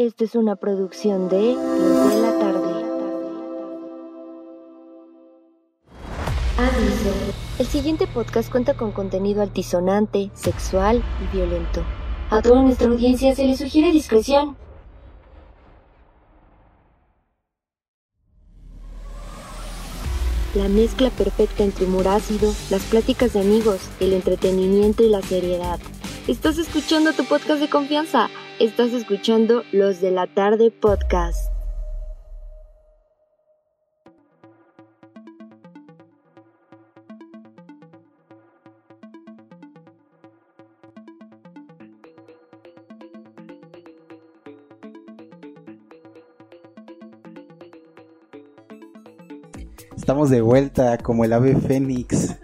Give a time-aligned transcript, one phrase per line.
[0.00, 2.70] Esta es una producción de Los de la Tarde.
[6.56, 7.12] Aviso.
[7.58, 11.84] El siguiente podcast cuenta con contenido altisonante, sexual y violento.
[12.30, 14.56] A toda nuestra audiencia se le sugiere discreción.
[20.54, 25.78] La mezcla perfecta entre humor ácido, las pláticas de amigos, el entretenimiento y la seriedad.
[26.26, 28.30] Estás escuchando tu podcast de confianza.
[28.60, 31.50] Estás escuchando Los de la Tarde Podcast.
[49.96, 52.36] Estamos de vuelta como el ave fénix.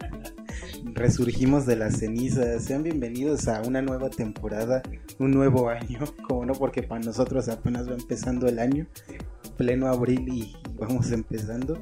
[0.94, 2.64] Resurgimos de las cenizas.
[2.64, 4.82] Sean bienvenidos a una nueva temporada,
[5.18, 6.00] un nuevo año.
[6.28, 8.86] Como no, porque para nosotros apenas va empezando el año.
[9.56, 11.78] Pleno abril y vamos empezando.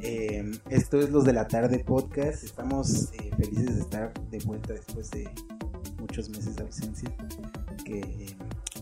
[0.00, 2.44] Eh, esto es Los de la Tarde Podcast.
[2.44, 5.28] Estamos eh, felices de estar de vuelta después de
[5.98, 7.10] muchos meses de ausencia.
[7.84, 8.26] Que eh,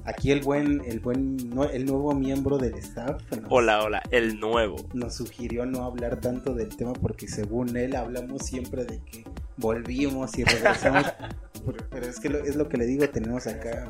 [0.04, 3.22] aquí el buen, el buen, no- el nuevo miembro del staff.
[3.32, 4.76] nos- Hola, hola, el nuevo.
[4.92, 9.24] nos sugirió no hablar tanto del tema porque según él hablamos siempre de que
[9.56, 11.06] volvimos y regresamos.
[11.90, 13.86] pero, es que lo- es lo que le digo, tenemos acá.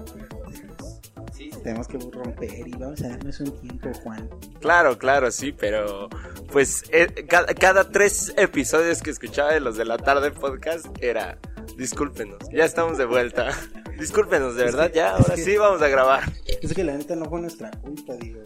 [1.62, 4.28] Tenemos que romper y vamos a darnos un tiempo, Juan.
[4.60, 6.08] Claro, claro, sí, pero
[6.52, 11.38] pues eh, cada, cada tres episodios que escuchaba de los de la tarde podcast era
[11.76, 13.50] discúlpenos, ya estamos de vuelta.
[13.98, 16.24] Discúlpenos, de verdad, ya, ahora sí vamos a grabar.
[16.60, 18.40] Es que la neta no fue nuestra culpa, digo.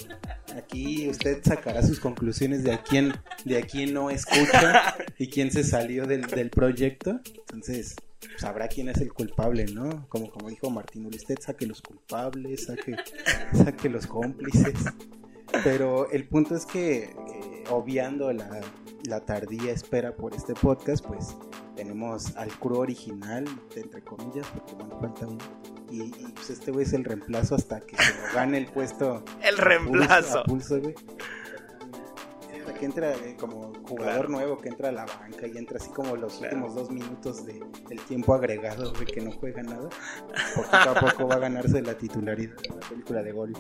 [0.55, 3.15] Aquí usted sacará sus conclusiones de a quién,
[3.47, 7.21] de a quién no escucha y quién se salió del, del proyecto.
[7.41, 7.97] Entonces,
[8.37, 10.07] sabrá quién es el culpable, ¿no?
[10.09, 12.97] Como, como dijo Martín, usted saque los culpables, saque,
[13.53, 14.75] saque los cómplices.
[15.65, 18.61] Pero el punto es que, eh, obviando la,
[19.05, 21.37] la tardía espera por este podcast, pues
[21.75, 25.39] tenemos al crew original, entre comillas, porque bueno, falta uno.
[25.91, 29.25] Y, y, pues este güey es el reemplazo hasta que se lo gane el puesto.
[29.41, 30.39] El a pulso- reemplazo.
[30.41, 30.95] a pulso, güey.
[32.79, 33.97] Que entra eh, como jugador
[34.27, 34.29] Claro.
[34.29, 36.57] nuevo que entra a la banca y entra así como los Claro.
[36.57, 39.89] últimos dos minutos de, del tiempo agregado, güey, que no juega nada.
[40.55, 43.53] Poquito a poco va a ganarse la titularidad de la película de gol.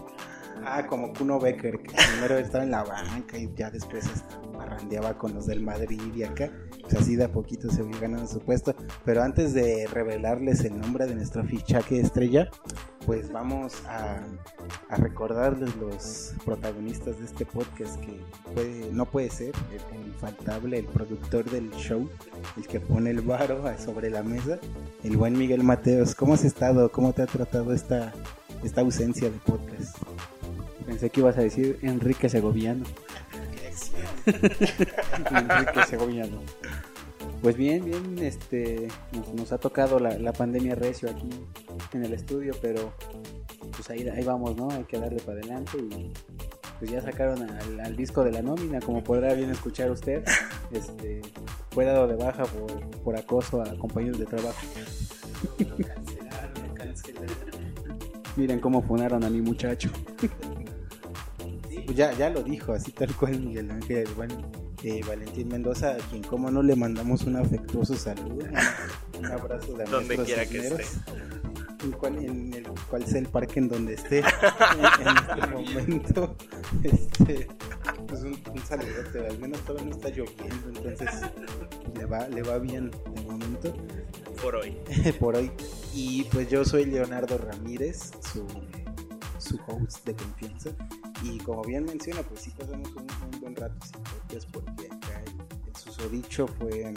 [0.65, 5.17] Ah, como Kuno Becker, que primero estaba en la banca y ya después hasta parrandeaba
[5.17, 6.51] con los del Madrid y acá.
[6.83, 8.75] Pues así de a poquito se fue ganando su puesto.
[9.05, 12.51] Pero antes de revelarles el nombre de nuestro fichaje estrella,
[13.07, 14.19] pues vamos a,
[14.99, 18.21] recordarles los protagonistas de este podcast que
[18.55, 22.09] puede- no puede ser el, el infaltable, el productor del show,
[22.57, 24.59] el que pone el varo sobre la mesa,
[25.05, 26.15] el buen Miguel Mateos.
[26.15, 26.91] ¿Cómo has estado?
[26.91, 28.13] ¿Cómo te ha tratado esta,
[28.63, 29.97] esta ausencia de podcast?
[30.89, 32.87] Pensé que ibas a decir Enrique Segoviano.
[34.25, 36.41] Enrique Segoviano.
[37.43, 41.29] Pues bien, bien, este, nos, nos ha tocado la, la pandemia recio aquí
[41.93, 42.95] en el estudio, pero
[43.73, 44.71] pues ahí, ahí vamos, ¿no?
[44.71, 46.11] Hay que darle para adelante y
[46.79, 50.25] pues ya sacaron al, al disco de la nómina, como podrá bien escuchar usted.
[50.71, 51.21] Este,
[51.71, 54.59] fue dado de baja por, por acoso a compañeros de trabajo.
[58.37, 59.91] Miren cómo funaron a mi muchacho.
[61.89, 64.35] Pues ya, ya lo dijo, así tal cual Miguel Ángel, bueno,
[64.83, 68.45] eh, Valentín Mendoza, a quien como no le mandamos un afectuoso saludo,
[69.19, 70.99] un, abrazo de Donde quiera que cisneros,
[71.83, 76.37] en, cual, en el cual sea el parque en donde esté en, en este momento.
[76.83, 77.49] Este,
[78.07, 81.09] pues un, un saludote, al menos todavía no está lloviendo, entonces
[81.97, 83.75] le va, le va bien de momento
[84.43, 84.77] Por hoy.
[85.19, 85.51] por hoy.
[85.95, 88.47] Y pues yo soy Leonardo Ramírez, su,
[89.39, 90.73] su host de confianza.
[91.23, 95.23] Y como bien menciona, pues sí pasamos un, un buen rato sin podcast porque acá
[95.27, 96.95] el, el susodicho fue,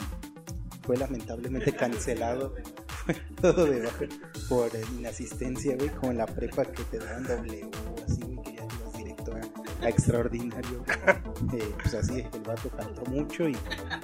[0.83, 2.53] fue lamentablemente cancelado.
[2.87, 4.05] Fue todo de baja
[4.47, 7.69] por inasistencia, güey, como en la prepa que te daban W,
[8.05, 10.83] así, güey, que ya ibas directo a, a extraordinario.
[11.53, 13.57] Eh, pues así, el vato faltó mucho y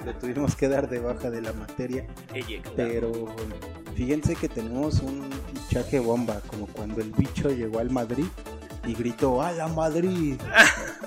[0.04, 2.04] lo tuvimos que dar de baja de la materia.
[2.74, 3.26] Pero
[3.94, 8.26] fíjense que tenemos un fichaje bomba, como cuando el bicho llegó al Madrid
[8.88, 10.40] y gritó ¡A la Madrid!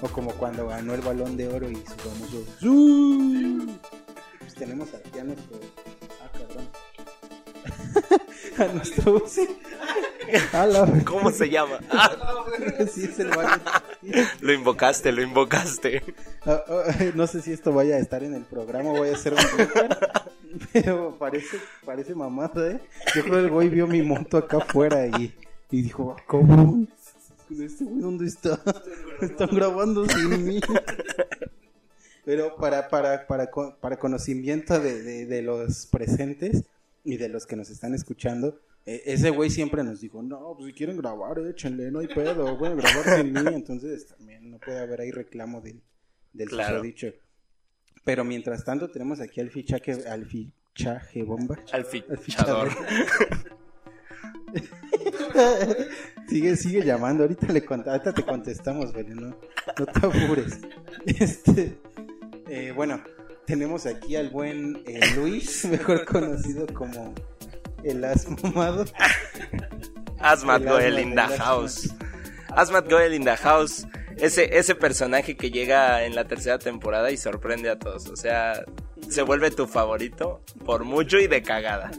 [0.02, 2.46] o como cuando ganó el balón de oro y su famoso.
[4.40, 5.60] Pues tenemos aquí a nuestro.
[6.22, 6.70] Ah, perdón.
[8.70, 9.24] a nuestro.
[10.54, 11.04] a la...
[11.04, 11.80] ¿Cómo se llama?
[12.94, 13.32] sí, es el.
[14.42, 16.04] Lo invocaste, lo invocaste.
[16.46, 19.34] Ah, ah, no sé si esto vaya a estar en el programa, voy a hacer
[19.34, 19.40] un
[20.74, 22.82] pero parece, parece mamada, ¿eh?
[23.16, 25.34] Yo creo que el güey vio mi moto acá afuera y,
[25.72, 26.86] y dijo, ¿cómo?
[27.60, 28.62] Este güey dónde está?
[29.22, 30.60] Están grabando sin mí.
[32.26, 36.64] Pero para, para, para, co- para conocimiento de, de, de los presentes
[37.04, 40.68] y de los que nos están escuchando, eh, ese güey siempre nos dijo, no, pues
[40.68, 43.42] si quieren grabar, échenle, no hay pedo, pueden grabar sin mí.
[43.54, 45.82] Entonces también no puede haber ahí reclamo del,
[46.34, 46.82] del Claro.
[46.84, 47.08] dicho.
[48.06, 51.58] Pero mientras tanto tenemos aquí al fichaje, al fichaje bomba.
[51.72, 52.70] Al Al fichador.
[56.28, 59.36] sigue, sigue llamando, ahorita le ahorita te contestamos, güey, no,
[59.78, 60.60] no te apures.
[61.06, 61.78] Este,
[62.48, 63.02] eh, bueno,
[63.46, 67.14] tenemos aquí al buen eh, Luis, mejor conocido como
[67.84, 68.86] el asmamado.
[70.20, 71.90] Asmat El Goel in the house.
[72.50, 73.86] Asmat Goel in the house.
[74.22, 78.08] Ese, ese personaje que llega en la tercera temporada y sorprende a todos.
[78.08, 78.64] O sea,
[79.10, 81.90] se vuelve tu favorito por mucho y de cagada.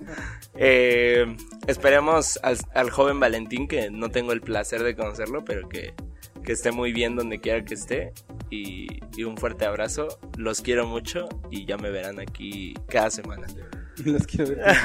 [0.55, 1.37] Eh,
[1.67, 5.95] esperemos al, al joven Valentín, que no tengo el placer de conocerlo, pero que,
[6.45, 8.13] que esté muy bien donde quiera que esté.
[8.51, 8.87] Y,
[9.17, 10.07] y un fuerte abrazo.
[10.37, 13.49] Los quiero mucho y ya me verán aquí cada semana.
[14.05, 14.77] Los quiero ver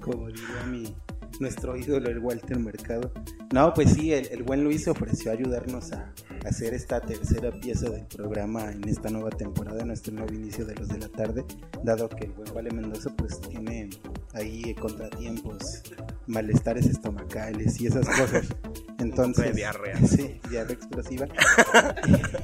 [0.00, 0.94] como diría mi,
[1.40, 3.12] nuestro ídolo, el Walter Mercado.
[3.52, 6.12] No, pues sí, el, el buen Luis se ofreció a ayudarnos a,
[6.44, 10.74] a hacer esta tercera pieza del programa en esta nueva temporada, nuestro nuevo inicio de
[10.74, 11.44] los de la tarde,
[11.82, 13.90] dado que el buen Vale Mendoza pues tiene
[14.34, 15.82] ahí contratiempos,
[16.26, 18.46] malestares estomacales y esas cosas.
[18.98, 19.96] Entonces, diarrea.
[20.08, 21.26] Sí, diarrea explosiva.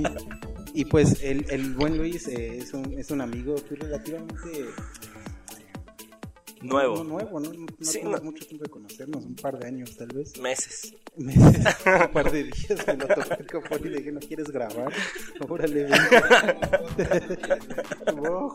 [0.75, 4.67] y, y, pues el, el buen Luis eh, es, un, es un amigo pues, relativamente
[6.69, 6.97] Nuevo.
[6.99, 7.53] no, nuevo, ¿no?
[7.53, 10.39] No, no Sí, tenemos mucho tiempo de conocernos, un par de años tal vez.
[10.41, 10.95] Meses.
[11.17, 14.51] Meses, un par de días me lo topé el copón y le dije, ¿no quieres
[14.51, 14.93] grabar?
[15.49, 15.93] Órale, ven.
[18.29, 18.55] oh,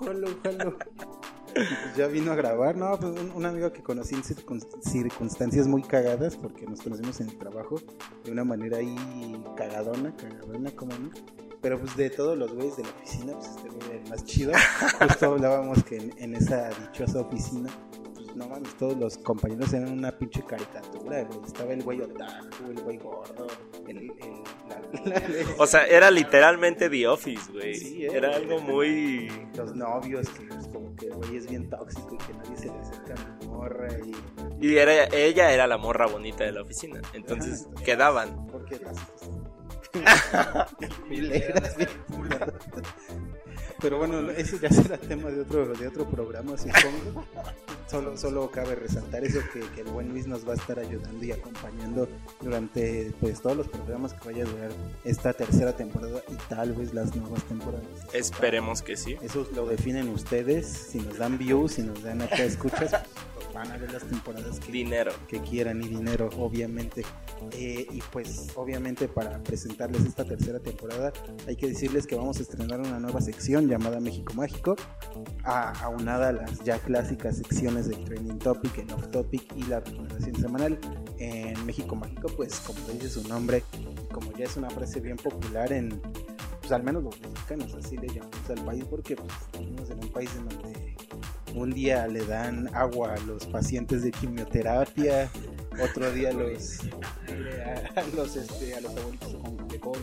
[1.53, 5.67] pues ya vino a grabar, no, pues un, un amigo que conocí en circun- circunstancias
[5.67, 7.81] muy cagadas, porque nos conocimos en el trabajo
[8.23, 8.95] de una manera ahí
[9.57, 11.09] cagadona, cagadona, como no.
[11.61, 14.23] Pero pues de todos los güeyes de la oficina, pues este güey era el más
[14.23, 14.51] chido.
[15.01, 17.69] Justo hablábamos que en, en esa dichosa oficina,
[18.35, 21.39] no mames, todos los compañeros eran una pinche caricatura, güey.
[21.45, 23.47] Estaba el güey otaku, el güey gordo,
[23.87, 23.97] el...
[23.97, 24.09] el-
[24.69, 24.79] la-
[25.19, 25.21] la-
[25.57, 27.75] O sea, era literalmente The Office, güey.
[27.75, 28.09] Sí, eh.
[28.13, 29.29] Era algo muy...
[29.55, 32.65] los novios, que es como que el güey es bien tóxico y que nadie se
[32.67, 34.65] le acerca a la morra y...
[34.67, 37.01] Y era, ella era la morra bonita de la oficina.
[37.13, 37.83] Entonces Ajá.
[37.83, 38.47] quedaban.
[38.47, 38.97] Porque las...
[41.07, 41.89] Fileras, bien.
[43.81, 47.25] Pero bueno, ese ya será tema de otro, de otro programa, supongo.
[47.89, 51.25] Solo, solo cabe resaltar eso que, que el buen Luis nos va a estar ayudando
[51.25, 52.07] y acompañando
[52.39, 54.71] durante pues todos los programas que vaya a durar
[55.03, 57.87] esta tercera temporada y tal vez las nuevas temporadas.
[58.13, 59.17] Esperemos que sí.
[59.21, 60.67] Eso lo definen ustedes.
[60.67, 62.91] Si nos dan views, si nos dan acá escuchas,
[63.35, 65.11] pues van a ver las temporadas que, Dinero.
[65.27, 67.03] que quieran y dinero, obviamente.
[67.53, 71.11] Eh, y pues, obviamente, para presentarles esta tercera temporada,
[71.47, 74.75] hay que decirles que vamos a estrenar una nueva sección llamada México Mágico,
[75.43, 79.79] a- aunada a las ya clásicas secciones del Trending Topic, el Off Topic y la
[79.79, 80.77] recomendación semanal.
[81.17, 83.63] En México Mágico, pues, como dice su nombre,
[84.11, 86.01] como ya es una frase bien popular en,
[86.59, 90.09] pues, al menos los mexicanos, así le llamamos al país, porque pues, vivimos en un
[90.09, 90.95] país en donde
[91.55, 95.29] un día le dan agua a los pacientes de quimioterapia,
[95.81, 96.79] otro día los
[97.95, 99.99] a, los este a los abuelitos con de COVID.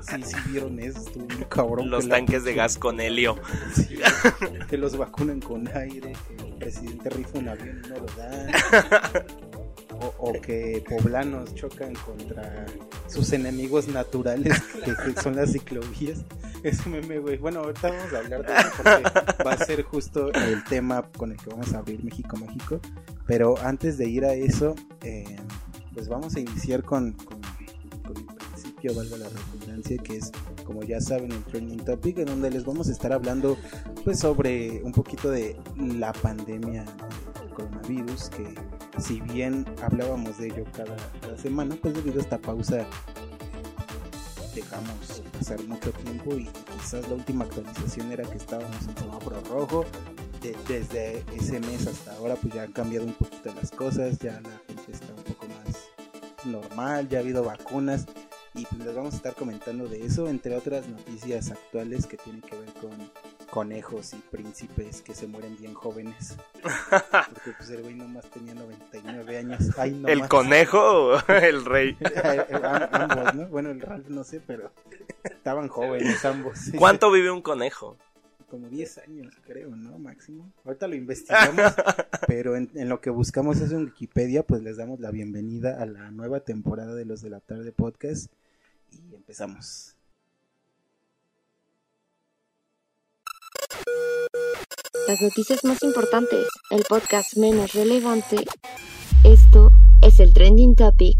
[0.00, 1.90] Sí, sí vieron eso, estuvo muy cabrón.
[1.90, 3.36] Los la- tanques de gas con helio.
[3.74, 3.98] sí,
[4.68, 9.26] que los vacunan con aire, que el presidente rifa un avión y no lo dan.
[10.00, 12.66] O, o que poblanos chocan contra
[13.06, 16.24] sus enemigos naturales, que, son las ciclovías.
[16.64, 17.36] Ese meme, güey.
[17.36, 21.30] Bueno, ahorita vamos a hablar de eso porque va a ser justo el tema con
[21.32, 22.80] el que vamos a abrir México México.
[23.26, 25.36] Pero antes de ir a eso, eh,
[25.94, 27.40] pues vamos a iniciar con, con,
[28.16, 30.32] el principio, valga la redundancia, que es,
[30.64, 33.56] como ya saben, el Trending Topic, en donde les vamos a estar hablando
[34.04, 36.84] pues sobre un poquito de la pandemia
[37.40, 38.54] del coronavirus, que
[38.98, 40.96] si bien hablábamos de ello cada
[41.38, 42.86] semana, pues debido a esta pausa
[44.54, 46.46] dejamos pasar mucho tiempo y
[46.78, 49.84] quizás la última actualización era que estábamos en semáforo rojo.
[50.40, 54.40] De- desde ese mes hasta ahora pues ya han cambiado un poquito las cosas, ya
[54.40, 58.06] la gente está un poco más normal, ya ha habido vacunas
[58.54, 62.42] y pues les vamos a estar comentando de eso, entre otras noticias actuales que tienen
[62.42, 62.90] que ver con
[63.52, 66.38] conejos y príncipes que se mueren bien jóvenes.
[66.62, 69.78] Porque pues el güey nomás tenía 99 años.
[69.78, 70.28] Ay, no ¿El más.
[70.30, 71.94] conejo o el rey?
[72.62, 73.48] Am- ambos, ¿no?
[73.48, 74.72] Bueno, el Ralph no sé, pero
[75.22, 76.58] estaban jóvenes ambos.
[76.78, 77.98] ¿Cuánto vive un conejo?
[78.48, 79.98] como 10 años, creo, ¿no?
[79.98, 80.50] Máximo.
[80.66, 81.72] Ahorita lo investigamos,
[82.26, 85.86] pero en, en lo que buscamos es en Wikipedia, pues les damos la bienvenida a
[85.86, 88.30] la nueva temporada de los de la tarde podcast
[88.90, 89.91] y empezamos.
[95.08, 98.36] Las noticias más importantes, el podcast menos relevante.
[99.24, 101.18] Esto es el Trending Topic.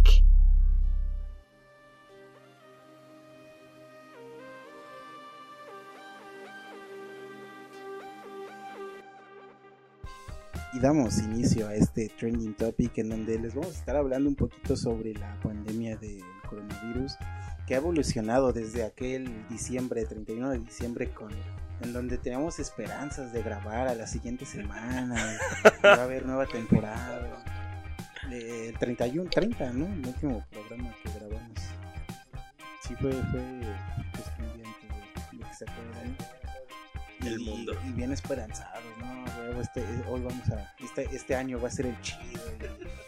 [10.74, 14.36] Y damos inicio a este trending topic en donde les vamos a estar hablando un
[14.36, 17.16] poquito sobre la pandemia del coronavirus
[17.66, 21.30] que ha evolucionado desde aquel diciembre, 31 de diciembre, con
[21.82, 25.38] en donde teníamos esperanzas de grabar a la siguiente semana,
[25.84, 27.42] va a haber nueva temporada.
[28.30, 29.86] El 31, 30, ¿no?
[29.86, 31.58] El último programa que grabamos.
[32.86, 33.40] Sí, fue, fue
[34.12, 36.16] pues, antes de, de que se acabó el año.
[37.20, 37.72] El Y- mundo.
[37.86, 39.24] Y bien esperanzados, ¿no?
[39.44, 42.40] Luego Este, hoy vamos a, este, este año va a ser el chido,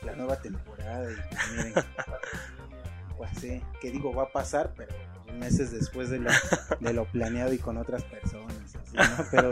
[0.02, 1.10] y la nueva temporada.
[1.10, 1.72] Y pues miren,
[3.16, 4.92] pues sí, que digo, va a pasar, pero
[5.38, 6.30] meses después de lo,
[6.80, 8.53] de lo planeado y con otras personas,
[8.94, 9.24] ¿no?
[9.30, 9.50] Pero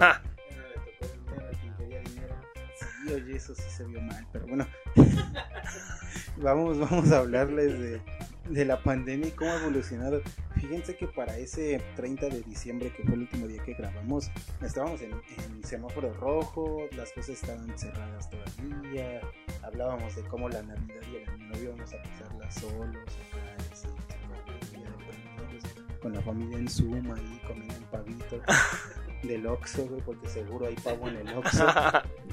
[2.79, 4.67] sí, oye, eso sí se vio mal, pero bueno,
[6.37, 8.01] vamos, vamos a hablarles de,
[8.49, 10.23] de la pandemia y cómo ha evolucionado.
[10.55, 14.31] Fíjense que para ese 30 de diciembre, que fue el último día que grabamos,
[14.61, 19.21] estábamos en, en semáforo rojo, las cosas estaban cerradas todavía,
[19.63, 22.97] hablábamos de cómo la Navidad y el Año Nuevo íbamos a pasarla solos,
[23.33, 28.41] acá, así, con la familia, con la familia en Zoom ahí, comiendo un pavito
[29.23, 31.67] del Oxxo, güey, porque seguro hay pavo en el Oxxo.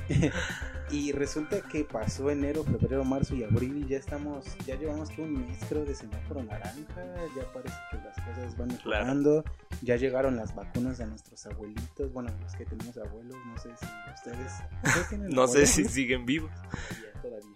[0.91, 5.21] y resulta que pasó enero, febrero, marzo y abril y ya estamos, ya llevamos que
[5.21, 7.03] un mes creo de semáforo naranja,
[7.35, 9.05] ya parece que las cosas van Claro.
[9.05, 9.43] mejorando,
[9.81, 13.85] ya llegaron las vacunas a nuestros abuelitos, bueno, los que tenemos abuelos, no sé si
[14.15, 14.51] ustedes,
[14.83, 16.51] ¿ustedes tienen No sé si siguen vivos.
[16.51, 17.55] Todavía, todavía.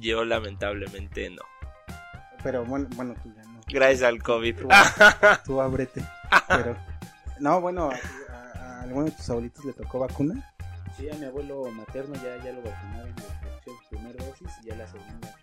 [0.00, 1.42] Yo lamentablemente no.
[2.42, 3.60] Pero bueno, bueno, tú ya no.
[3.68, 4.56] Gracias al COVID.
[4.56, 4.68] Tú,
[5.44, 6.02] tú ábrete.
[6.48, 6.76] Pero,
[7.38, 7.90] no, bueno,
[8.90, 10.52] alguno de tus abuelitos le tocó vacuna.
[10.96, 14.76] Sí, a mi abuelo materno ya, ya lo vacunaron, le su primera dosis y ya
[14.76, 15.36] la segunda.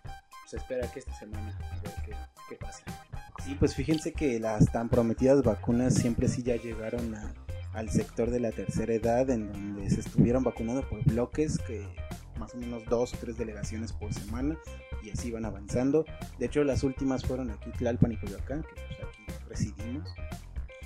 [0.46, 2.12] Se espera que esta semana a ver qué,
[2.48, 2.82] qué pasa.
[3.44, 7.34] Sí, pues fíjense que las tan prometidas vacunas siempre sí ya llegaron a-
[7.74, 11.86] al sector de la tercera edad, en donde se estuvieron vacunando por bloques, que
[12.38, 14.58] más o menos dos o tres delegaciones por semana,
[15.02, 16.04] y así van avanzando.
[16.38, 20.08] De hecho, las últimas fueron aquí Tlalpan y Coyoacán, que pues aquí residimos.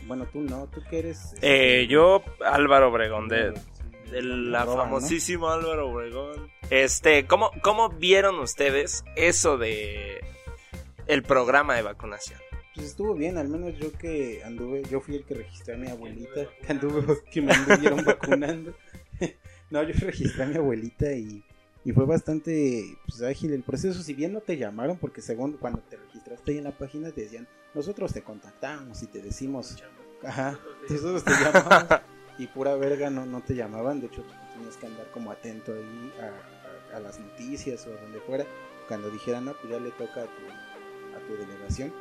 [0.07, 1.33] Bueno, tú no, tú que eres...
[1.41, 3.53] Eh, este, yo, Álvaro Obregón, de,
[4.11, 6.51] de la famosísimo Álvaro Obregón.
[6.71, 10.21] Este, ¿cómo, ¿cómo vieron ustedes eso de
[11.07, 12.41] el programa de vacunación?
[12.75, 15.89] Pues estuvo bien, al menos yo que anduve, yo fui el que registré a mi
[15.89, 18.75] abuelita, que anduve, que me anduvieron vacunando.
[19.71, 21.45] no, yo registré a mi abuelita y,
[21.85, 25.81] y fue bastante pues, ágil el proceso, si bien no te llamaron, porque según cuando
[25.81, 29.83] te registraste ahí en la página te decían, nosotros te contactamos y te decimos,
[30.23, 32.01] ajá, nosotros te llamamos.
[32.39, 34.25] y pura verga no, no te llamaban, de hecho
[34.55, 38.45] tenías que andar como atento ahí a, a- a las noticias o a donde fuera,
[38.89, 41.93] cuando dijeran, no, pues ya le toca a tu, a tu delegación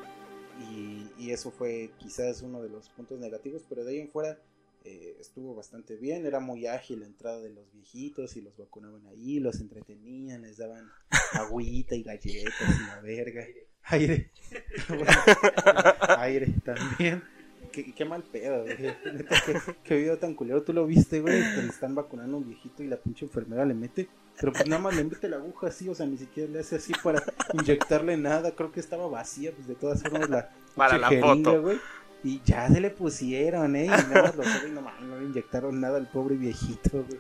[0.69, 4.37] y, y eso fue quizás uno de los puntos negativos, pero de ahí en fuera
[4.83, 9.05] eh, estuvo bastante bien, era muy ágil la entrada de los viejitos y los vacunaban
[9.07, 10.89] ahí, los entretenían, les daban
[11.33, 13.45] agüita y galletas y la verga,
[13.83, 14.29] aire,
[16.17, 17.23] aire también.
[17.71, 18.77] Qué, qué mal pedo, güey.
[19.13, 20.61] Neta, qué, qué video tan culero.
[20.61, 23.65] Tú lo viste, güey, que le están vacunando a un viejito y la pinche enfermera
[23.65, 24.09] le mete.
[24.39, 26.75] Pero pues nada más le mete la aguja así, o sea, ni siquiera le hace
[26.75, 27.23] así para
[27.53, 28.51] inyectarle nada.
[28.55, 31.61] Creo que estaba vacía, pues de todas formas la Para la foto.
[31.61, 31.77] güey.
[32.23, 33.85] Y ya se le pusieron, ¿eh?
[33.85, 37.03] Y nada más lo sabe y no mames, no le inyectaron nada al pobre viejito,
[37.03, 37.19] güey.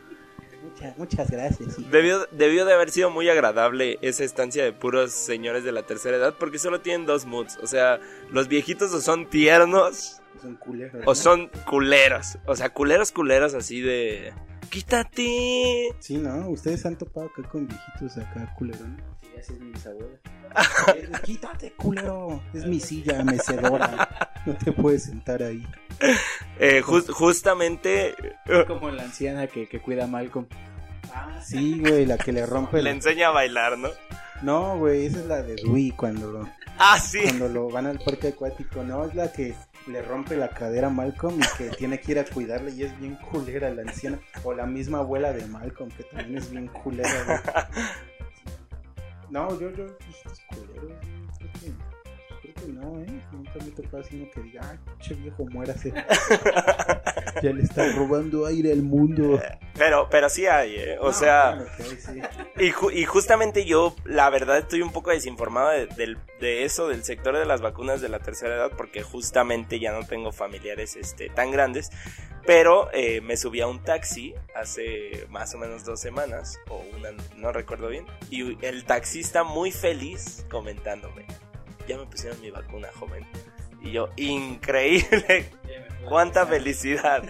[0.71, 1.89] Muchas, muchas gracias, hijo.
[1.91, 6.17] Debió, debió de haber sido muy agradable esa estancia de puros señores de la tercera
[6.17, 7.57] edad porque solo tienen dos moods.
[7.61, 7.99] O sea,
[8.31, 11.03] los viejitos o son tiernos Son culeros.
[11.05, 12.37] o son culeros.
[12.45, 14.33] O sea, culeros, culeros así de...
[14.69, 15.89] Quítate.
[15.99, 16.49] Sí, ¿no?
[16.49, 19.03] Ustedes han topado acá con viejitos acá culerones.
[19.21, 20.17] Sí, así es mi bisabuela.
[20.95, 22.41] Eh, Quítate, culero.
[22.53, 24.33] Es mi silla mecedora.
[24.45, 25.65] No te puedes sentar ahí.
[26.59, 28.13] Eh, jus- justamente
[28.67, 30.45] Como la anciana que, que cuida a Malcolm.
[31.13, 32.89] Ah, sí, güey, la que le rompe le la...
[32.91, 33.89] enseña a bailar, ¿no?
[34.43, 37.19] No, güey, esa es la de Dewey cuando, Ah, sí.
[37.23, 38.83] cuando lo van al parque acuático.
[38.83, 39.55] No, es la que
[39.87, 42.99] le rompe la cadera a Malcolm y que tiene que ir a cuidarle y es
[42.99, 44.19] bien culera la anciana.
[44.43, 47.39] O la misma abuela de Malcolm, que también es bien culera, güey.
[49.29, 50.91] No, yo, yo, viejitos culeros,
[52.67, 53.21] no, ¿eh?
[53.31, 55.91] Nunca me he tocado así que diga, ay, pinche viejo, muérase.
[57.41, 59.39] ya le está robando aire al mundo.
[59.77, 60.97] Pero, pero sí hay, ¿eh?
[60.99, 61.65] O No, sea,
[61.99, 62.21] sí.
[62.57, 67.03] y, ju- y justamente yo, la verdad, estoy un poco desinformado de, de eso, del
[67.03, 71.29] sector de las vacunas de la tercera edad, porque justamente ya no tengo familiares este,
[71.29, 71.89] tan grandes.
[72.45, 77.09] Pero eh, me subí a un taxi hace más o menos dos semanas, o una,
[77.37, 81.25] no recuerdo bien, y el taxista muy feliz comentándome,
[81.87, 83.25] ya me pusieron mi vacuna, joven.
[83.81, 85.49] Y yo, increíble,
[86.07, 87.23] cuánta felicidad.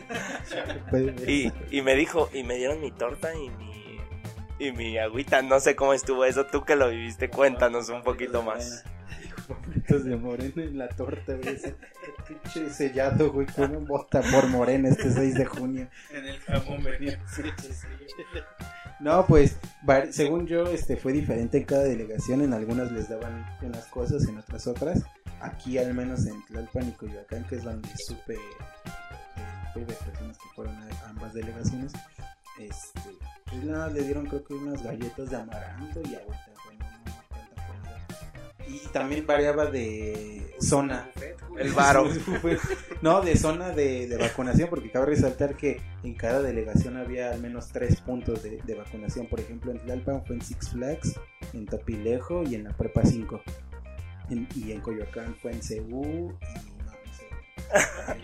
[1.28, 4.00] Y, y me dijo, y me dieron mi torta y mi,
[4.60, 5.42] y mi agüita.
[5.42, 6.46] No sé cómo estuvo eso.
[6.46, 8.84] Tú que lo viviste, cuéntanos un poquito más.
[9.48, 11.56] Papitas de morena en la torta, güey.
[11.56, 11.76] Ese
[12.28, 15.90] pinche sellado, güey, con vota por morena este 6 de junio.
[16.12, 17.20] En el jamón venía.
[19.02, 19.58] No, pues,
[20.12, 22.42] según yo, este fue diferente en cada delegación.
[22.42, 25.04] En algunas les daban unas cosas, en otras otras.
[25.42, 30.50] Aquí, al menos en Tlalpan y Coyoacán, que es donde supe eh, de personas que
[30.56, 31.94] fueron a ambas delegaciones,
[32.60, 33.10] este,
[33.46, 36.51] pues nada, le dieron creo que unas galletas de amaranto y agüita.
[38.68, 41.10] Y también variaba de zona.
[41.58, 42.08] El varo.
[43.02, 47.42] No, de zona de, de vacunación, porque cabe resaltar que en cada delegación había al
[47.42, 49.26] menos tres puntos de, de vacunación.
[49.28, 51.20] Por ejemplo, en Tlalpan fue en Six Flags,
[51.54, 53.42] en Topilejo y en la Prepa 5.
[54.30, 57.26] En- y en Coyoacán fue en CU y no, no sé.
[58.08, 58.16] Ah,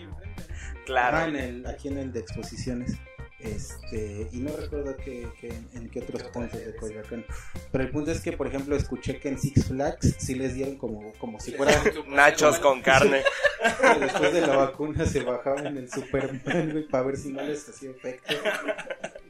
[0.86, 1.28] Claro.
[1.28, 2.96] en el, aquí en el de exposiciones.
[3.40, 7.24] Este, y no recuerdo que, que en, en qué otros puntos de Coyoacán.
[7.70, 10.76] Pero el punto es que, por ejemplo, escuché que en Six Flags sí les dieron
[10.76, 13.22] como, como si fuera Nachos con carne.
[14.00, 17.68] después de la vacuna se bajaban en el Superman, güey, para ver si no les
[17.68, 18.34] hacía efecto.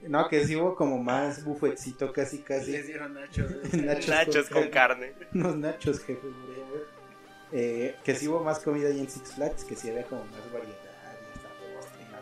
[0.07, 2.73] No, que sí hubo como más bufetcito, casi, casi.
[2.73, 3.51] Les dieron nachos.
[3.75, 5.13] Nachos, Nachos con carne.
[5.35, 6.29] Unos nachos, jefe.
[7.53, 10.53] Eh, que sí hubo más comida ahí en Six Flags, que sí había como más
[10.53, 10.78] variedad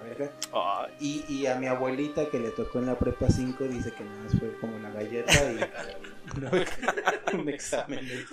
[0.06, 0.32] verga.
[0.52, 4.04] Ay, Y, y a mi abuelita que le tocó en la prepa 5 dice que
[4.04, 6.50] nada más fue como una galleta y una-
[7.40, 8.24] un examen, de-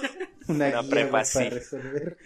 [0.48, 2.18] una, Una guía prepa para resolver.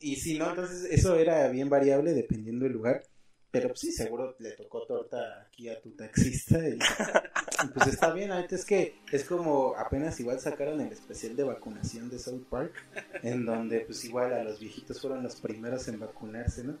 [0.00, 3.02] y sí, no, entonces eso era bien variable dependiendo del lugar.
[3.50, 8.12] Pero pues sí, seguro le tocó torta aquí a tu taxista y, y, pues está
[8.12, 12.42] bien, ahorita es que es como apenas igual sacaron el especial de vacunación de South
[12.50, 12.72] Park,
[13.22, 16.76] en donde pues igual a los viejitos fueron los primeros en vacunarse, ¿no?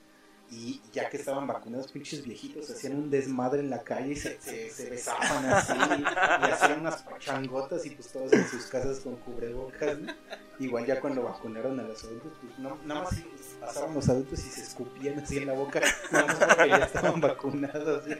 [0.56, 4.40] Y ya que estaban vacunados, pinches viejitos hacían un desmadre en la calle y se,
[4.40, 9.16] se, se besaban así y hacían unas pachangotas y pues todos en sus casas con
[9.16, 10.12] cubrebocas, ¿no?
[10.60, 13.14] Igual ya cuando vacunaron a los adultos, pues no, nada más
[13.60, 15.80] pasaban los adultos y se escupían así en la boca,
[16.12, 18.04] nada más porque ya estaban vacunados.
[18.04, 18.14] ¿sí?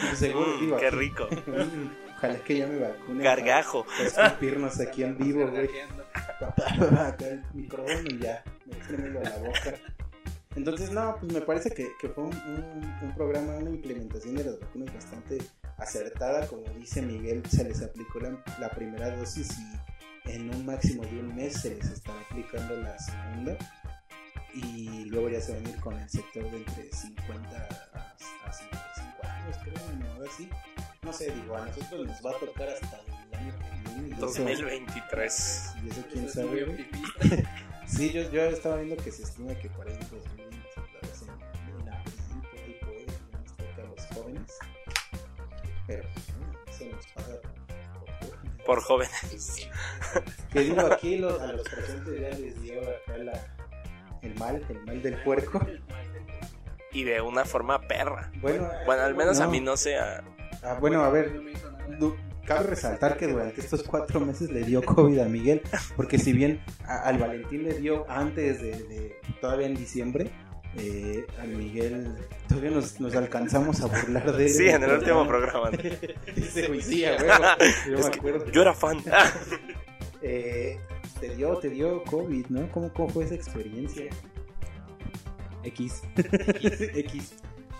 [0.00, 1.28] Pues seguro, mm, digo, qué rico.
[2.16, 3.24] Ojalá que ya me vacunen.
[3.24, 3.84] Gargajo.
[3.84, 5.68] Para, para escupirnos aquí en vivo, güey.
[6.98, 9.74] Acá el micrófono y ya, metérmelo a la boca.
[10.56, 12.34] Entonces, no, pues me parece que, que fue un,
[13.02, 15.38] un, programa, una implementación de las vacunas bastante
[15.78, 16.46] acertada.
[16.46, 19.50] Como dice Miguel, se les aplicó la, primera dosis
[20.26, 23.56] y en un máximo de un mes se les está aplicando la segunda.
[24.54, 28.52] Y luego ya se van a ir con el sector de entre 50 a, a
[28.52, 30.48] 55 años, creo, o algo así.
[31.02, 33.72] No sé, digo, a nosotros nos va a tocar hasta el año que
[34.20, 35.70] 2023.
[35.82, 36.86] Y eso quién pues, sabe.
[37.86, 40.06] sí, yo, yo estaba viendo que se estima que 40
[45.86, 46.02] Pero,
[46.68, 47.30] eso nos pasa
[48.66, 49.68] por- jóvenes.
[50.52, 53.32] Que digo, aquí los- a los presentes ya les dio acá la,
[54.22, 55.60] el mal, el mal del puerco.
[56.92, 58.30] Y de una forma perra.
[58.40, 60.22] Bueno, Bueno, al menos a mí no sea.
[60.62, 61.40] Ah, bueno, a ver,
[62.46, 65.62] cabe resaltar que durante estos cuatro meses le dio COVID a Miguel,
[65.96, 70.30] porque si bien a- al Valentín le dio antes de, de- todavía en diciembre,
[70.76, 72.14] eh, a Miguel
[72.48, 74.50] todavía nos, nos alcanzamos a burlar de él.
[74.52, 75.70] Sí, en el último programa.
[76.36, 77.44] Dice, güey, sí, a huevo,
[77.88, 78.50] yo Es me que acuerdo.
[78.50, 78.98] yo era fan.
[80.24, 80.78] Eh,
[81.20, 82.70] te dio, te dio COVID, ¿no?
[82.70, 84.04] ¿Cómo, cómo fue esa experiencia?
[85.64, 86.02] X.
[86.94, 87.34] X.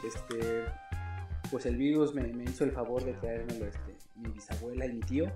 [0.05, 0.65] Este,
[1.53, 5.01] pues el virus me, me hizo el favor de traérmelo este, mi bisabuela y mi
[5.03, 5.27] tío.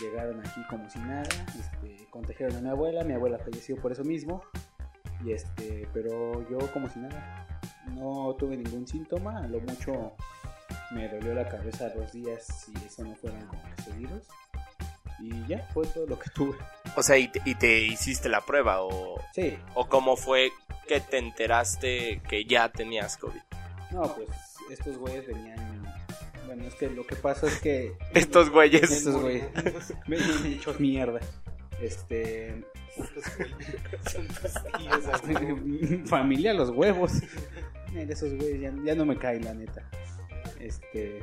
[0.00, 1.22] Llegaron aquí como si nada,
[1.58, 4.44] este, contagiaron a mi abuela, mi abuela falleció por eso mismo.
[5.24, 7.46] Y este, pero yo como si nada.
[7.94, 10.14] No tuve ningún síntoma, a lo mucho
[10.90, 13.62] me dolió la cabeza dos días si eso no fueron como
[13.96, 14.22] virus.
[15.18, 16.56] Y ya, fue todo lo que tuve.
[16.96, 20.50] O sea, y te, y te hiciste la prueba o, Sí, o cómo fue
[20.88, 23.40] que te enteraste que ya tenías COVID.
[23.92, 24.28] no, pues
[24.70, 25.84] estos güeyes venían.
[26.46, 28.90] Bueno, es que lo que pasa es que Estos güeyes.
[28.90, 29.48] Estos güeyes.
[30.06, 31.20] Me han hecho mierda.
[31.80, 32.64] Este.
[34.10, 36.02] Son tus tíos, así.
[36.06, 37.12] Familia, los huevos.
[37.92, 39.88] Mira, esos güeyes ya, ya no me caen, la neta.
[40.58, 41.20] Este.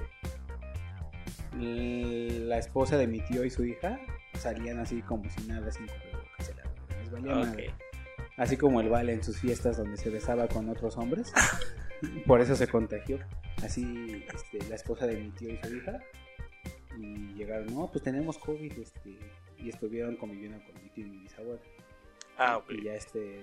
[1.60, 4.00] La esposa de mi tío y su hija
[4.38, 6.52] salían así como si nada, sin cubrebocas.
[7.00, 7.70] les valía madre.
[7.70, 7.88] Ok.
[8.38, 11.34] Así como el Vale en sus fiestas donde se besaba con otros hombres.
[12.28, 13.18] Por eso se contagió.
[13.64, 16.00] Así este, la esposa de mi tío y su hija.
[17.00, 18.72] Y llegaron, no, pues tenemos COVID.
[18.74, 19.18] Este,
[19.60, 21.62] y estuvieron conviviendo con mi tío y mi bisabuela.
[22.38, 22.72] Ah, ok.
[22.72, 23.42] Y ya este,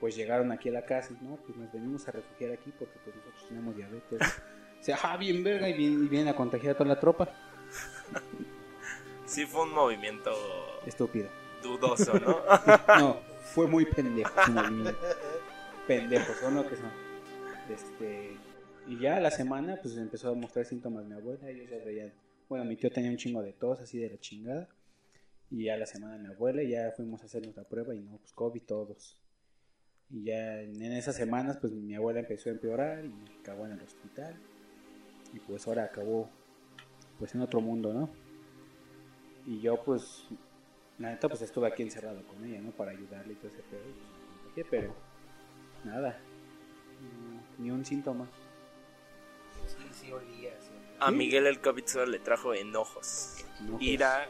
[0.00, 2.98] pues llegaron aquí a la casa y no, pues nos venimos a refugiar aquí porque
[3.04, 4.20] pues nosotros tenemos diabetes.
[4.80, 7.28] O sea, ah, bien verga y, bien- y vienen a contagiar a toda la tropa.
[9.26, 10.30] Sí fue un movimiento
[10.86, 11.28] Estúpido.
[11.62, 12.38] dudoso, ¿no?
[12.98, 13.16] No,
[13.54, 14.98] fue muy pendejo su movimiento.
[15.86, 16.90] Pendejos, ¿o no que son?
[17.68, 18.36] Este,
[18.86, 21.48] y ya a la semana, pues empezó a mostrar síntomas mi abuela.
[21.50, 22.10] Ellos ya veían.
[22.48, 24.66] Bueno, mi tío tenía un chingo de tos, así de la chingada.
[25.50, 28.00] Y ya a la semana mi abuela, y ya fuimos a hacer nuestra prueba y
[28.00, 29.18] no, pues COVID todos.
[30.10, 33.80] Y ya en esas semanas, pues mi abuela empezó a empeorar y acabó en el
[33.80, 34.36] hospital.
[35.32, 36.28] Y pues ahora acabó,
[37.18, 38.10] pues en otro mundo, ¿no?
[39.46, 40.24] Y yo, pues,
[40.98, 42.70] la neta, pues estuve aquí encerrado con ella, ¿no?
[42.72, 43.82] Para ayudarle y todo ese pedo.
[44.54, 44.94] Pues, pero
[45.84, 46.18] nada.
[47.58, 48.28] Ni un síntoma.
[49.66, 50.52] Sí, sí, olía.
[50.60, 50.70] sí.
[50.98, 54.28] A Miguel el COVID solo le trajo enojos, No, pues, ira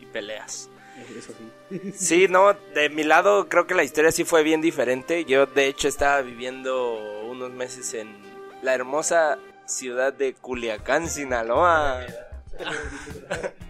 [0.00, 0.68] y, peleas.
[1.16, 1.92] Eso sí.
[1.96, 5.24] Sí, no, de mi lado creo que la historia sí fue bien diferente.
[5.24, 8.16] Yo de hecho estaba viviendo unos meses en
[8.62, 12.04] la hermosa ciudad de Culiacán, Sinaloa.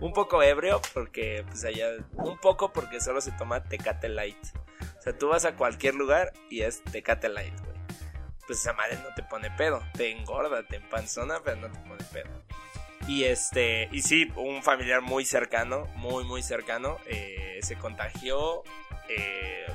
[0.00, 4.38] un poco ebrio porque pues allá un poco porque solo se toma Tecate Light.
[4.98, 7.76] O sea, tú vas a cualquier lugar y es Tecate Light, güey.
[8.46, 12.04] Pues esa madre no te pone pedo, te engorda, te empanzona, pero no te pone
[12.12, 12.30] pedo.
[13.08, 18.62] Y este, y sí, un familiar muy cercano, muy, muy cercano, eh, se contagió.
[19.08, 19.66] eh,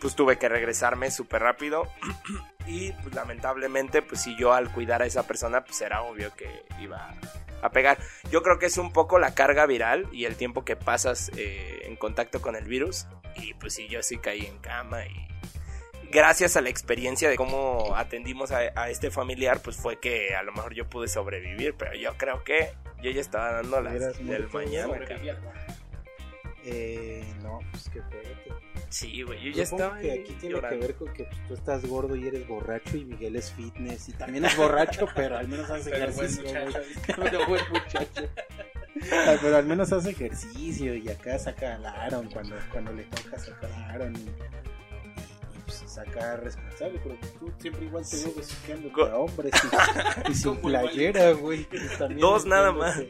[0.00, 1.88] pues tuve que regresarme súper rápido.
[2.66, 6.48] y pues lamentablemente, pues si yo al cuidar a esa persona, pues era obvio que
[6.80, 7.14] iba
[7.62, 7.98] a pegar.
[8.30, 11.80] Yo creo que es un poco la carga viral y el tiempo que pasas eh,
[11.84, 13.06] en contacto con el virus.
[13.36, 15.28] Y pues sí, yo sí caí en cama y
[16.10, 20.42] gracias a la experiencia de cómo atendimos a, a este familiar, pues fue que a
[20.42, 24.48] lo mejor yo pude sobrevivir, pero yo creo que yo ya estaba dando las del
[24.48, 24.98] mañana.
[26.64, 28.52] Eh, no, pues qué fuerte.
[28.90, 30.80] Sí, güey, yo ya Supongo estaba que aquí tiene llorando.
[30.80, 34.08] que ver con que pues, tú estás gordo y eres borracho y Miguel es fitness
[34.08, 36.50] y también es borracho, pero al menos hace Pero buen ejercicio.
[36.50, 36.64] güey.
[36.66, 36.82] muchacho.
[37.22, 38.28] Pero buen muchacho.
[39.12, 43.70] Ah, Pero al menos hace ejercicio y acá saca Aaron cuando, cuando le toca sacar
[43.70, 44.26] a Aaron y,
[45.88, 49.52] saca responsable, pero tú siempre igual te veo besuqueando Co- a hombres
[50.26, 51.66] y, y sin playera, güey.
[52.18, 53.00] Dos nada más.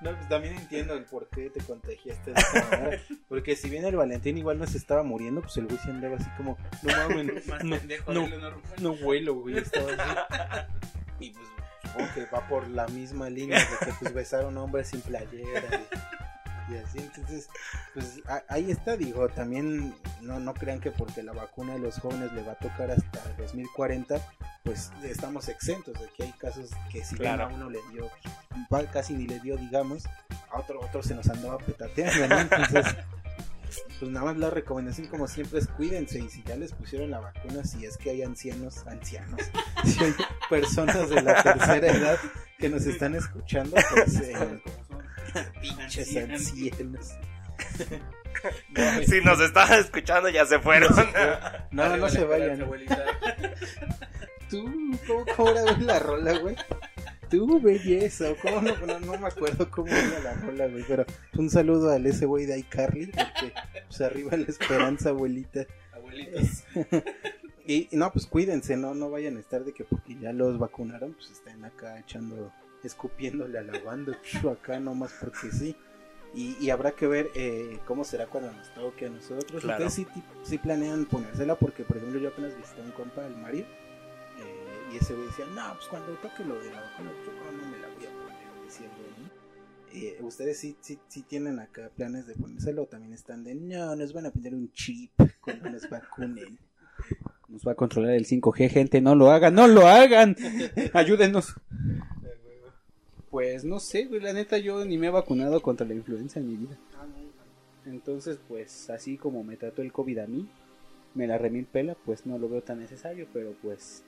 [0.00, 3.00] No, pues también entiendo el por qué te contagiaste de esa manera.
[3.28, 6.16] Porque si bien el Valentín igual no se estaba muriendo, pues el güey se andaba
[6.16, 7.86] así como, no mames,
[8.80, 9.56] no, vuelo, güey.
[9.58, 10.66] Estaba así.
[11.20, 11.46] Y pues
[11.84, 15.86] supongo que va por la misma línea de que pues besaron hombres sin playera y,
[16.70, 16.98] y así.
[16.98, 17.48] Entonces,
[17.92, 22.32] pues ahí está, digo, también no, no crean que porque la vacuna a los jóvenes
[22.32, 24.16] le va a tocar hasta el 2040,
[24.62, 27.44] pues estamos exentos de que hay casos que si bien Claro.
[27.50, 28.10] a uno le dio,
[28.92, 30.04] casi ni le dio, digamos,
[30.50, 32.40] a otro, otro se nos andaba petateando, ¿no?
[32.40, 32.86] Entonces,
[33.98, 37.20] pues nada más la recomendación como siempre es cuídense y si ya les pusieron la
[37.20, 39.40] vacuna, si es que hay ancianos, ancianos,
[39.84, 40.14] si hay
[40.48, 42.18] personas de la tercera edad
[42.58, 44.62] que nos están escuchando, pues eh,
[45.60, 47.14] pinches ancianos.
[49.06, 50.90] si nos estaban escuchando ya se fueron.
[51.70, 52.64] No, no se vayan.
[54.50, 54.64] Tú,
[55.06, 56.56] ¿cómo, cómo era la rola, güey?
[57.30, 61.04] Tú, belleza, cómo no, no, no me acuerdo cómo era la rola, güey, pero
[61.36, 63.52] un saludo al ese güey de iCarly, porque
[63.88, 65.66] pues arriba la esperanza, abuelita.
[65.92, 66.64] Abuelitos.
[67.66, 70.58] Y, y no, pues cuídense, no, no vayan a estar de que porque ya los
[70.58, 72.52] vacunaron, pues estén acá echando,
[72.84, 74.18] escupiéndole a la banda,
[74.52, 75.76] acá nomás porque sí.
[76.34, 79.62] Y, y habrá que ver eh, cómo será cuando nos toque a nosotros.
[79.62, 79.86] Claro.
[79.86, 80.08] Ustedes
[80.42, 83.64] sí, planean ponérsela porque, por ejemplo, yo apenas visité a un compa, el Mario,
[84.40, 87.10] eh, y ese güey decía, no, pues cuando toque lo de la vacuna,
[87.52, 89.44] no me la voy a poner, decía el güey, ¿no?
[89.92, 94.12] Eh, Ustedes sí, sí, sí tienen acá planes de ponérselo también están de, no, nos
[94.12, 96.58] van a poner un chip cuando nos vacunen.
[97.48, 99.00] Nos va a controlar el 5G, gente.
[99.00, 100.36] No lo hagan, no lo hagan.
[100.92, 101.54] Ayúdenos.
[103.34, 104.20] Pues no sé, güey.
[104.20, 106.76] La neta, yo ni me he vacunado contra la influenza en mi vida.
[107.84, 110.48] Entonces, pues así como me trató el COVID a mí,
[111.14, 113.26] me la remil pela, pues no lo veo tan necesario.
[113.32, 114.04] Pero pues,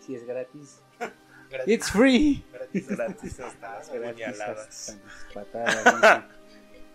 [0.00, 0.80] si es gratis,
[1.66, 2.42] It's free.
[2.50, 2.88] Gratis.
[2.88, 4.98] Gratis hasta puñaladas.
[5.34, 6.24] Patadas.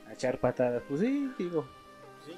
[0.07, 0.81] A echar patadas.
[0.89, 1.67] Pues sí, digo.
[2.25, 2.31] Sí,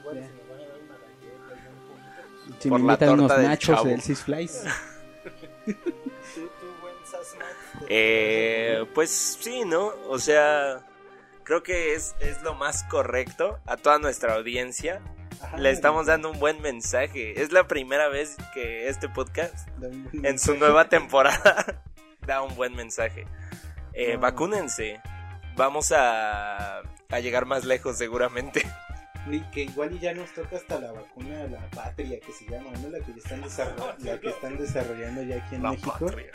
[0.00, 0.26] igual Ya.
[0.26, 2.60] si me van a dar una galleta, un poquito.
[2.60, 3.88] Si Por me la invitan unos del nachos chavo.
[3.88, 4.64] del Six Flies.
[5.64, 6.77] ¿Tú, tú?
[7.88, 9.92] Eh, pues sí, ¿no?
[10.08, 10.84] O sea,
[11.44, 15.00] creo que es, es lo más correcto a toda nuestra audiencia.
[15.40, 17.40] Ajá, Le estamos dando un buen mensaje.
[17.40, 19.68] Es la primera vez que este podcast,
[20.22, 21.82] en su nueva temporada,
[22.26, 23.26] da un buen mensaje.
[23.92, 24.20] Eh, No.
[24.20, 25.00] Vacúnense.
[25.56, 28.64] Vamos a, a llegar más lejos seguramente.
[29.30, 32.46] Y que igual y ya nos toca hasta la vacuna de la patria que se
[32.46, 32.88] llama, ¿no?
[32.88, 35.96] La que ya están desarrollando, la que están desarrollando ya aquí en La México.
[36.00, 36.30] patria.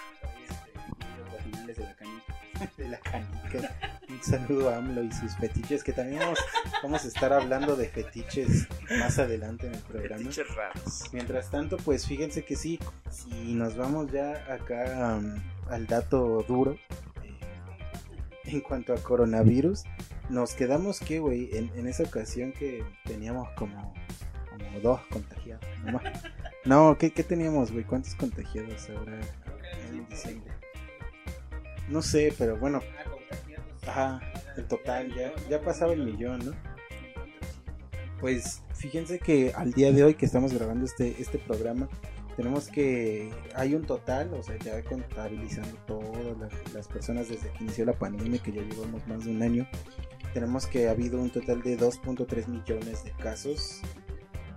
[2.78, 3.76] De la canica.
[4.10, 6.40] Un saludo a AMLO y sus fetiches, que también vamos,
[6.82, 8.68] vamos a estar hablando de fetiches
[9.00, 10.18] más adelante en el programa.
[10.24, 11.04] Fetiches raros.
[11.12, 15.36] Mientras tanto, pues fíjense que sí, si nos vamos ya acá um,
[15.70, 16.78] al dato duro,
[17.24, 17.40] eh,
[18.46, 19.84] en cuanto a coronavirus,
[20.30, 23.94] nos quedamos que, güey, en, en esa ocasión que teníamos como,
[24.52, 25.66] como dos contagiados.
[25.86, 26.02] No,
[26.66, 27.84] no ¿qué, qué teníamos, güey?
[27.84, 29.20] ¿Cuántos contagiados ahora
[29.90, 30.54] en diciembre?
[31.90, 32.82] No sé, pero bueno,
[33.86, 34.22] ajá,
[34.58, 36.52] el total ya, ya pasaba el millón, ¿no?
[38.20, 41.90] Pues fíjense que al día de hoy que estamos grabando este, este programa,
[42.38, 47.64] tenemos que hay un total, o sea, ya contabilizando todas las, las personas desde que
[47.64, 49.68] inició la pandemia, que ya llevamos más de un año,
[50.34, 53.82] tenemos que ha habido un total de 2.3 millones de casos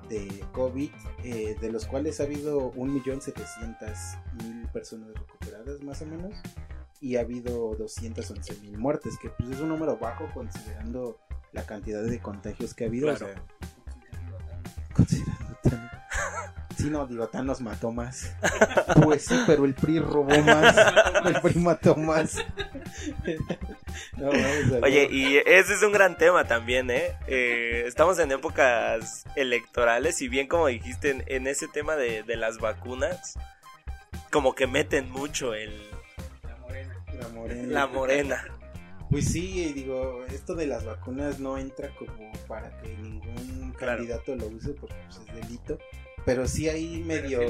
[0.09, 0.91] de COVID,
[1.25, 6.35] eh, de los cuales ha habido 1.700.000 personas recuperadas más o menos,
[7.01, 11.19] y ha habido 211.000 muertes, que pues es un número bajo considerando
[11.53, 13.15] la cantidad de contagios que ha habido.
[13.15, 13.27] Claro.
[13.27, 13.43] o sea,
[14.95, 15.91] considerando tan-
[16.77, 18.35] Sí, no, digo, Tan nos mató más.
[19.03, 20.77] Pues sí, pero el PRI robó más.
[21.25, 22.37] El PRI mató más.
[24.19, 27.15] No, vamos a Oye, y ese es un gran tema también, ¿eh?
[27.29, 32.37] Eh, estamos en épocas electorales y bien como dijiste en, en ese tema de, de
[32.37, 33.35] las vacunas,
[34.31, 35.73] como que meten mucho el,
[37.19, 37.73] La morena.
[37.73, 38.45] la morena.
[39.11, 43.99] Pues sí, digo, esto de las vacunas no entra como para que ningún Claro.
[43.99, 45.79] candidato lo use porque pues, es delito.
[46.25, 47.41] Pero sí hay medio...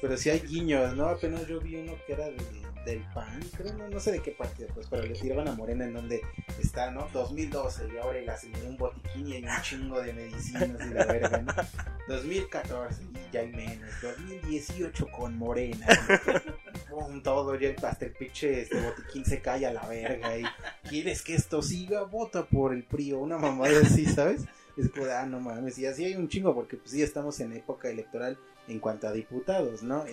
[0.00, 1.06] Pero sí hay guiños, ¿no?
[1.06, 2.36] Apenas yo vi uno que era de,
[2.84, 5.84] del PAN, creo, no, no sé de qué partido, pues, pero le tiraban a Morena
[5.84, 6.22] en donde
[6.60, 7.08] está, ¿no?
[7.12, 11.04] 2012 y ahora la señora un botiquín y hay un chingo de medicinas y la
[11.04, 11.52] verga, ¿no?
[12.08, 15.86] 2014 y ya hay menos, 2018 con Morena,
[16.90, 17.22] ¿no?
[17.22, 20.44] Todo, ya hasta el pinche este botiquín se cae a la verga y
[20.88, 22.02] ¿quieres que esto siga?
[22.02, 24.44] Vota por el PRI o una mamada así, ¿sabes?
[24.76, 27.52] Es como, ah, no mames, y así hay un chingo porque pues sí estamos en
[27.52, 28.38] época electoral
[28.68, 30.04] en cuanto a diputados, ¿no?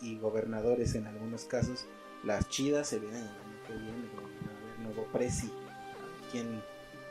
[0.00, 1.86] Y, gobernadores en algunos casos.
[2.26, 5.48] Las chidas se vienen el año que viene, con a ver, nuevo presi.
[6.32, 6.60] ¿Quién,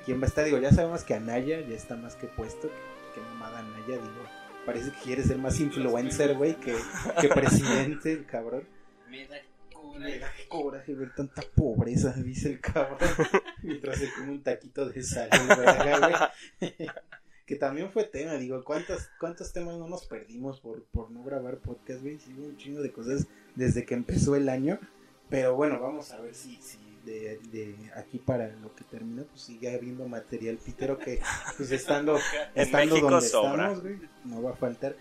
[0.04, 0.44] ¿Quién va a estar?
[0.44, 2.68] Digo, ya sabemos que Anaya ya está más que puesto.
[2.68, 4.26] Que, que mamada Anaya, digo.
[4.66, 6.76] Parece que quiere ser más influencer, güey, que,
[7.22, 8.68] que presidente, el cabrón.
[9.10, 9.38] Me da
[9.98, 12.98] Me da coraje ver tanta pobreza, dice el cabrón.
[13.64, 15.30] Mientras se come un taquito de sal.
[17.46, 21.60] Que también fue tema, digo, ¿cuántos, cuántos temas no nos perdimos por, por no grabar
[21.60, 22.18] podcast, güey?
[22.18, 24.80] Sí, un chingo de cosas desde que empezó el año.
[25.30, 29.42] Pero bueno, vamos a ver si, si de, de aquí para lo que termina, pues
[29.42, 31.22] sigue habiendo material pitero que,
[31.58, 32.18] pues estando,
[32.56, 33.72] estando donde sobra.
[33.72, 34.96] estamos, güey, no va a faltar.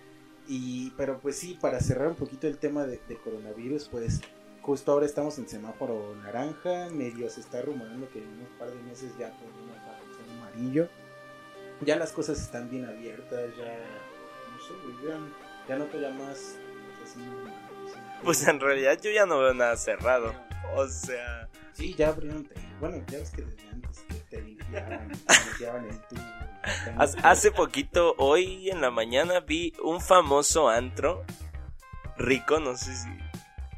[0.46, 4.20] Y, pero pues sí, para cerrar un poquito el tema de, de coronavirus, pues
[4.60, 8.82] justo ahora estamos en semáforo naranja, medio se está rumorando que en unos par de
[8.82, 10.88] meses ya podemos bajar en amarillo.
[11.80, 13.78] Ya las cosas están bien abiertas, ya,
[14.52, 15.18] no sé, güey, ya,
[15.68, 16.56] ya noto ya más,
[17.02, 17.63] así, así.
[18.24, 20.34] Pues en realidad yo ya no veo nada cerrado.
[20.74, 22.48] O sea, Sí, ya abrieron,
[22.80, 26.22] bueno, ya ves que desde antes que te limpiaban, te limpiaban el tubo.
[27.24, 31.24] hace poquito, hoy en la mañana vi un famoso antro
[32.16, 33.08] rico, no sé si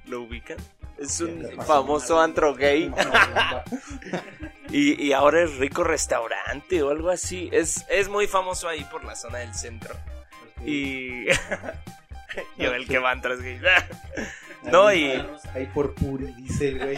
[0.05, 0.59] lo ubican.
[0.99, 2.93] Es un famoso antro gay.
[4.69, 7.49] Y, y ahora es rico restaurante o algo así.
[7.53, 9.95] Es, es muy famoso ahí por la zona del centro.
[10.61, 10.67] ok.
[12.59, 12.65] Y.
[12.65, 13.59] El que va a antros gay.
[14.71, 15.13] No, y-
[15.55, 16.97] ahí- por Puri, dice el güey.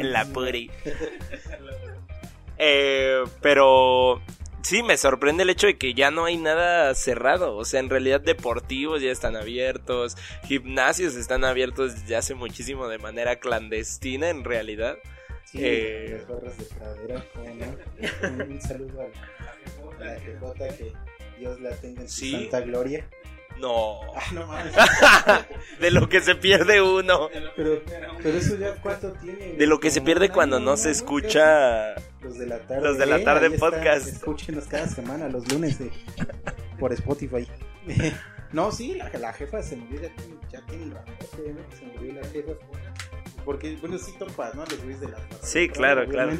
[0.00, 0.70] En la puri.
[2.58, 4.20] Eh, pero
[4.62, 7.56] sí, me sorprende el hecho de que ya no hay nada cerrado.
[7.56, 12.98] O sea, en realidad deportivos ya están abiertos, gimnasios están abiertos desde hace muchísimo de
[12.98, 14.96] manera clandestina en realidad.
[15.44, 18.28] Sí, Eh, las barras de pradera, ¿cómo no?
[18.28, 20.92] Un, un saludo a, a la jefota que
[21.38, 22.30] Dios la tenga en su Sí.
[22.32, 23.06] santa gloria.
[23.62, 24.00] No.
[24.16, 24.74] Ah, no mames.
[25.80, 27.28] De lo que se pierde uno.
[27.54, 27.80] Pero,
[28.20, 29.52] pero eso ya cuánto tiene.
[29.52, 31.94] De lo que se pierde cuando no se escucha.
[32.20, 32.82] Los de la tarde.
[32.82, 33.70] Los de la tarde ahí está.
[33.70, 34.08] podcast.
[34.08, 35.92] Escúchenos cada semana, los lunes, eh,
[36.80, 37.46] por Spotify.
[38.52, 42.20] no, sí, la, la jefa se murió, ya tiene, ya tiene rato que se murió
[42.20, 42.52] la jefa.
[43.44, 44.64] Porque, bueno, sí topas, ¿no?
[44.64, 45.38] Los de la tarde.
[45.40, 46.32] Sí, claro, claro.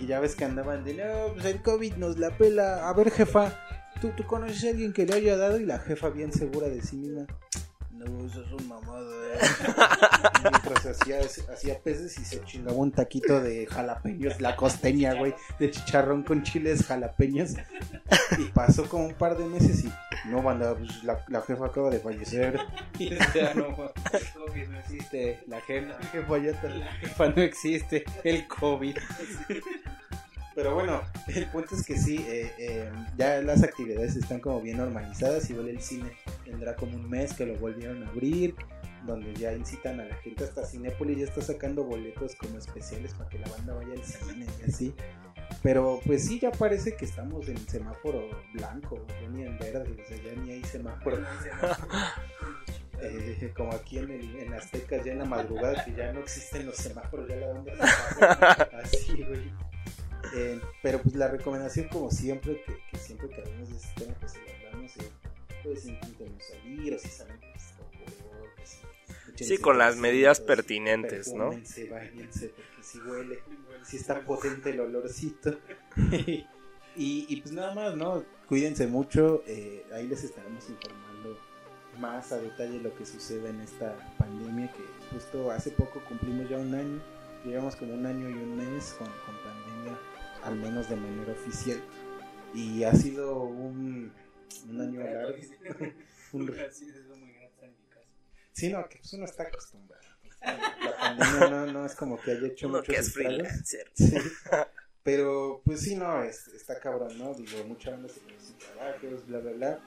[0.00, 2.88] Y ya ves que andaban de, no, pues el COVID nos la pela.
[2.88, 3.52] A ver, jefa,
[4.00, 5.58] ¿tú, tú conoces a alguien que le haya dado?
[5.60, 7.26] Y la jefa bien segura de sí misma.
[7.92, 9.38] No, eso es un mamado, eh.
[10.42, 15.70] Mientras hacía, hacía peces y se chingaba un taquito de jalapeños, la costeña, güey, de
[15.70, 17.52] chicharrón con chiles jalapeños.
[18.36, 19.92] Y pasó como un par de meses y
[20.28, 22.58] no, banda, pues la, la jefa acaba de fallecer.
[22.98, 23.66] Y decía, no,
[24.12, 28.46] el COVID no existe, la jefa, La jefa ya está- la jefa no existe, el
[28.48, 28.96] COVID.
[30.54, 34.76] Pero bueno, el punto es que sí, eh, eh, ya las actividades están como bien
[34.76, 35.50] normalizadas.
[35.50, 36.12] Igual el cine
[36.44, 38.54] tendrá como un mes que lo volvieron a abrir,
[39.04, 40.44] donde ya incitan a la gente.
[40.44, 44.46] Hasta Cinépolis ya está sacando boletos como especiales para que la banda vaya al cine
[44.60, 44.94] y así.
[45.62, 50.16] Pero pues sí, ya parece que estamos en semáforo blanco, ni en verde, o sea,
[50.22, 51.18] ya ni hay semáforo.
[53.02, 56.64] Eh, como aquí en, el, en Aztecas, ya en la madrugada, que ya no existen
[56.64, 58.52] los semáforos, ya la banda se pasa.
[58.82, 59.73] Así, güey.
[60.34, 64.14] Eh, pero pues la recomendación como siempre que, que siempre que hablamos de este tema
[64.18, 65.10] pues se lo damos eh,
[65.62, 68.78] pues intenten salir o si salen pues con cubrebocas,
[69.28, 71.50] échense Sí, con las medidas pertinentes, ¿no?
[71.50, 71.86] báñense,
[72.48, 73.38] porque si huele
[73.84, 75.58] si está potente el olorcito.
[76.96, 81.36] Y, y pues nada más no cuídense mucho eh, ahí les estaremos informando
[81.98, 86.56] más a detalle lo que sucede en esta pandemia que justo hace poco cumplimos ya
[86.58, 87.02] un año
[87.44, 89.53] llevamos como un año y un mes con, con pandemia
[90.44, 91.80] al menos de manera oficial
[92.54, 94.12] y ha sido un,
[94.68, 95.34] un año largo
[96.32, 96.54] Un-
[98.52, 100.02] sí no que pues uno está acostumbrado
[100.40, 103.34] la pandemia no, no es como que haya hecho Uno muchos que es estragos.
[103.36, 103.90] freelancer.
[103.94, 104.14] Sí.
[105.02, 107.32] Pero, pues sí, no, es- está cabrón, ¿no?
[107.34, 109.80] Digo, mucha banda se quedó sin trabajos, bla, bla, bla.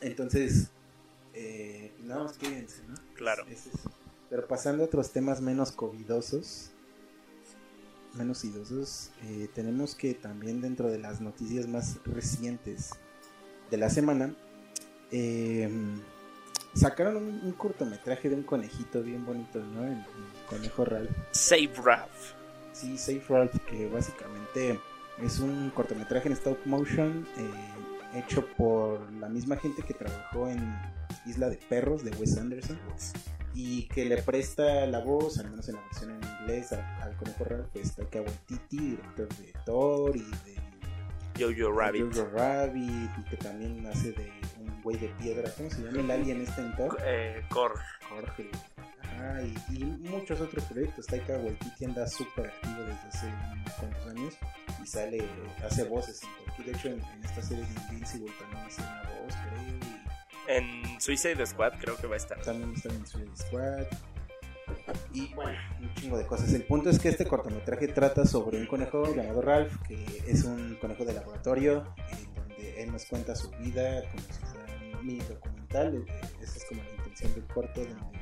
[0.00, 0.68] Entonces,
[1.34, 2.94] eh, nada más cuídense, ¿no?
[3.14, 3.44] Claro.
[3.48, 3.90] Es- es eso.
[4.30, 6.70] Pero pasando a otros temas menos covidosos,
[8.14, 12.90] menos idosos, eh, tenemos que también dentro de las noticias más recientes
[13.70, 14.34] de la semana,
[15.10, 15.68] eh,
[16.74, 19.84] sacaron un, un cortometraje de un conejito bien bonito, ¿no?
[19.84, 20.04] El, el
[20.48, 21.10] conejo Ralph.
[21.32, 22.34] Save Ralph.
[22.72, 24.78] Sí, Safe Ralph, que básicamente
[25.22, 30.76] es un cortometraje en stop motion eh, hecho por la misma gente que trabajó en
[31.26, 32.78] Isla de Perros de Wes Anderson
[33.54, 37.16] y que le presta la voz, al menos en la versión en inglés, al, al
[37.16, 40.60] conejo Ralph, pues Taika Waititi, director de Thor y de
[41.38, 42.14] Jojo Rabbit.
[42.14, 46.10] Jojo Rabbit y que también hace de un güey de piedra, ¿cómo se llama el
[46.10, 46.98] alien este en Thor?
[47.04, 47.74] Eh, Cor.
[48.08, 48.50] Jorge.
[49.02, 51.06] Ajá, y, y muchos otros proyectos.
[51.06, 54.34] Taika Waititi anda súper activo desde hace unos cuantos años
[54.82, 55.28] y sale,
[55.64, 56.20] hace voces.
[56.64, 59.89] De hecho, en, en esta serie de Invincible también hace una voz, creo.
[60.48, 62.40] En Suicide Squad creo que va a estar.
[62.42, 63.86] También está en Suicide Squad.
[65.12, 66.52] Y bueno, un chingo de cosas.
[66.52, 70.76] El punto es que este cortometraje trata sobre un conejo llamado Ralph, que es un
[70.80, 71.84] conejo de laboratorio,
[72.20, 76.04] en donde él nos cuenta su vida como si fuera un mini documental.
[76.08, 78.18] Eh, Esa es como la intención del corto, donde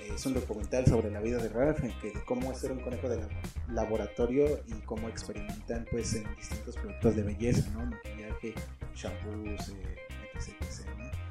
[0.00, 2.72] eh, es un documental sobre la vida de Ralph, en que de cómo es ser
[2.72, 3.30] un conejo de labo-
[3.70, 7.86] laboratorio y cómo experimentan pues en distintos productos de belleza, ¿no?
[7.86, 8.54] Maquillaje,
[8.94, 9.96] shampoos, eh,
[10.34, 11.25] etc, etc, ¿no?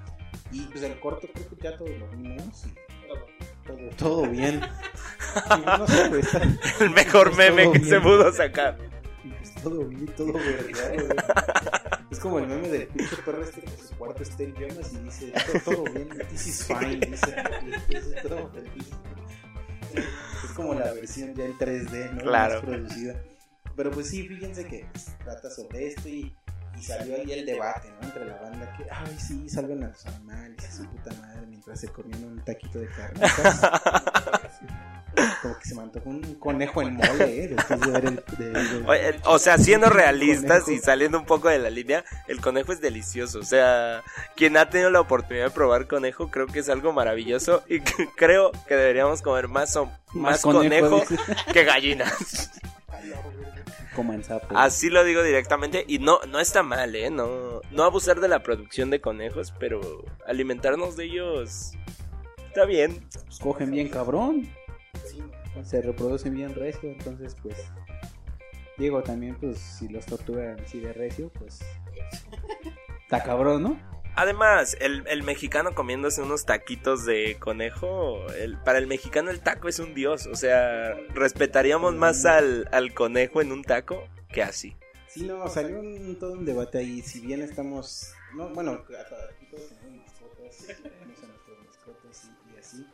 [0.55, 4.61] Y pues el corto creo que ya todos lo vimos y todo, todo bien.
[5.57, 6.41] Y no sé, pues, está-
[6.83, 7.89] El mejor pues, meme que bien.
[7.89, 8.77] se pudo sacar.
[8.77, 10.43] pues, todo bien, todo güey.
[12.11, 14.97] Es como el meme del pinche perro este que su cuarto está en llamas y
[14.99, 17.35] dice, todo, todo bien, this is fine, dice.
[18.21, 18.89] todo feliz.
[19.93, 22.21] Es como la versión ya en 3D, ¿no?
[22.23, 22.55] Claro.
[22.55, 23.21] Más producida.
[23.75, 26.33] Pero pues sí, fíjense que pues, trata sobre esto y,
[26.77, 28.07] y salió ahí el debate, ¿no?
[28.07, 31.79] Entre la banda que, ay, sí, salven a los animales y su puta madre mientras
[31.79, 33.61] se comían un taquito de carnitas.
[35.41, 37.47] Como que se me antojó un conejo en mole, ¿eh?
[37.47, 38.15] Después de ver el...
[38.37, 38.49] de-
[38.81, 40.71] de- Oye, O sea, siendo realistas Conejo.
[40.71, 43.39] y saliendo un poco de la línea, el conejo es delicioso.
[43.39, 44.03] O sea,
[44.35, 47.63] quien ha tenido la oportunidad de probar conejo, creo que es algo maravilloso.
[47.69, 51.15] Y que- creo que deberíamos comer más, o- más, conejo, dice.
[51.53, 52.51] que gallinas.
[53.95, 54.55] Coman sapo.
[54.57, 55.85] Así lo digo directamente.
[55.87, 57.09] Y no, no está mal, ¿eh?
[57.09, 61.71] No, no abusar de la producción de conejos, pero alimentarnos de ellos
[62.47, 63.07] está bien.
[63.25, 64.47] Pues cogen bien cabrón.
[65.63, 67.55] Se reproducen bien recio, entonces pues...
[68.77, 71.59] Diego también, pues si los torturan así de recio, pues...
[73.03, 73.94] Está cabrón, ¿no?
[74.17, 79.67] Además, el, el mexicano comiéndose unos taquitos de conejo, el, para el mexicano el taco
[79.67, 80.27] es un dios.
[80.27, 84.77] O sea, respetaríamos más al, al conejo en un taco que así.
[85.07, 87.01] Sí, no, salió un, todo un debate ahí.
[87.01, 88.13] Si bien estamos.
[88.33, 92.87] No, bueno, aquí todos tenemos mascotas, tenemos a nuestras mascotas y, y así.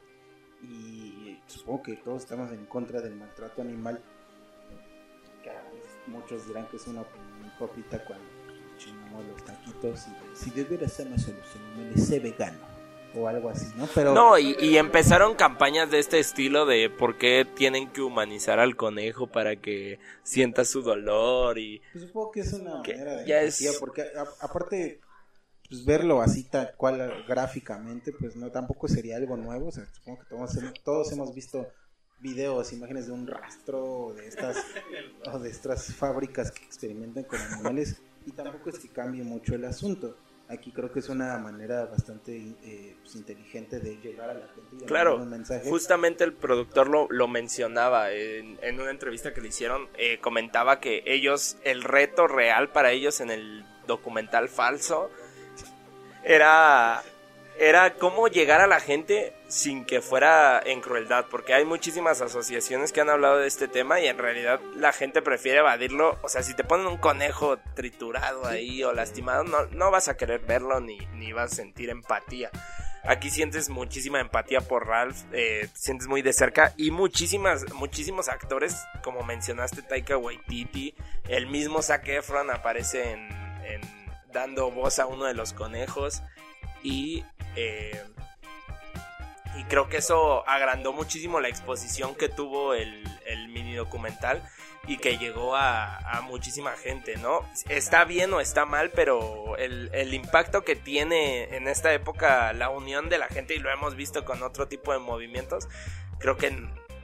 [0.64, 4.04] Y supongo que todos estamos en contra del maltrato animal.
[5.44, 8.26] Cada vez muchos dirán que es una opinión hipócrita cuando
[8.88, 12.60] los taquitos si de veras amas a los animales, sé vegano
[13.14, 13.88] o algo así, ¿no?
[13.94, 18.60] Pero No, y, y empezaron campañas de este estilo de por qué tienen que humanizar
[18.60, 21.82] al conejo para que sienta su dolor y...
[21.92, 25.02] pues supongo que es una Que manera de ya es- porque a- aparte
[25.70, 30.20] pues verlo así tal cual gráficamente, pues no tampoco sería algo nuevo, o sea, supongo
[30.22, 31.68] que todos, hemos- todos hemos visto
[32.20, 34.58] videos, imágenes de un rastro o de estas
[35.34, 39.66] o de estas fábricas que experimentan con animales y tampoco es que cambie mucho el
[39.66, 40.18] asunto.
[40.50, 44.84] Aquí creo que es una manera bastante eh, pues, inteligente de llegar a la gente
[44.84, 45.70] y Claro, un mensaje.
[45.70, 50.82] Justamente el productor lo, lo mencionaba en, en una entrevista que le hicieron, eh, comentaba
[50.82, 55.10] que ellos, el reto real para ellos en el documental falso
[56.24, 57.02] era,
[57.58, 62.94] era cómo llegar a la gente sin que fuera en crueldad, porque hay muchísimas asociaciones
[62.94, 66.42] que han hablado de este tema y en realidad la gente prefiere evadirlo, o sea,
[66.42, 70.80] si te ponen un conejo triturado ahí o lastimado, no, no vas a querer verlo
[70.80, 72.50] ni, ni vas a sentir empatía.
[73.04, 78.78] Aquí sientes muchísima empatía por Ralph, eh, sientes muy de cerca y muchísimas, muchísimos actores,
[79.04, 80.96] como mencionaste Taika Waititi,
[81.28, 83.30] el mismo Zac Efron aparece en,
[83.66, 83.82] en
[84.32, 86.24] dando voz a uno de los conejos
[86.84, 87.26] y
[87.56, 88.02] eh,
[89.58, 94.44] y creo que eso agrandó muchísimo la exposición que tuvo el, el mini documental
[94.88, 97.42] y que llegó a, a muchísima gente, ¿no?
[97.70, 102.70] Está bien o está mal, pero el, el impacto que tiene en esta época la
[102.70, 105.68] unión de la gente, y lo hemos visto con otro tipo de movimientos,
[106.18, 106.52] creo que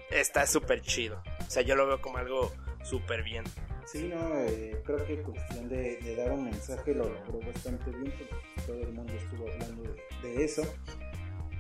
[0.10, 1.22] está súper chido.
[1.46, 2.52] O sea, yo lo veo como algo
[2.84, 3.44] súper bien.
[3.86, 8.12] Sí, no, eh, creo que cuestión de, de dar un mensaje lo logró bastante bien,
[8.18, 8.36] porque
[8.66, 10.64] todo el mundo estuvo hablando de, de eso,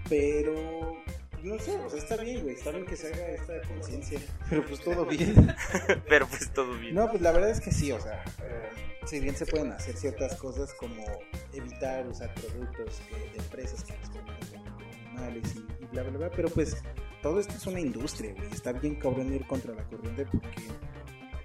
[0.10, 0.98] pero
[1.44, 4.66] no sé, o sea, está bien, güey, está bien que se haga esta conciencia, pero
[4.66, 5.56] pues todo bien.
[6.08, 6.96] Pero pues todo bien.
[6.96, 8.70] No, pues la verdad es que sí, o sea, eh,
[9.06, 11.04] si bien se pueden hacer ciertas cosas como
[11.54, 14.68] evitar usar productos de, de empresas que con
[15.08, 16.78] animales y, y bla, bla, bla, pero pues
[17.22, 20.64] todo esto es una industria, güey, está bien cabrón ir contra la corriente porque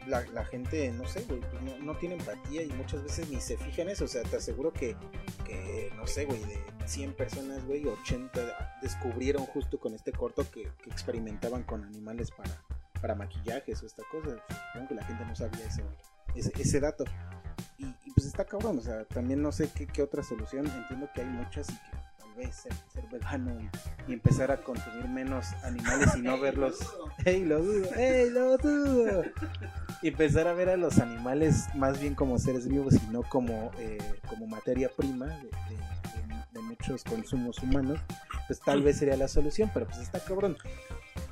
[0.07, 3.57] la, la gente, no sé, güey, pues no, tiene empatía y muchas veces ni se
[3.57, 4.97] fija en eso, o sea, te aseguro que,
[5.45, 10.71] que no sé, güey, de 100 personas, güey, 80 descubrieron justo con este corto que,
[10.83, 12.63] que experimentaban con animales para,
[13.01, 14.43] para maquillajes o esta cosa,
[14.73, 15.83] supongo que la gente no sabía ese,
[16.35, 17.05] ese dato.
[17.79, 21.09] Y, y, pues está cabrón, o sea, también no sé qué, qué otra solución, entiendo
[21.15, 21.97] que hay muchas y que
[22.35, 26.79] tal vez ser, ser vegano y, y empezar a consumir menos animales y no verlos.
[27.25, 27.95] ¡Ey, lo dudo!
[27.95, 29.23] ¡Ey, lo dudo!
[30.03, 33.71] Y empezar a ver a los animales más bien como seres vivos y no como,
[33.79, 37.99] eh, como materia prima de, de- de- de muchos consumos humanos,
[38.47, 40.57] pues tal vez sería la solución, pero pues está cabrón.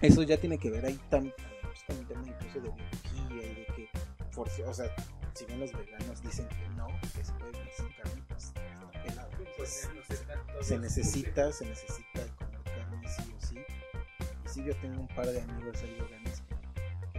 [0.01, 1.25] Eso ya tiene que ver ahí tan,
[1.63, 3.89] pues, con un tema incluso de biología y de que,
[4.33, 4.87] force- o sea,
[5.35, 7.53] si bien los veganos dicen que no, que se puede
[9.61, 9.89] Pues,
[10.67, 13.59] se necesita, se necesita comer carne sí o sí.
[14.45, 16.55] Y sí, yo tengo un par de amigos ahí veganos que,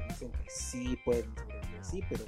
[0.02, 2.26] que dicen que sí pueden sobrevivir así, pero,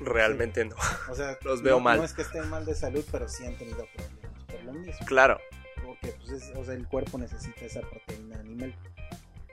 [0.00, 0.74] Realmente no.
[1.10, 1.98] o sea, Los veo no, mal.
[1.98, 5.06] No es que estén mal de salud, pero sí han tenido problemas por lo mismo.
[5.06, 5.38] Claro.
[5.84, 8.74] Porque pues es- o sea, el cuerpo necesita esa proteína animal.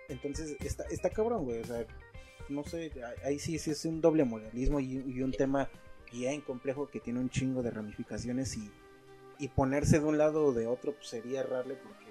[0.07, 1.59] Entonces, está, está cabrón, güey.
[1.61, 1.85] O sea,
[2.47, 2.91] no sé,
[3.23, 5.69] ahí sí, sí es un doble moralismo y, y un tema
[6.11, 8.71] bien complejo que tiene un chingo de ramificaciones y,
[9.39, 12.05] y ponerse de un lado o de otro pues sería errarle porque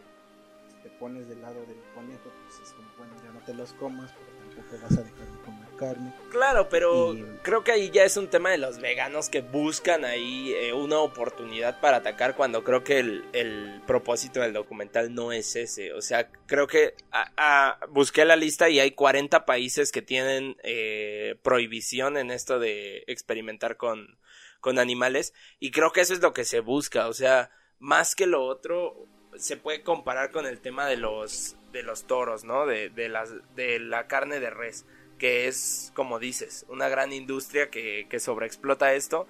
[0.71, 3.73] si te pones del lado del conejo, pues es como, bueno, ya no te los
[3.75, 6.13] comas, pero tampoco vas a dejar de comer carne.
[6.31, 10.05] Claro, pero Y- creo que ahí ya es un tema de los veganos que buscan
[10.05, 15.31] ahí eh, una oportunidad para atacar cuando creo que el, el propósito del documental no
[15.33, 15.93] es ese.
[15.93, 20.57] O sea, creo que a- a- busqué la lista y hay 40 países que tienen
[20.65, 24.19] eh, prohibición en esto de experimentar con,
[24.61, 27.09] con animales y creo que eso es lo que se busca.
[27.09, 29.07] O sea, más que lo otro
[29.37, 32.67] se puede comparar con el tema de los de los toros, ¿no?
[32.67, 34.85] De, de las de la carne de res
[35.19, 39.27] que es, como dices, una gran industria que, que sobreexplota esto,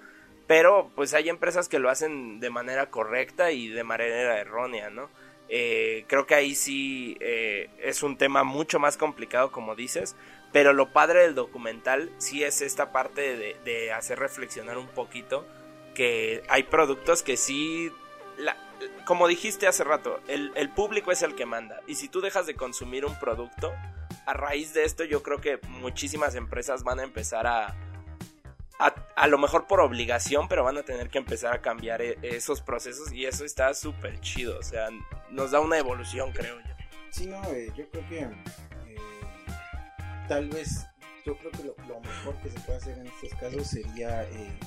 [0.47, 5.09] pero pues hay empresas que lo hacen de manera correcta y de manera errónea, ¿no?
[5.49, 10.15] Eh, creo que ahí sí eh, es un tema mucho más complicado, como dices,
[10.51, 15.45] pero lo padre del documental sí es esta parte de, hacer reflexionar un poquito
[15.93, 17.91] que hay productos que sí
[18.37, 18.55] la,
[19.05, 21.81] como dijiste hace rato, el, público es el que manda.
[21.87, 23.73] Y si tú dejas de consumir un producto,
[24.25, 27.75] a raíz de esto yo creo que muchísimas empresas van a empezar a,
[28.79, 32.17] a, a lo mejor por obligación, pero van a tener que empezar a cambiar e-
[32.21, 34.89] esos procesos y eso está súper chido, o sea,
[35.29, 36.73] nos da una evolución, creo yo.
[37.11, 38.29] Sí, no, eh, yo creo que
[40.29, 40.85] tal vez,
[41.25, 44.59] yo creo que lo, mejor que se puede hacer en estos casos sería eh,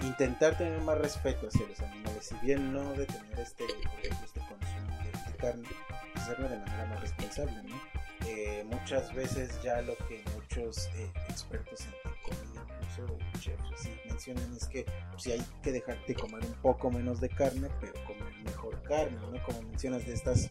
[0.00, 3.64] intentar tener más respeto hacia los animales, si bien no detener este,
[4.02, 5.68] este consumo de, de carne,
[6.16, 7.80] hacerlo de manera más responsable, ¿no?
[8.26, 11.92] Eh, muchas veces ya lo que muchos eh, expertos en
[12.22, 14.84] comida, incluso chefs, mencionan es que
[15.16, 19.40] si hay que dejarte comer un poco menos de carne, pero comer mejor carne, ¿no?
[19.44, 20.48] Como mencionas de estas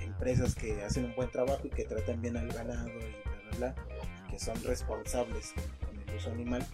[0.00, 3.25] empresas que hacen un buen trabajo y que tratan bien al ganado y
[4.30, 6.64] que son responsables con, el uso animal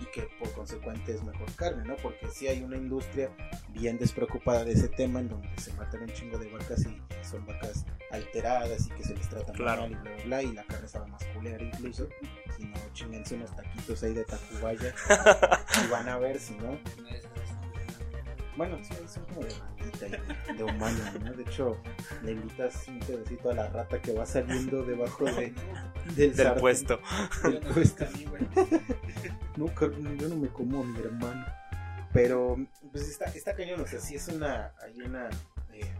[0.00, 1.96] y que por consecuente es mejor carne, ¿no?
[1.96, 3.30] Porque si hay una industria
[3.70, 7.44] bien despreocupada de ese tema en donde se matan un chingo de vacas y son
[7.46, 9.82] vacas alteradas y que se les trata Claro.
[9.82, 12.08] mal y bla, bla, bla, y la carne sabe más culera incluso,
[12.56, 14.94] si no chingense unos taquitos ahí de Tacubaya
[15.84, 16.78] y van a ver si no.
[18.58, 20.06] Bueno, sí, son como de ratita
[20.52, 21.32] y de, humano, ¿no?
[21.32, 21.80] De hecho,
[22.24, 26.60] le invitas un pedacito a la rata que va saliendo debajo de, del, Del sartén,
[26.60, 27.00] puesto.
[27.44, 28.04] del puesto.
[29.56, 29.66] No,
[30.16, 31.46] yo no me como a mi hermano.
[32.12, 32.56] Pero,
[32.90, 35.28] pues está, está cañón, o sea, sí es una, hay una,
[35.72, 35.94] eh,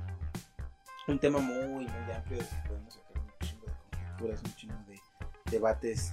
[1.07, 4.75] un tema muy, muy amplio del que podemos sacar un chingo de conjeturas, un chingo
[4.89, 5.01] de
[5.49, 6.13] debates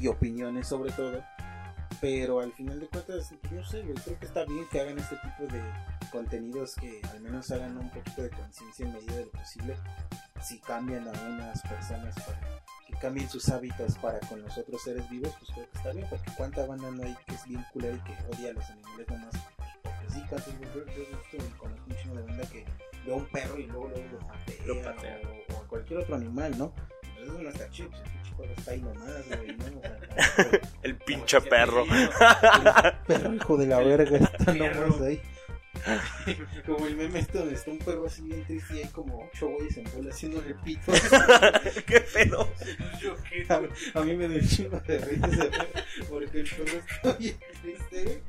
[0.00, 1.22] y opiniones sobre todo.
[2.00, 5.16] Pero al final de cuentas, no sé, güey, creo que está bien que hagan este
[5.16, 5.62] tipo de
[6.10, 9.76] contenidos que al menos hagan un poquito de conciencia en medida de lo posible.
[10.42, 12.38] Si cambian a unas personas para
[12.86, 16.06] que cambien sus hábitos para con los otros seres vivos, pues creo que está bien,
[16.10, 19.08] porque cuánta banda no hay que es bien culera y que odia a los animales
[19.08, 19.34] nomás
[19.84, 22.64] porque sí, casi yo, yo, yo conozco un de banda que
[23.04, 25.20] ve a un perro y luego, luego lo patea, Lo patea.
[25.50, 26.72] O, o a cualquier otro animal, ¿no?
[27.24, 29.78] Eso no está chido, pues, el pinche perro está ahí nomás, güey, ¿no?
[29.78, 31.84] O sea, El pinche perro.
[31.84, 32.10] el
[33.06, 35.20] perro hijo de la verga está nomás ahí.
[36.66, 39.48] Como el meme este donde está un perro así bien triste y hay como ocho
[39.48, 40.92] güeyes en bola haciéndole pito.
[41.86, 42.48] ¿Qué pedo?
[43.48, 45.48] A, a mí me dio un chingo de risa
[46.08, 48.22] porque el perro está bien triste, güey,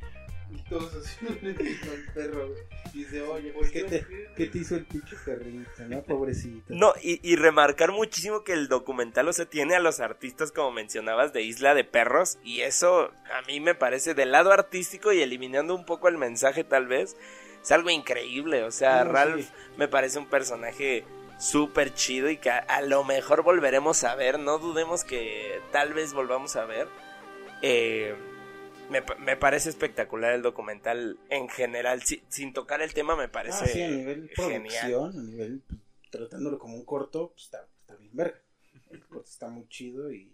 [0.55, 2.59] y todos haciéndole pito al perro, güey.
[2.93, 6.01] Y dice, oye, ¿qué te, ¿qué te hizo el pinche perrito, no?
[6.03, 6.63] Pobrecito.
[6.73, 10.71] No, y, y remarcar muchísimo que el documental, o sea, tiene a los artistas, como
[10.71, 15.21] mencionabas, de Isla de Perros, y eso a mí me parece del lado artístico y
[15.21, 17.17] eliminando un poco el mensaje tal vez,
[17.61, 19.49] es algo increíble, o sea, No, Ralph sí.
[19.77, 21.03] me parece un personaje
[21.37, 25.93] súper chido y que a, a lo mejor volveremos a ver, no dudemos que tal
[25.93, 26.87] vez volvamos a ver.
[27.61, 28.15] Eh,
[28.89, 33.27] me, pa- me parece espectacular el documental en general, si- sin tocar el tema me
[33.27, 34.61] parece Ah, sí, a nivel genial.
[34.91, 35.79] producción, a nivel pues,
[36.11, 38.39] tratándolo como un corto, pues está, está bien verga.
[38.91, 40.31] El corto está muy chido y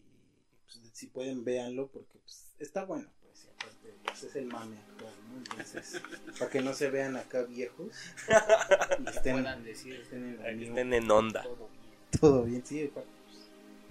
[0.65, 3.09] pues, si pueden véanlo porque pues, está bueno.
[3.21, 5.37] Pues, aparte, pues, es el mame actual, ¿no?
[5.37, 6.01] Entonces,
[6.37, 7.95] para que no se vean acá viejos
[8.27, 9.95] y estén, puedan decir.
[10.01, 11.43] estén en la Que new, estén en onda.
[11.43, 11.69] todo,
[12.19, 13.07] todo bien, sí, pa- pues,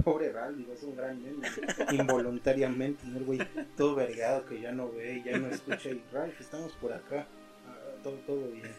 [0.02, 1.48] pobre digo, es un gran meme,
[1.92, 3.18] involuntariamente, ¿no?
[3.18, 3.40] El güey
[3.76, 7.26] todo vergado que ya no ve, ya no escucha y Ralph, estamos por acá,
[7.68, 7.72] Ah,
[8.02, 8.72] todo, todo bien.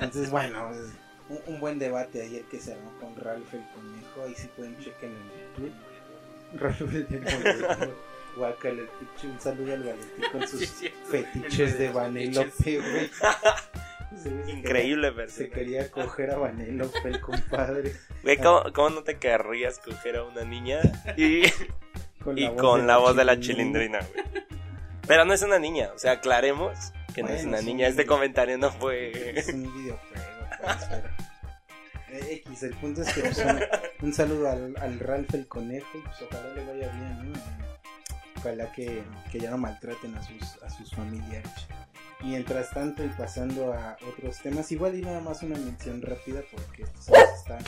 [0.00, 0.92] Entonces, bueno, es
[1.28, 4.76] un, un buen debate ayer que se armó con Ralph el conejo, ahí sí pueden
[4.78, 6.60] chequen en YouTube.
[6.60, 7.92] Ralph el conejo,
[8.36, 10.66] guácala, el pinche, un saludo al Valentín con sus
[11.10, 13.10] fetiches de Vanelope, güey.
[14.48, 17.92] Increíble quería- Se quería coger a Vanelope, el compadre.
[18.22, 20.80] Güey, ¿cómo, cómo no te querrías coger a una niña?
[21.16, 21.42] Y,
[22.24, 24.44] Con y con la voz de la chilindrina, güey.
[25.06, 26.76] Pero no es una niña, o sea, aclaremos
[27.14, 27.66] que no es una sí.
[27.66, 27.86] niña.
[27.86, 29.38] Este comentario no fue.
[29.38, 30.24] Es un videojuego.
[32.08, 33.60] Eh, X, el punto es que pues, un,
[34.06, 37.38] un saludo al, al Ralph el conejo, y, pues ojalá le vaya bien, ¿no?
[38.38, 41.50] Ojalá que, que ya no maltraten a sus, a sus familiares.
[42.22, 46.82] Mientras tanto, y pasando a otros temas, igual y nada más una mención rápida porque
[46.84, 47.58] esto se nos está...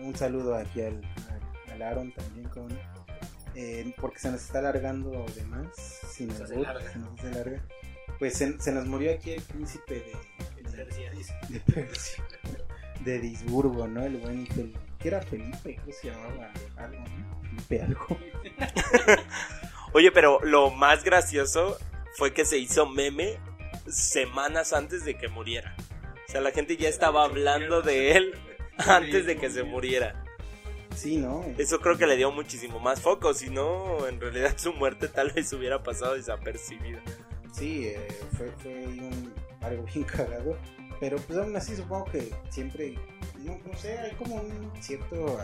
[0.00, 1.00] Un saludo aquí al,
[1.72, 2.68] al, Aaron también, con,
[3.54, 5.68] eh, porque se nos está alargando de más,
[6.08, 6.92] sin Se albur, larga.
[6.92, 7.62] se nos hace larga.
[8.18, 10.84] Pues se, se nos murió aquí el príncipe de, de,
[11.48, 12.24] de Persia,
[13.04, 14.02] de Disburgo, ¿no?
[14.04, 17.40] El buen que era Felipe, creo que se llamaba algo, ¿no?
[17.42, 18.06] Felipe algo.
[19.92, 21.78] Oye, pero lo más gracioso
[22.16, 23.38] fue que se hizo meme
[23.88, 25.74] semanas antes de que muriera.
[26.28, 28.34] O sea, la gente ya estaba hablando de él
[28.78, 30.24] antes de que se muriera.
[30.94, 31.44] Sí, ¿no?
[31.58, 35.30] Eso creo que le dio muchísimo más foco, si no, en realidad su muerte tal
[35.30, 37.00] vez hubiera pasado desapercibida.
[37.52, 40.56] Sí, eh, fue, fue un, algo bien cagado.
[41.00, 42.98] Pero pues aún así supongo que siempre,
[43.38, 45.38] no, no sé, hay como un cierto,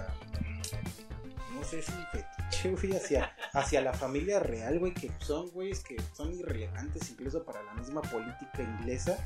[1.54, 5.96] no sé si fetiche, güey, hacia, hacia la familia real, güey, que son güeyes que
[6.12, 9.16] son irrelevantes incluso para la misma política inglesa.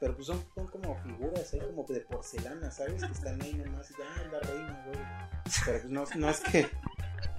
[0.00, 3.02] Pero pues son, son como figuras ahí como de porcelana, ¿sabes?
[3.04, 4.98] Que están ahí nomás y ya es la reina, güey.
[5.64, 6.68] Pero pues no, no es que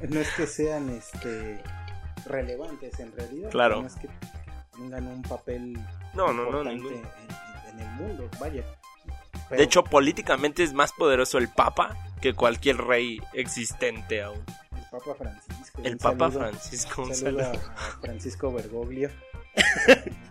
[0.10, 1.64] no es que sean este
[2.26, 3.50] relevantes en realidad.
[3.50, 3.82] Claro.
[3.82, 4.10] No es que
[4.76, 5.74] tengan un papel
[6.14, 8.64] No, no, no, importante ningún- en, en- en el mundo, vaya.
[9.50, 14.44] Pero- De hecho, políticamente es más poderoso el Papa que cualquier rey existente aún.
[14.76, 15.82] el Papa Francisco.
[15.84, 17.62] El Papa saludo- Francisco, Un saludo saludo.
[17.76, 19.10] a Francisco Bergoglio.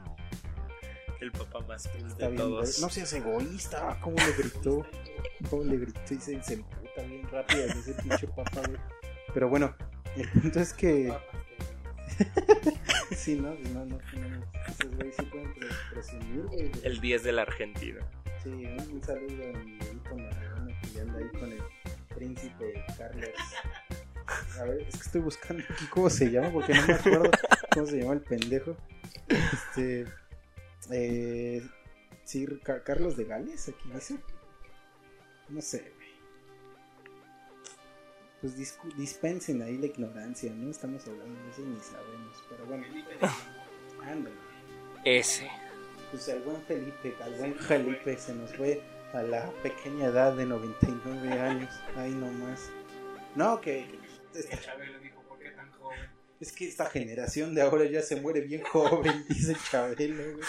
[1.20, 2.78] El Papa más cool de todos.
[2.80, 4.86] no seas egoísta, ¿cómo le gritó?
[5.50, 6.14] ¿Cómo le gritó?
[6.14, 8.78] Y se, se emputa bien rápido ese pinche Papa, güey.
[9.34, 9.74] Pero bueno,
[10.16, 11.12] el punto es que.
[13.16, 16.70] sí, no, no, no, no, esos güeyes sí pueden pre- presumir, güey.
[16.84, 17.98] El 10 de la Argentina.
[18.42, 21.62] Sí, un, saludo a mi Benito Maradona que anda ahí con el
[22.14, 23.30] príncipe Carlos.
[24.60, 27.30] A ver, es que estoy buscando aquí cómo se llama porque no me acuerdo
[27.72, 28.76] cómo se llama el pendejo.
[29.28, 30.06] Este.
[30.90, 31.62] Eh,
[32.24, 34.18] sí, Ca- Carlos de Gales, aquí dice.
[35.48, 35.92] No sé.
[38.40, 38.54] Pues
[38.96, 40.70] dispensen ahí la ignorancia, ¿no?
[40.70, 42.44] Estamos hablando de eso y ni sabemos.
[42.48, 42.84] Pero bueno,
[44.02, 44.36] ándale.
[45.04, 45.48] Ese.
[46.10, 48.80] Pues al buen Felipe, al buen Felipe se nos fue
[49.12, 51.70] a la pequeña edad de 99 años.
[51.96, 52.70] Ahí nomás.
[53.34, 53.86] No, que.
[54.34, 55.98] esta- Chabelo dijo, ¿por qué tan joven?
[56.40, 60.44] es que esta generación de ahora ya se muere bien joven, dice Chabelo, güey.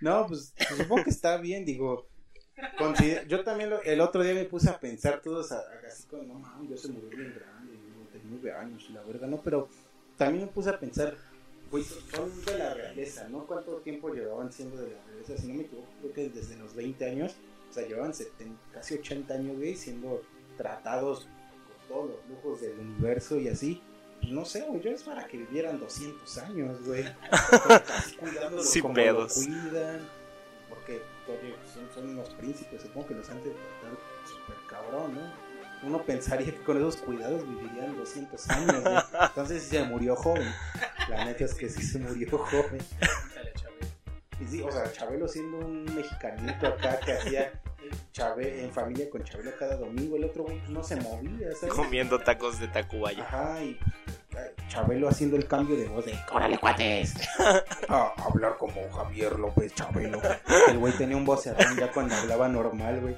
[0.00, 2.06] No, pues, pues supongo que está bien, digo.
[2.78, 6.06] consider- yo también lo- el otro día me puse a pensar todos a- a- así
[6.06, 9.68] como, no mames, yo se murió bien grande, 99 años, y la verdad, no, pero
[10.16, 11.16] también me puse a pensar,
[11.72, 13.46] pues son de la realeza, ¿no?
[13.46, 15.38] ¿Cuánto tiempo llevaban siendo de la realeza?
[15.38, 17.32] Si no me equivoco, creo que desde los 20 años,
[17.70, 20.22] o sea, llevaban 70, casi 80 años, güey, siendo
[20.58, 23.82] tratados con todos los lujos del universo y así.
[24.20, 27.04] Pues no sé, güey, yo es para que vivieran 200 años, güey.
[28.60, 29.38] Sin como pedos.
[29.38, 30.08] lo cuidan.
[30.68, 31.00] Porque
[31.72, 35.51] son, son unos príncipes, supongo que los han de tratar súper cabrón, ¿no?
[35.82, 38.96] Uno pensaría que con esos cuidados vivirían 200 años, güey.
[39.20, 40.52] Entonces sí se murió joven.
[41.08, 42.80] La neta es que sí se murió joven.
[44.40, 47.52] Y sí, o sea, Chabelo siendo un mexicanito acá que hacía
[48.38, 51.74] en familia con Chabelo cada domingo, el otro güey no se movía, ¿sabes?
[51.74, 53.24] Comiendo tacos de Tacubaya.
[53.24, 53.78] Ajá, y
[54.68, 57.14] Chabelo haciendo el cambio de voz de ¡Órale, cuates!
[57.88, 60.20] A hablar como Javier López Chabelo.
[60.68, 63.16] El güey tenía un vocerrón ya cuando hablaba normal, güey.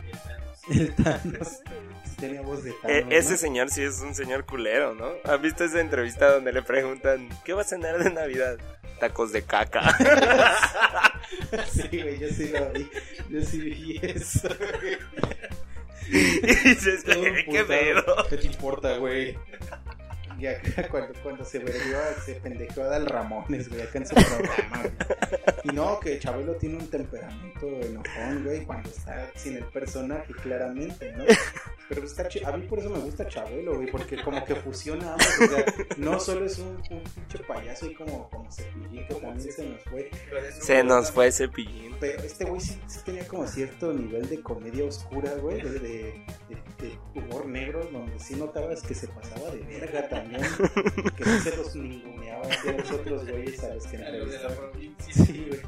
[0.71, 1.61] El Thanos.
[2.05, 3.37] Sí tenía voz de E- ese ¿no?
[3.37, 5.11] señor sí es un señor culero, ¿no?
[5.25, 8.59] ¿Has visto esa entrevista donde le preguntan ¿qué va a cenar de Navidad?
[9.01, 9.97] Tacos de caca.
[11.71, 12.91] Sí, güey, yo sí lo vi.
[13.31, 14.49] Yo sí vi eso.
[16.09, 18.05] y dices, ¿qué, pedo?
[18.29, 19.37] ¿Qué te importa, güey?
[20.39, 24.15] Y acá cuando, cuando se vergió, se pendejó a Dal Ramones, güey, acá en su
[24.15, 24.93] programa, güey.
[25.65, 31.13] Y no, que Chabelo tiene un temperamento enojón, güey, cuando está sin el personaje, claramente,
[31.13, 31.25] ¿no?
[31.89, 35.13] Pero está chi- a mí por eso me gusta Chabelo, güey, porque como que fusiona
[35.13, 35.65] ambos, o sea,
[35.99, 39.83] no solo es un, un pinche payaso y como, como Cepillín, que también se nos
[39.85, 40.11] fue,
[40.61, 41.95] Se nos fue ese pillín.
[42.01, 45.81] pero este güey sí, sí tenía como cierto nivel de comedia oscura, güey, de, de,
[45.81, 46.25] de-
[46.79, 51.57] de humor negro, donde sí notabas que se pasaba de verga también, que sí se
[51.57, 54.57] los ninguneaba a los otros güeyes a los que entrevistaban.
[54.57, 55.25] provincia.
[55.27, 55.61] Sí, güey.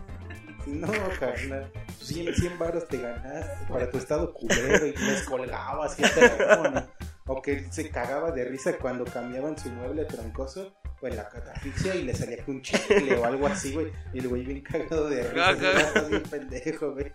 [0.67, 0.89] No,
[1.21, 1.71] carnal.
[2.01, 6.87] 100, 100 baros te ganaste para tu estado culero y les colgabas y teléfono.
[7.29, 11.95] O que se cagaba de risa cuando cambiaban su mueble troncoso o en la catafixia
[11.95, 13.93] y le salía con un chicle o algo así, güey.
[14.13, 15.51] Y el güey bien cagado de risa.
[15.51, 15.59] Ajá.
[15.61, 17.13] "Ya estás bien pendejo, güey.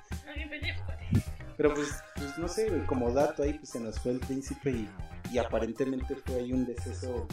[1.57, 4.71] Pero pues, pues no sé, güey, como dato ahí pues se nos fue el príncipe
[4.71, 4.89] y,
[5.31, 7.27] y aparentemente fue ahí un deceso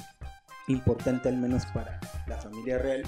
[0.68, 3.03] importante al menos para la familia real.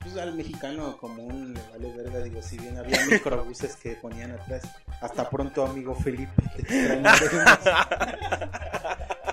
[0.00, 4.62] Pues al mexicano común le vale verga, digo, si bien había microbuses que ponían atrás.
[5.00, 7.12] Hasta pronto, amigo Felipe, te extrañaremos.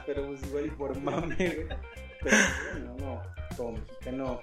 [0.06, 1.68] Pero pues igual y por mame, güey.
[2.22, 2.38] Pero
[2.74, 3.22] bueno, no,
[3.58, 4.41] como mexicano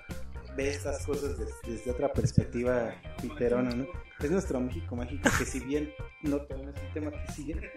[0.56, 2.92] ve estas cosas des- desde otra perspectiva
[3.22, 3.86] piterona, ¿no?
[4.20, 5.92] Es nuestro México mágico que si bien
[6.22, 7.54] no tenemos un tema que sigue,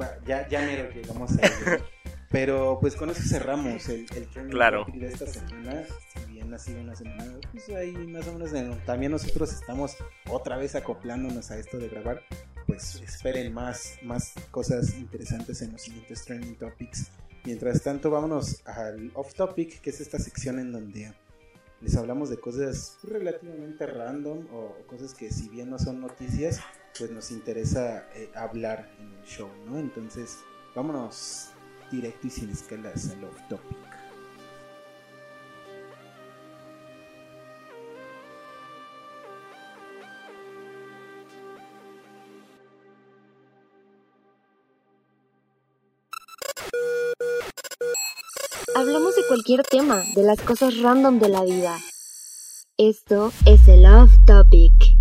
[0.00, 1.84] va, ya, ya mero llegamos a ello.
[2.30, 4.86] Pero pues con eso cerramos el, el trending Claro.
[4.92, 5.84] de esta semana.
[6.14, 9.96] Si bien ha sido una semana, pues ahí más o menos en- también nosotros estamos
[10.28, 12.22] otra vez acoplándonos a esto de grabar.
[12.66, 17.10] Pues esperen más, más cosas interesantes en los siguientes trending topics.
[17.44, 21.14] Mientras tanto, vámonos al off topic, que es esta sección en donde
[21.80, 26.60] les hablamos de cosas relativamente random o cosas que si bien no son noticias,
[26.98, 29.78] pues nos interesa eh, hablar en el show, ¿no?
[29.78, 30.36] Entonces,
[30.74, 31.52] vámonos
[31.90, 33.78] directo y sin escalas al off topic.
[48.74, 51.76] Hablamos de cualquier tema, de las cosas random de la vida.
[52.76, 54.97] Esto es el Off Topic.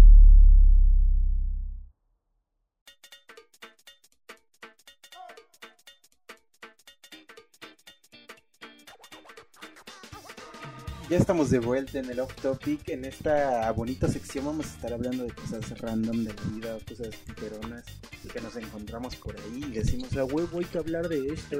[11.28, 12.88] Estamos de vuelta en el off topic.
[12.88, 17.14] En esta bonita sección vamos a estar hablando de cosas random de la vida, cosas
[17.18, 17.84] piperonas
[18.32, 21.60] que nos encontramos por ahí y decimos, ah, huevo, hay que hablar de esto.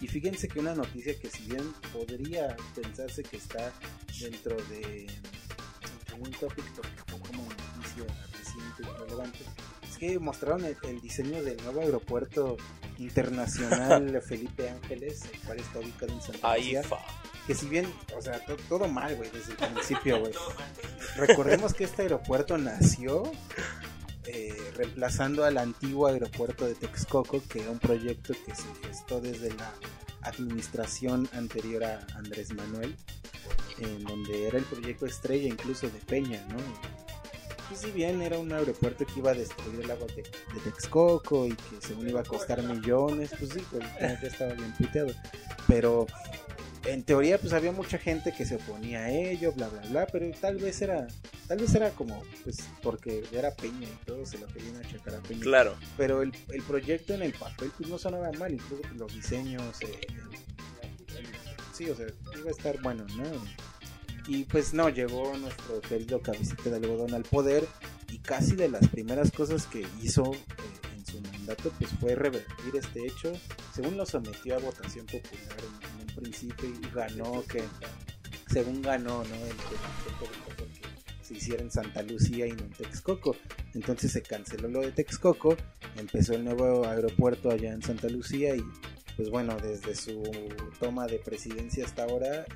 [0.00, 3.70] Y fíjense que una noticia que si bien podría pensarse que está
[4.18, 9.38] dentro de, dentro de un topic porque fue como noticia reciente y relevante,
[9.86, 12.56] es que mostraron el, el diseño del nuevo aeropuerto
[12.98, 16.82] internacional Felipe Ángeles, el cual está ubicado en Santa Ahí Lucía.
[17.48, 20.32] Que si bien, o sea, to- todo mal, güey, desde el principio, güey.
[21.16, 23.24] Recordemos que este aeropuerto nació
[24.26, 29.48] eh, reemplazando al antiguo aeropuerto de Texcoco, que era un proyecto que se gestó desde
[29.54, 29.72] la
[30.22, 32.94] administración anterior a Andrés Manuel,
[33.78, 36.58] en donde era el proyecto estrella incluso de Peña, ¿no?
[37.72, 41.46] Y si bien era un aeropuerto que iba a destruir el agua de, de Texcoco
[41.46, 45.12] y que según iba a costar millones, pues sí, pues ya estaba bien puteado.
[45.66, 46.06] Pero
[46.92, 50.30] en teoría pues había mucha gente que se oponía a ello, bla bla bla, pero
[50.40, 51.06] tal vez era,
[51.46, 55.20] tal vez era como, pues porque era Peña y todo se lo querían achacar a
[55.20, 55.40] Peña.
[55.42, 55.76] Claro.
[55.96, 60.00] Pero el, el proyecto en el papel pues no sonaba mal, incluso los diseños, eh,
[60.08, 61.26] el- el-
[61.74, 62.06] sí, o sea,
[62.38, 63.24] iba a estar bueno, ¿no?
[64.26, 67.66] Y pues no, llegó nuestro querido cabecita de algodón al poder
[68.10, 70.38] y casi de las primeras cosas que hizo eh,
[71.48, 73.32] mandato pues fue revertir este hecho.
[73.74, 77.62] Según lo sometió a votación popular en, en un principio y ganó que,
[78.48, 79.34] según ganó, ¿no?
[79.34, 83.36] El que se hiciera en Santa Lucía y no en Texcoco.
[83.74, 85.56] Entonces se canceló lo de Texcoco,
[85.96, 88.64] empezó el nuevo aeropuerto allá en Santa Lucía y
[89.16, 90.22] pues bueno, desde su
[90.78, 92.46] toma de presidencia hasta ahora eh,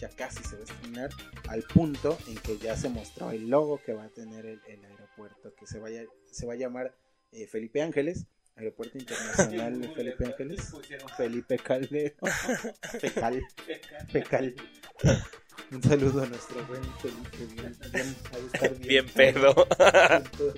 [0.00, 1.10] ya casi se va a estrenar
[1.48, 4.84] al punto en que ya se mostró el logo que va a tener el, el
[4.84, 6.94] aeropuerto, que se, vaya, se va a llamar
[7.34, 8.26] eh, Felipe Ángeles,
[8.56, 10.72] Aeropuerto Internacional de Felipe Ángeles,
[11.16, 12.14] Felipe Calde,
[13.00, 13.44] Fecal,
[14.08, 14.54] Fecal.
[15.70, 18.16] Un saludo a nuestro buen Felipe, bien, bien,
[18.80, 19.54] bien, Bien pedo.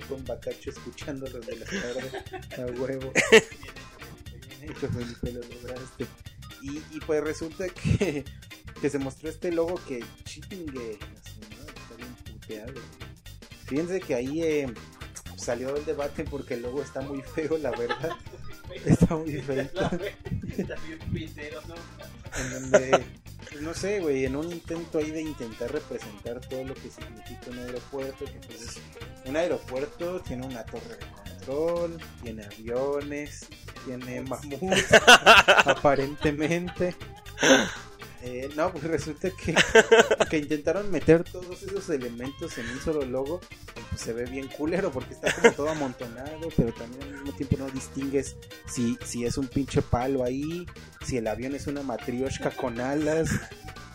[0.07, 2.11] con Bacacho escuchándolos de la tarde
[2.57, 3.11] a huevo.
[4.59, 6.05] Bien hecho, Felipe, lo lograste.
[6.61, 8.23] Y, y pues resulta que,
[8.81, 11.65] que se mostró este logo que chingue, así, ¿no?
[11.65, 12.73] está bien puteado.
[13.65, 14.67] Fíjense que ahí eh,
[15.37, 18.11] salió el debate porque el logo está muy feo, la verdad.
[18.85, 19.69] Está muy feo.
[22.37, 23.05] en donde,
[23.49, 27.49] pues, no sé, güey, en un intento ahí de intentar representar todo lo que significa
[27.49, 28.79] un aeropuerto, que pues es
[29.25, 33.47] un aeropuerto tiene una torre de control, tiene aviones,
[33.85, 34.87] tiene mamuts,
[35.65, 36.95] aparentemente.
[38.23, 39.53] Eh, no, pues resulta que,
[40.29, 43.39] que intentaron meter todos esos elementos en un solo logo
[43.89, 47.57] pues se ve bien culero porque está como todo amontonado, pero también al mismo tiempo
[47.59, 48.35] no distingues
[48.67, 50.65] si, si es un pinche palo ahí,
[51.05, 53.29] si el avión es una matrioshka con alas,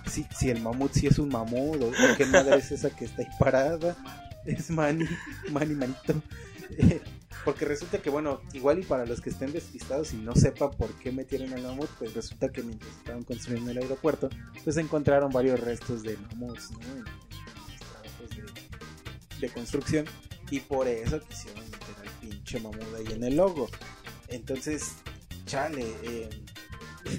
[0.08, 3.04] si, si el mamut si es un mamut o, o qué madre es esa que
[3.04, 3.96] está ahí parada.
[4.44, 5.06] Es Manny,
[5.50, 6.14] Manny Manito.
[7.44, 10.92] Porque resulta que, bueno, igual y para los que estén despistados y no sepan por
[10.94, 14.28] qué metieron al mamut, pues resulta que mientras estaban construyendo el aeropuerto,
[14.62, 16.78] pues encontraron varios restos de mamuts, ¿no?
[16.78, 18.30] En, los trabajos
[19.40, 20.06] de, de construcción.
[20.50, 23.68] Y por eso quisieron meter al pinche mamut ahí en el logo.
[24.28, 24.92] Entonces,
[25.46, 26.28] chale, eh,
[27.04, 27.18] el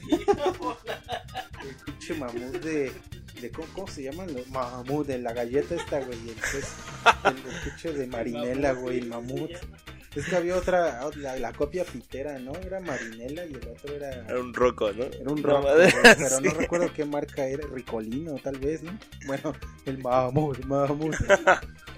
[1.85, 2.91] pinche mamut de.
[3.41, 4.25] de ¿cómo, cómo se llama?
[4.25, 6.19] Los mamut, de la galleta esta, güey.
[6.29, 9.51] El pinche de marinela, güey, el mamut.
[10.15, 12.53] Es que había otra, la, la copia pitera, ¿no?
[12.53, 14.11] Era marinela y el otro era.
[14.11, 15.05] Era un roco, ¿no?
[15.05, 18.97] Era un güey, pero no recuerdo qué marca era, Ricolino tal vez, ¿no?
[19.25, 19.53] Bueno,
[19.85, 21.15] el mamut, mamut.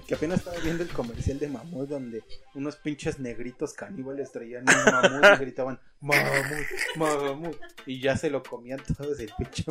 [0.07, 4.91] Que apenas estaba viendo el comercial de mamut donde unos pinches negritos caníbales traían un
[4.91, 7.57] mamut y gritaban mamut, mamut.
[7.85, 9.63] Y ya se lo comían todos el pinche.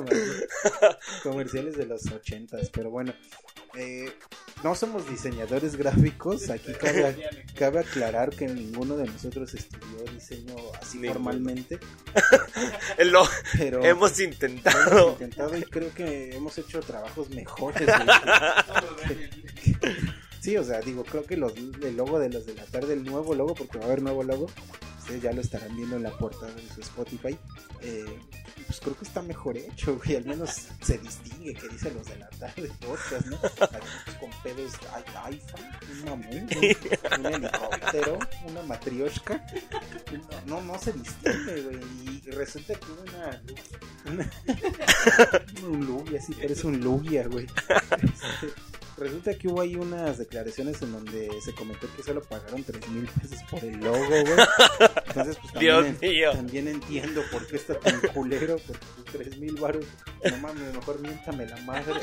[1.22, 3.12] Comerciales de los ochentas, pero bueno.
[3.76, 4.12] eh,
[4.62, 7.16] no somos diseñadores gráficos, aquí cabe,
[7.56, 11.12] cabe aclarar que ninguno de nosotros estudió diseño así Ninguno.
[11.14, 11.78] formalmente,
[13.04, 13.26] Lo
[13.58, 15.10] pero hemos hemos intentado.
[15.12, 17.88] intentado y creo que hemos hecho trabajos mejores.
[19.06, 19.30] güey.
[20.44, 23.02] Sí, o sea, digo, creo que los, el logo de los de la tarde, el
[23.02, 24.50] nuevo logo, porque va a haber nuevo logo,
[24.98, 27.34] ustedes ya lo estarán viendo en la portada de su Spotify.
[27.80, 28.04] eh,
[28.66, 30.16] pues creo que está mejor hecho, güey.
[30.16, 30.50] Al menos
[30.82, 33.38] se distingue que dice los de la tarde podcast, ¿no?
[34.20, 34.72] Con pedos,
[35.24, 39.46] iPhone, un mamón, un, helicóptero, una matrioshka.
[40.44, 41.80] No, no se distingue, güey.
[42.26, 43.42] Y resulta que una.
[44.12, 44.30] una
[45.66, 47.46] un Lugia, sí, parece un Lugia, güey.
[47.46, 48.52] Este,
[48.96, 53.06] Resulta que hubo ahí unas declaraciones en donde se comentó que solo pagaron 3 mil
[53.08, 54.22] pesos por el logo, güey.
[55.08, 56.30] Entonces, pues también, Dios mío.
[56.32, 59.84] también entiendo por qué está tan culero, porque pues, 3 mil baros,
[60.30, 61.94] no mames, mejor miéntame la madre.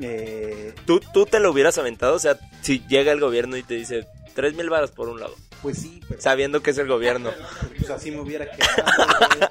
[0.00, 3.74] Eh, ¿Tú, tú te lo hubieras aventado, o sea, si llega el gobierno y te
[3.74, 7.30] dice tres mil varas por un lado, pues sí, pero sabiendo que es el gobierno.
[7.78, 8.82] pues así me hubiera quedado,
[9.28, 9.48] güey.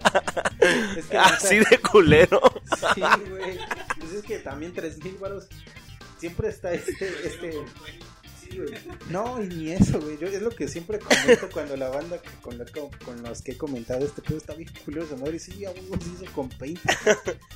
[0.97, 2.41] Es que neta- Así de culero.
[2.93, 3.57] Sí, güey.
[3.99, 5.47] Pues es que también 3 mil baros
[6.23, 7.51] siempre está este, este.
[8.49, 8.73] Sí, güey.
[9.09, 10.17] No, y ni eso, güey.
[10.19, 13.41] Yo es lo que siempre comento cuando la banda que- con, la- con, con los
[13.41, 14.69] que he comentado este pedo está bien
[15.01, 15.39] esa madre.
[15.39, 16.79] Sí, a huevo se hizo con paint.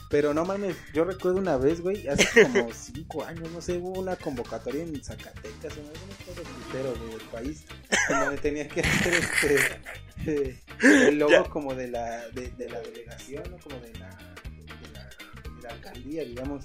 [0.10, 4.00] Pero no mames, yo recuerdo una vez, güey, hace como 5 años, no sé, hubo
[4.00, 7.64] una convocatoria en Zacatecas, en algunos pueblos punteros güey, del país,
[8.10, 9.82] donde tenía que hacer este.
[10.26, 10.60] eh,
[11.10, 11.44] el logo Ya.
[11.44, 13.58] como de la, de, de la delegación, ¿no?
[13.58, 15.04] Como de la, de la,
[15.58, 16.64] de la alcaldía, digamos.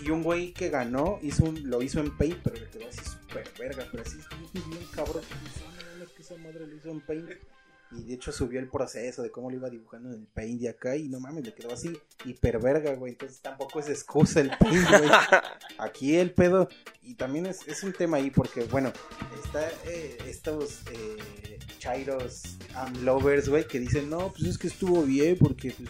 [0.00, 3.00] Y un güey que ganó hizo un, lo hizo en Paint, pero le quedó así
[3.04, 4.18] súper verga, pero así
[4.52, 5.22] bien cabrón.
[5.44, 7.30] Dice, "No mames, que esa madre lo hizo en Paint.
[7.90, 10.68] Y de hecho subió el proceso de cómo lo iba dibujando en el Paint de
[10.68, 13.12] acá y no mames, le quedó así hiper verga, güey.
[13.12, 15.10] Entonces tampoco es excusa el Paint, güey.
[15.78, 16.68] Aquí el pedo,
[17.02, 18.92] y también es, es un tema ahí porque, bueno,
[19.42, 25.02] está eh, estos eh, chairos am lovers, güey, que dicen, no, pues es que estuvo
[25.04, 25.88] bien porque, pues,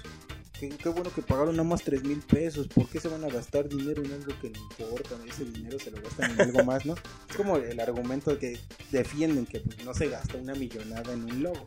[0.59, 3.29] qué, qué bueno que pagaron nada más 3 mil pesos, ¿por qué se van a
[3.29, 5.17] gastar dinero en algo que no importa?
[5.29, 6.95] Ese dinero se lo gastan en algo más, ¿no?
[7.29, 8.59] Es como el argumento que
[8.91, 11.67] defienden que pues, no se gasta una millonada en un logo.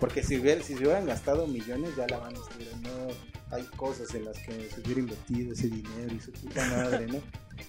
[0.00, 3.64] Porque si, hubiera- si se hubieran gastado millones, ya la van a decir, no, hay
[3.76, 7.20] cosas en las que se hubiera invertido ese dinero y su puta madre, ¿no?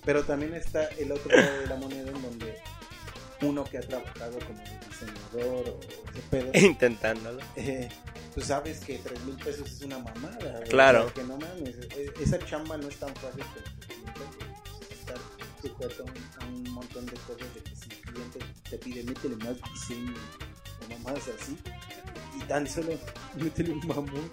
[0.05, 2.55] Pero también está el otro lado de la moneda en donde
[3.41, 4.59] uno que ha trabajado como
[4.89, 5.79] diseñador o
[6.11, 7.39] ese pedo, Intentándolo.
[7.55, 7.89] eh,
[8.33, 10.61] tú sabes que 3 mil pesos es una mamada.
[10.69, 11.01] Claro.
[11.01, 15.17] O sea, que no mames, e- esa chamba no es tan fácil pues, estar
[15.61, 16.05] sujeto
[16.39, 20.13] a un, montón de cosas de que si el cliente te pide métele más diseño
[20.85, 21.57] o mamadas así,
[22.37, 22.93] y tan solo
[23.37, 24.29] métele un mamón.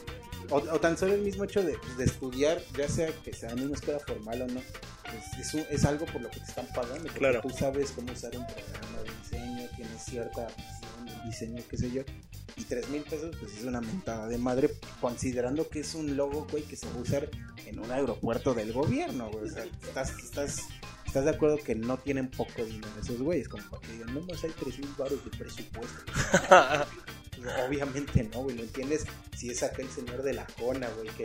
[0.48, 3.64] O, o tan solo el mismo hecho de, de estudiar, ya sea que sea en
[3.64, 4.60] una escuela formal o no,
[5.02, 7.02] pues, es, un- es algo por lo que te están pagando.
[7.02, 7.40] Porque Claro.
[7.40, 11.90] tú sabes cómo usar un programa de diseño, tienes cierta visión del diseño, qué sé
[11.90, 12.02] yo.
[12.66, 16.46] Y 3 mil pesos, pues es una mentada de madre, considerando que es un logo,
[16.50, 17.28] güey, que se va a usar
[17.66, 19.44] en un aeropuerto del gobierno, güey.
[19.44, 20.58] O sea, estás, estás,
[21.06, 24.20] estás de acuerdo que no tienen poco dinero esos güeyes, como para que digan, no
[24.22, 26.04] más hay 3 mil baros de presupuesto.
[27.36, 29.04] Pues, Obviamente no, güey, ¿lo entiendes?
[29.36, 31.24] Si es acá el señor de la cona, güey, que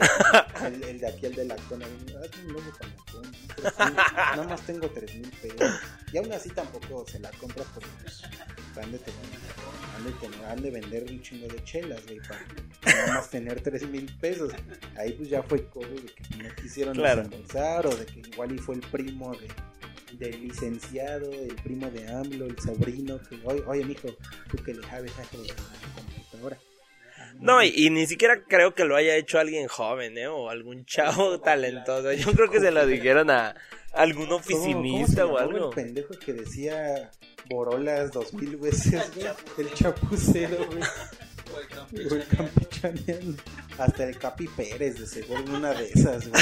[0.66, 3.80] el, el de aquí, el de la cona, hazme un logo con la cona, tres
[3.80, 5.72] mil, nada más tengo 3 mil pesos.
[6.12, 8.22] Y aún así tampoco se la compras porque pues,
[8.78, 9.22] han de tener,
[10.02, 13.62] han de, tener- han de vender un chingo de chelas, güey, para nada más tener
[13.62, 14.52] 3 mil pesos.
[14.98, 17.24] Ahí pues ya fue cosa de que no quisieron Claro.
[17.24, 19.48] desembolsar o de que igual y fue el primo de
[20.18, 24.10] del licenciado, el primo de AMLO, el sobrino, que oye, oye mijo,
[24.52, 25.28] tú que le sabes a la
[25.96, 26.58] computadora.
[27.40, 30.28] No, y, y ni siquiera creo que lo haya hecho alguien joven, ¿eh?
[30.28, 32.12] O algún chavo talentoso.
[32.14, 33.56] Yo creo que se lo dijeron a
[33.94, 35.70] algún ¿Cómo- cómo se oficinista o algo.
[35.70, 37.10] El pendejo que decía
[37.52, 39.28] borolas dos mil veces, güey.
[39.58, 40.82] El chapucero, güey.
[42.10, 43.36] O el campechaneano.
[43.78, 46.42] Hasta el Capi Pérez, de seguro, en una de esas, güey.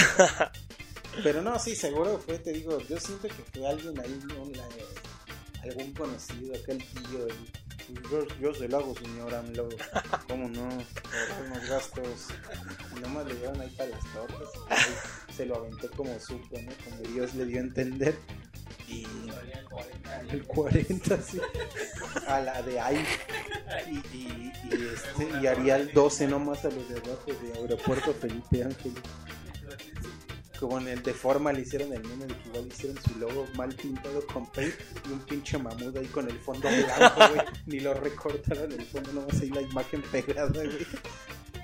[1.24, 4.20] Pero no, sí, seguro fue, te digo, yo siento que fue alguien ahí,
[4.55, 7.26] la- algún conocido, aquel tío.
[7.28, 9.68] el- yo, yo se lo hago, señora, AMLO.
[10.28, 10.62] ¿Cómo no?
[10.66, 12.28] Ahorrar unos gastos.
[12.95, 14.47] Y nomás le dieron ahí para las tortas.
[15.36, 16.72] se lo aventó como supo, ¿no?
[16.86, 18.16] Como Dios le dio a entender.
[18.88, 19.05] Y
[20.30, 21.39] el 40, sí.
[22.28, 23.05] A la de ahí.
[23.88, 28.63] Y, y, este, y haría el 12 nomás a los de abajo de Aeropuerto Felipe
[28.63, 29.01] Ángeles.
[30.59, 33.47] Como en el de forma le hicieron el meme de que igual hicieron su logo
[33.55, 34.76] mal pintado con paint
[35.07, 37.45] y un pinche mamut ahí con el fondo blanco, güey.
[37.65, 40.86] Ni lo recortaron el fondo, nomás ahí la imagen pegada, güey.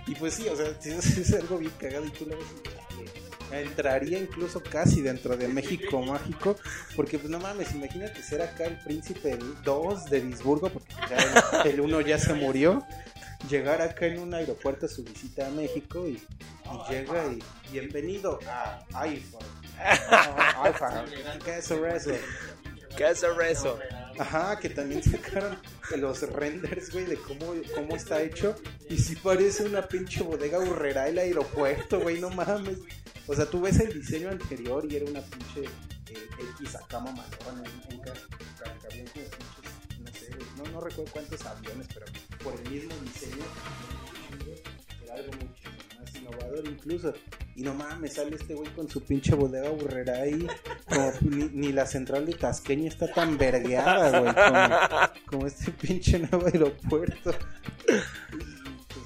[0.08, 3.25] Y pues sí, o sea, es, es algo bien cagado y tú lo ves y
[3.52, 6.56] entraría incluso casi dentro de México mágico,
[6.96, 11.72] porque pues no mames, imagínate ser acá el príncipe 2 de Edimburgo, porque ya el,
[11.74, 12.86] el uno ya se murió,
[13.50, 18.40] llegar acá en un aeropuerto a su visita a México y, y llega y bienvenido
[18.48, 19.46] a iPhone.
[20.10, 21.06] No, iPhone,
[21.44, 21.82] ¿qué es eso?
[22.96, 23.26] ¿Qué es?
[24.18, 25.58] Ajá, que también sacaron
[25.98, 28.56] los renders, güey, de cómo, cómo está hecho.
[28.90, 32.78] Y si parece una pinche bodega burrera el aeropuerto, güey, no mames.
[33.28, 36.28] O sea, tú ves el diseño anterior y era una pinche eh,
[36.60, 36.78] X
[38.82, 39.30] cabían como pinches,
[40.00, 42.06] no sé, no, recuerdo cuántos aviones, pero
[42.44, 43.44] por el mismo diseño
[45.04, 47.14] era algo mucho más innovador incluso.
[47.56, 50.46] Y no mames, sale este güey con su pinche bodega burrera ahí.
[51.22, 57.34] Ni la central de Tasqueña está tan vergueada, güey, como, como este pinche nuevo aeropuerto.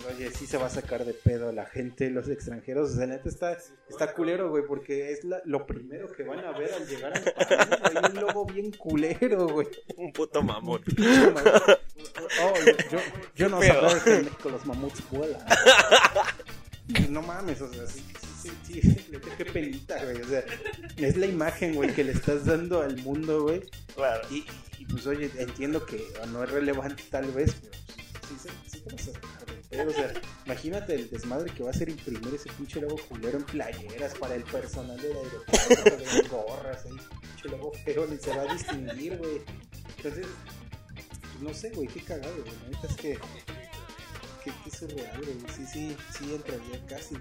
[0.10, 2.92] Pues, oye, sí se va a sacar de pedo la gente, los extranjeros.
[2.92, 3.58] O sea, neta está,
[3.90, 7.24] está culero, güey, porque es la- lo primero que van a ver al llegar al
[7.34, 8.12] país, güey.
[8.14, 9.68] Un logo bien culero, güey.
[9.98, 10.82] Un puto mamut.
[12.42, 12.54] Oh,
[12.92, 13.00] yo,
[13.36, 15.42] yo, no sabía que en México los mamuts vuelan.
[17.10, 18.04] No mames, o sea, sí,
[18.42, 19.06] sí, sí, sí,
[19.38, 20.22] qué penita, güey.
[20.22, 20.44] O sea,
[20.98, 23.62] es la imagen, güey, que le estás dando al mundo, güey.
[23.96, 24.28] Claro.
[24.32, 24.46] Y,
[24.80, 27.74] y, pues, oye, entiendo que no es relevante tal vez, pero
[28.28, 29.12] pues, sí, sí, sí
[29.88, 30.14] O sea,
[30.46, 34.36] imagínate el desmadre que va a ser imprimir ese pinche logo culero en playeras para
[34.36, 39.18] el personal del aeropuerto, de gorras, ahí, pinche logo feo, ni se va a distinguir,
[39.18, 39.42] güey.
[39.98, 40.28] Entonces,
[41.40, 42.56] pues, no sé, güey, qué cagado, güey.
[42.70, 43.20] Neta es que,
[44.44, 45.38] que, que surreal, güey.
[45.56, 47.16] Sí, sí, sí entraría casi.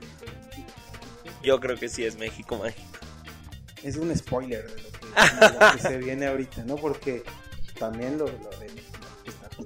[1.43, 2.99] Yo creo que sí es México mágico.
[3.83, 5.07] Es un spoiler de lo que,
[5.47, 6.77] de lo que se viene ahorita, ¿no?
[6.77, 7.23] Porque
[7.79, 8.69] también lo, lo de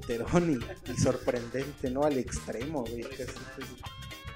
[0.03, 2.05] puterón y, y sorprendente, ¿no?
[2.05, 3.03] Al extremo, güey.
[3.03, 3.77] casi, casi.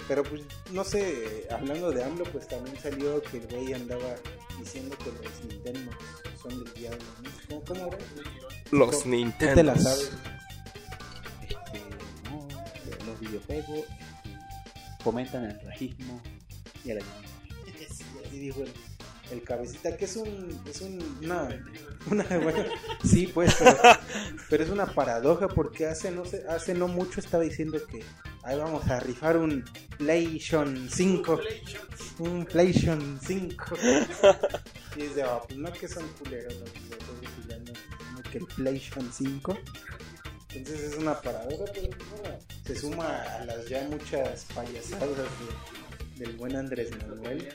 [0.09, 0.43] Pero pues,
[0.73, 4.14] no sé, hablando de AMLO, pues también salió que el güey andaba
[4.59, 5.91] diciendo que los Nintendo
[6.41, 7.31] son del diablo, ¿no?
[7.49, 7.99] ¿Cómo, cómo era?
[8.71, 9.55] Los Tú Nintendo.
[9.55, 10.12] te la sabes.
[11.43, 11.81] Este,
[12.31, 12.47] no,
[13.07, 13.85] los videojuegos
[15.03, 16.21] fomentan el racismo
[16.85, 17.23] y el animal.
[17.77, 18.73] Sí, así dijo el,
[19.31, 21.49] el cabecita, que es un, es un, una,
[22.11, 22.64] una, bueno,
[23.05, 23.77] sí, pues, pero,
[24.49, 28.05] pero es una paradoja porque hace no sé, hace no mucho estaba diciendo que
[28.45, 29.64] ahí vamos a rifar un
[29.99, 31.41] PlayStation 5,
[32.20, 33.77] un PlayStation 5.
[34.97, 37.72] Y es de, ah, pues no que son culeros los videojuegos y ya no,
[38.14, 39.59] no que el PlayStation 5.
[40.55, 41.89] Entonces es una paradoja, pero
[42.22, 45.86] bueno, se suma a las ya muchas payasadas de-
[46.17, 47.49] del buen Andrés Manuel.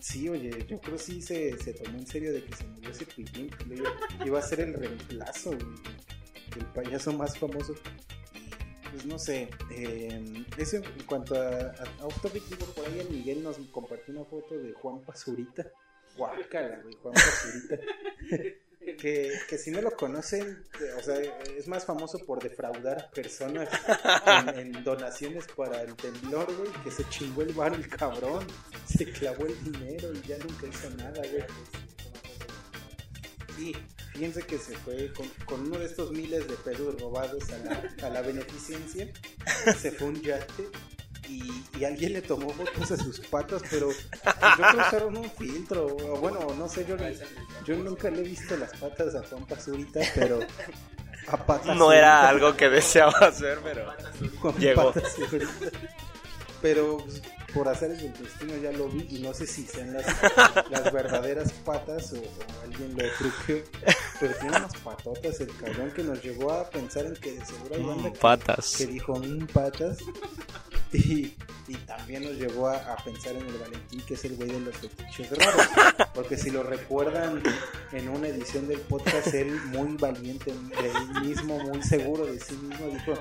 [0.00, 3.06] Sí, oye, yo creo sí se, se tomó en serio de que se murió ese
[3.06, 3.50] pillín.
[4.24, 5.76] iba, a ser el reemplazo, güey,
[6.54, 7.74] del payaso más famoso.
[8.90, 13.42] Pues no sé, eh, eso en cuanto a, a, a digo, por ahí el Miguel
[13.42, 15.66] nos compartió una foto de Juan Pazurita.
[16.16, 17.78] Guácala, güey, Juan Pazurita.
[18.94, 20.64] Que, que si no lo conocen,
[20.98, 21.18] o sea,
[21.56, 23.68] es más famoso por defraudar a personas
[24.56, 28.46] en, en donaciones para el temblor, güey, que se chingó el bar el cabrón,
[28.86, 31.44] se clavó el dinero y ya nunca hizo nada, güey.
[33.56, 33.74] Sí,
[34.12, 38.06] fíjense que se fue con, con uno de estos miles de pesos robados a la,
[38.06, 39.08] a la beneficencia,
[39.78, 40.68] se fue un yate
[41.28, 43.96] y, y alguien le tomó fotos a sus patas, pero yo
[44.56, 46.96] creo que usaron un filtro, o bueno, no sé, yo,
[47.64, 50.40] yo nunca le he visto las patas a Juan Pazurita, pero
[51.28, 53.92] a patas No era algo que deseaba hacer, pero
[54.40, 54.92] Con Llegó.
[56.62, 57.22] Pero pues,
[57.56, 60.04] por hacer el destino ya lo vi y no sé si sean las,
[60.70, 63.64] las verdaderas patas o, o alguien lo truqueó.
[64.20, 67.74] Pero tiene unas patotas el cabrón que nos llevó a pensar en que de seguro
[67.74, 68.74] hay banda que- patas.
[68.76, 69.98] que dijo un patas
[70.92, 71.34] y,
[71.68, 74.60] y también nos llevó a, a pensar en el Valentín que es el güey de
[74.60, 75.66] los fetiches raros
[76.14, 77.42] porque si lo recuerdan
[77.92, 82.54] en una edición del podcast él muy valiente de él mismo muy seguro de sí
[82.54, 83.12] mismo dijo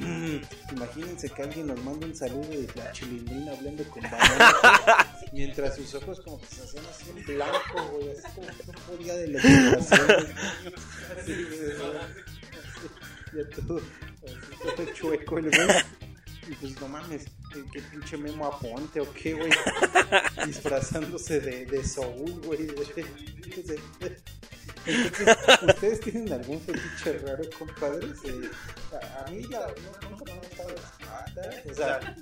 [0.00, 3.54] "Mm, imagínense que alguien nos manda un saludo de la chilindrina
[5.32, 8.78] mientras sus ojos como que se hacían así en blanco güey así como que no
[8.86, 9.40] podía de la
[13.34, 13.80] ya todo,
[14.76, 15.68] todo chueco el güey.
[16.48, 17.24] Y pues no mames,
[17.72, 19.50] ¿qué, pinche Memo Aponte o qué, güey?
[20.46, 22.66] Disfrazándose de, de Soul, güey.
[24.86, 28.18] Entonces, ¿ustedes tienen algún fetiche raro, compadres?
[28.24, 28.50] Eh,
[28.92, 31.56] a, a mí la, no, me han gustado las patas.
[31.70, 32.16] O sea,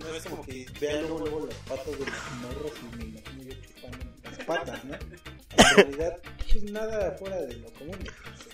[0.00, 2.08] no es como que vean luego, luego las patas de los
[2.42, 4.94] morros y me imagino yo chupando las patas, ¿no?
[4.94, 6.16] En realidad,
[6.50, 7.96] pues nada fuera de lo común.
[7.98, 8.48] pues,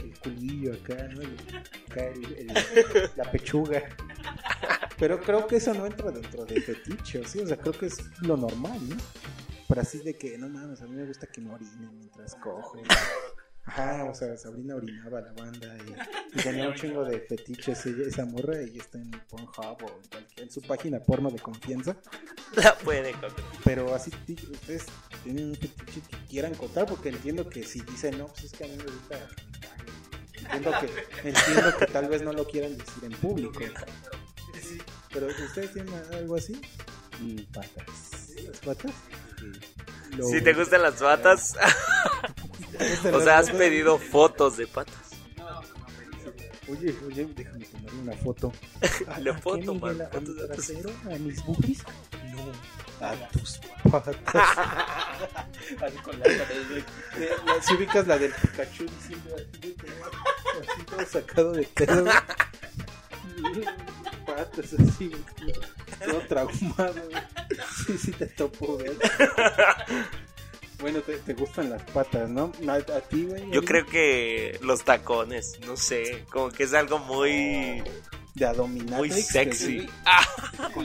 [0.00, 1.20] el, el culillo acá, ¿no?
[1.22, 1.36] El-
[1.90, 3.82] acá el- la pechuga.
[4.98, 7.40] Pero creo que eso no entra dentro de fetiche, ¿sí?
[7.40, 8.96] O sea, creo que es lo normal, ¿no?
[9.68, 12.80] Pero así de que, no mames, a mí me gusta que me orinen mientras cojo.
[13.66, 17.84] Ajá, o sea, Sabrina orinaba a la banda y, y tenía un chingo de fetiches
[17.86, 21.40] ella, esa morra y está en Pornhub o en, cualquier, en su página porno de
[21.40, 21.96] confianza.
[22.54, 23.44] La pueden encontrar.
[23.64, 24.12] Pero así
[24.52, 24.86] ustedes
[25.24, 28.64] tienen un fetiche que quieran contar porque entiendo que si dicen no, pues es que
[28.64, 29.28] a mí me gusta.
[30.38, 33.58] Entiendo que, entiendo que tal vez no lo quieran decir en público.
[35.12, 36.60] Pero ustedes tienen algo así.
[37.52, 38.30] Patas.
[38.46, 38.92] ¿Las patas?
[40.16, 41.54] Lo- Si te gustan las patas,
[43.12, 44.94] o sea, has pedido fotos de patas.
[46.68, 48.52] Oye, oye, déjame tomarle una foto.
[49.20, 50.08] Le ¿A puedo qué, tomar Miguel?
[50.12, 50.90] ¿A mi trasero?
[51.04, 51.78] ¿A mis boobies?
[52.34, 53.60] No, a tus
[53.90, 54.16] patas.
[54.34, 59.76] Así con la la- Si ubicas la del Pikachu diciendo así,
[60.90, 62.04] todo sacado de pedo.
[64.26, 65.12] Patas así,
[66.04, 66.94] todo traumado.
[66.94, 67.22] güey.
[67.86, 68.90] Sí, sí te topo, güey.
[70.78, 72.52] Bueno, te, te gustan las patas, ¿no?
[72.68, 73.50] A, a ti, güey.
[73.50, 77.82] Yo creo que los tacones, no sé, como que es algo muy,
[78.34, 78.98] De Adominatrix.
[78.98, 79.88] muy sexy.
[80.04, 80.22] Ah,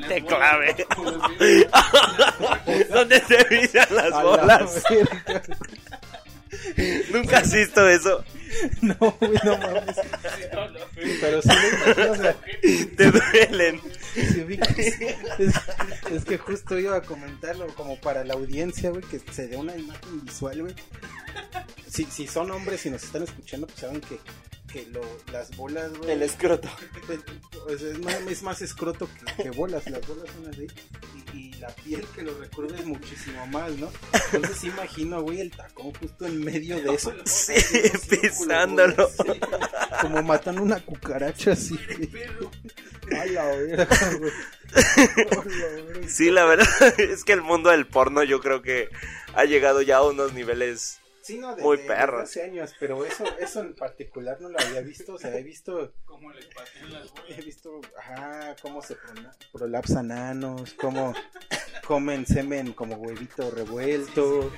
[0.08, 0.88] te clave.
[2.90, 4.84] ¿Dónde se brillan las bolas?
[7.12, 8.24] Nunca has visto eso.
[8.82, 9.96] No, güey, no mames.
[11.22, 12.36] Pero sí me imagino, o sea,
[12.98, 13.82] Te duelen.
[14.14, 14.78] si ubicas-
[15.40, 15.54] es,
[16.12, 19.76] es que justo iba a comentarlo como para la audiencia, güey, que se dé una
[19.76, 20.76] imagen visual, güey.
[21.88, 24.18] Si, si son hombres y nos están escuchando, pues saben que,
[24.72, 25.02] que lo,
[25.32, 26.12] las bolas, güey.
[26.12, 26.70] El escroto.
[27.66, 30.68] pues, es, más, es más escroto que, que bolas, las bolas son así.
[31.34, 33.92] Y, y la piel que lo recuerda es muchísimo más, ¿no?
[34.34, 37.14] Entonces imagino, güey, el tacón justo en medio de eso.
[37.26, 37.54] Sí,
[38.10, 39.10] pisándolo.
[39.24, 39.40] sí,
[40.02, 41.78] como matando una cucaracha así.
[43.12, 43.88] A la verga,
[44.20, 44.32] güey.
[46.08, 48.90] Sí, la verdad es que el mundo del porno yo creo que
[49.34, 52.22] ha llegado ya a unos niveles Sí, no, de, Muy perros.
[52.22, 55.14] desde hace años, pero eso, eso en particular no lo había visto.
[55.14, 57.26] O sea, he visto, Como les patean las bolas.
[57.38, 58.98] he visto, ajá, cómo se
[59.54, 61.14] prolapsan anos, cómo
[61.86, 64.52] comen semen como huevito revuelto.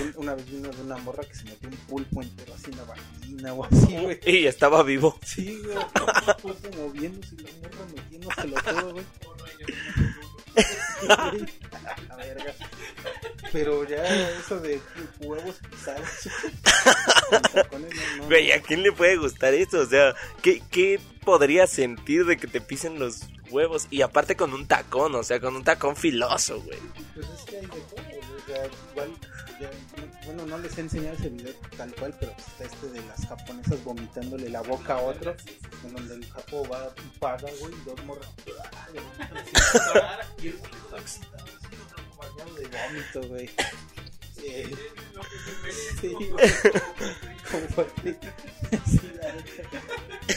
[0.00, 2.76] Un- Una vez vino de una morra que se metió un pulpo entero así en
[2.78, 4.18] la vagina o así, güey.
[4.24, 5.18] y estaba vivo.
[5.24, 5.76] Sí, güey.
[5.76, 9.04] Un pulpo moviéndose y la morra metiéndoselo todo, güey.
[11.08, 12.54] A verga.
[13.52, 14.02] Pero ya
[14.38, 14.80] eso de
[15.20, 16.08] huevos pisados.
[17.72, 18.26] no, no.
[18.26, 19.80] Güey, ¿a quién le puede gustar eso?
[19.80, 23.88] O sea, ¿qué, ¿qué podría sentir de que te pisen los huevos?
[23.90, 26.78] Y aparte con un tacón, o sea, con un tacón filoso, güey.
[27.14, 29.10] Pues es que hay de todo, o sea, igual,
[29.60, 29.70] ya,
[30.24, 33.84] bueno, no les he enseñado ese video tal cual, pero está este de las japonesas
[33.84, 35.36] vomitándole la boca a otro,
[35.84, 38.28] en donde el japo va y paga, güey, y dos morras.
[40.42, 43.48] Y el güey todo excitado, así, otro bañado de vómito, güey.
[44.44, 44.74] Eh,
[46.00, 46.12] sí.
[47.50, 48.18] Como Patrick.
[48.86, 49.00] Sí,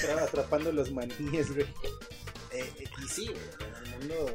[0.08, 1.66] la atrapando los maníes, güey.
[2.52, 4.32] Eh, eh, y sí, en el mundo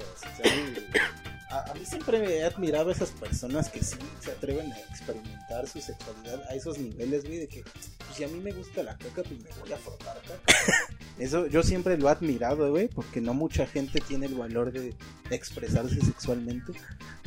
[1.50, 5.39] a mí siempre me he admirado a esas personas que sí se atreven a experimentar
[5.68, 8.96] su sexualidad a esos niveles, güey, de que, pues si a mí me gusta la
[8.96, 10.56] caca, pues me voy a frotar caca.
[11.18, 14.94] Eso yo siempre lo he admirado, güey, porque no mucha gente tiene el valor de
[15.30, 16.72] expresarse sexualmente.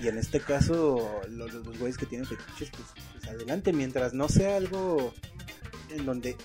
[0.02, 4.28] Y en este caso, los, los güeyes que tienen fetiches, pues, pues adelante, mientras no
[4.30, 5.14] sea algo
[5.92, 6.36] en donde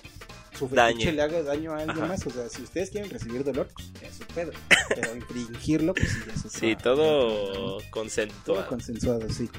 [0.57, 2.05] su fetiche le haga daño a alguien Ajá.
[2.07, 2.27] más.
[2.27, 4.51] O sea, si ustedes quieren recibir dolor, pues ya es su pedo.
[4.89, 8.43] Pero infringirlo, pues sí, ya es Sí, todo consensuado.
[8.45, 9.49] todo consensuado, sí.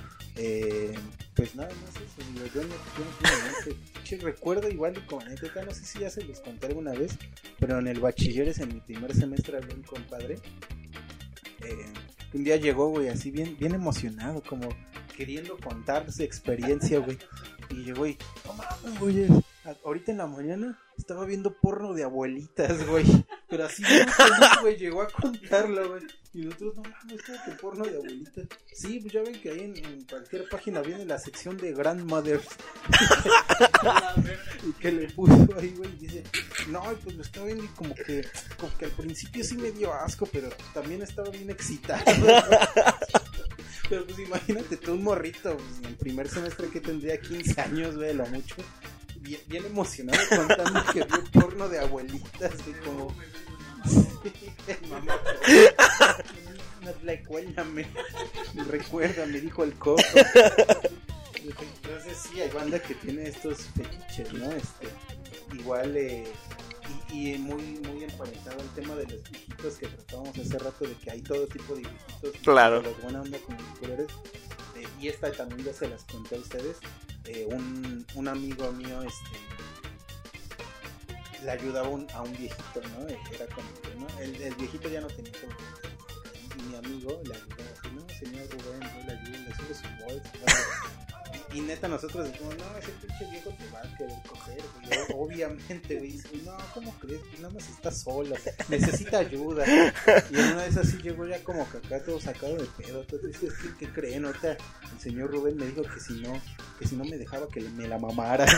[0.43, 0.95] Eh,
[1.34, 5.74] pues nada más eso, digo, yo no, yo no che, recuerdo igual y como no
[5.74, 7.18] sé si ya se los conté alguna vez,
[7.59, 10.38] pero en el bachilleres en mi primer semestre había un compadre
[11.62, 11.93] eh,
[12.32, 14.68] un día llegó, güey, así bien, bien emocionado, como
[15.16, 17.18] queriendo contar su experiencia, güey.
[17.70, 18.16] Y llegó y,
[18.47, 19.26] no mames, güey,
[19.84, 23.07] ahorita en la mañana estaba viendo porno de abuelitas, güey.
[23.49, 23.82] Pero así,
[24.61, 26.03] güey, llegó a contarlo, güey.
[26.32, 28.46] Y nosotros, no mames, ¿cómo que porno de abuelitas?
[28.72, 32.46] Sí, pues ya ven que ahí en, cualquier página viene la sección de grandmothers.
[34.68, 36.22] y que le puso ahí, güey, y dice,
[36.68, 38.24] no, pues lo estaba viendo y como que,
[38.58, 42.04] como que al principio sí me dio asco, pero también estaba bien excitado.
[43.88, 47.96] pero pues imagínate tú un morrito, pues, en el primer semestre que tendría 15 años,
[47.96, 48.54] güey, lo mucho.
[49.21, 53.14] Bien, bien emocionado contando que vio porno de abuelitas, de como...
[54.91, 55.18] Mamá,
[56.83, 57.87] no, recuérdame,
[58.68, 60.03] recuérdame, dijo el coco.
[61.34, 64.51] Entonces sí, hay banda que tiene estos fetiches, ¿no?
[64.53, 64.88] Este,
[65.55, 66.25] igual, eh,
[67.13, 70.95] y, y muy, muy emparentado el tema de los viejitos que tratábamos hace rato, de
[70.95, 72.42] que hay todo tipo de viejitos.
[72.42, 72.83] Claro.
[72.83, 74.07] Los buena onda con los colores.
[74.81, 76.77] Este, y esta también ya se las conté a ustedes,
[77.27, 79.37] eh, un, un, amigo mío este,
[81.45, 83.09] le ayudaba a un viejito, ¿no?
[83.09, 84.07] Eh, era como que, ¿no?
[84.21, 85.53] El, viejito ya no tenía como
[86.57, 90.05] y mi amigo le ayudaba, así, no, señor Rubén, yo le ayudo, le sube su
[90.05, 91.00] bolsa,
[91.53, 94.99] y, neta, nosotros decimos, no, ese pinche viejo te va a querer coger, güey.
[95.14, 96.13] Obviamente, güey.
[96.13, 97.21] Dice, No, ¿cómo crees?
[97.29, 98.37] Pues nada más está solo,
[98.68, 99.64] necesita ayuda.
[100.31, 103.01] Y en una vez así llegó ya como que acá todo sacado de pedo.
[103.01, 104.25] Entonces, es que, ¿qué creen?
[104.27, 104.57] Ahorita
[104.93, 106.41] el señor Rubén me dijo que si no,
[106.79, 108.47] que si no me dejaba que me la mamara.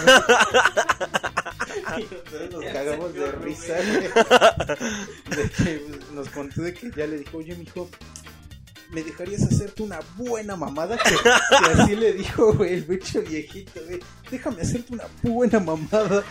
[1.99, 3.75] y nosotros nos cagamos de risa.
[3.75, 7.89] De que pues, nos contó de que ya le dijo, oye, mijo,
[8.93, 10.97] ¿me dejarías hacerte una buena mamada?
[10.99, 13.99] Que, que así le dijo, güey, el bicho viejito, güey.
[14.31, 16.23] Déjame hacerte una buena mamada.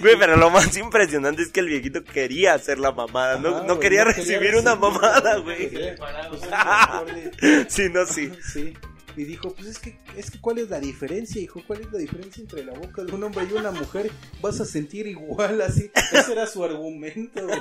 [0.00, 3.60] Güey, pero lo más impresionante es que el viejito quería hacer la mamada, no, Ajá,
[3.60, 5.70] no güey, quería no recibir una recibir, mamada, güey.
[5.70, 6.40] Pues,
[7.42, 8.32] le- Sí, no, sí.
[8.52, 8.74] Sí.
[9.16, 11.62] Y dijo, pues es que, es que ¿cuál es la diferencia, hijo?
[11.66, 14.10] ¿Cuál es la diferencia entre la boca de un hombre y una mujer?
[14.40, 15.90] Vas a sentir igual, así.
[16.12, 17.58] Ese era su argumento, güey.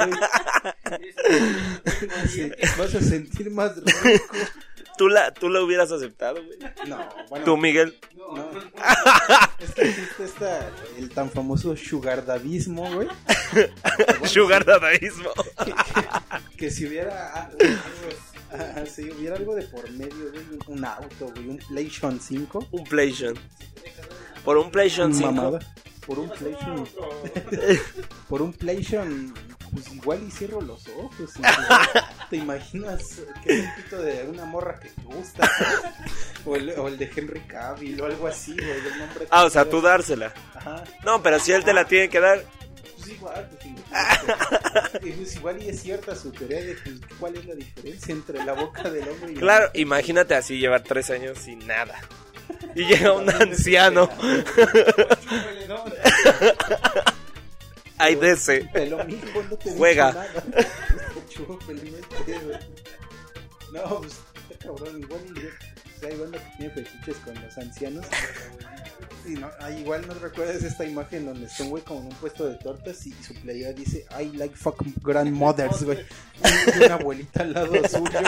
[2.30, 4.20] Sí, vas a sentir más rico.
[4.98, 6.60] ¿Tú la, tú la hubieras aceptado, güey.
[6.88, 7.46] No, bueno.
[7.46, 7.98] Tú, Miguel.
[8.16, 8.50] No.
[9.60, 13.08] Es que existe esta, el tan famoso sugardadismo, güey.
[14.26, 15.32] Sugar dadaísmo.
[15.66, 17.52] Que, que- que si hubiera
[18.88, 22.68] si hubiera algo de por medio, güey, un, auto, güey, un PlayStation 5.
[22.72, 23.36] Un PlayStation.
[24.44, 25.32] Por un PlayStation 5.
[25.32, 25.60] Mamada.
[26.06, 26.88] Por un PlayStation.
[28.30, 29.34] por un PlayStation.
[29.72, 31.32] Pues igual y cierro los ojos.
[32.30, 35.50] ¿Te imaginas que es un pito de una morra que te gusta?
[36.46, 38.82] O el, o el de Henry Cavill o algo así, güey.
[38.82, 40.34] del nombre Ah, o sea, tú dársela.
[40.54, 40.84] Ajá.
[41.04, 42.44] No, pero si él te la tiene que dar.
[43.04, 43.84] Pues igual, pues, igual.
[45.04, 48.44] Y pues igual y es cierta su teoría de pues, cuál es la diferencia entre
[48.46, 52.00] la boca del hombre y la Claro, imagínate así llevar tres años sin nada.
[52.76, 54.10] Y llega un anciano.
[57.98, 58.70] Ay, de ese.
[58.74, 60.12] Pero mijo, no te he Juega.
[63.74, 64.14] no pues
[64.50, 65.73] está cabrón, igual y
[66.04, 68.06] sea, hay banda que tiene fetiches con los ancianos.
[69.26, 69.50] Y no,
[69.80, 73.08] igual no recuerdas esta imagen donde está un güey como en un puesto de tortas
[73.08, 76.00] y su playera dice I like fucking grandmothers, güey.
[76.78, 78.20] Y una abuelita al lado suyo.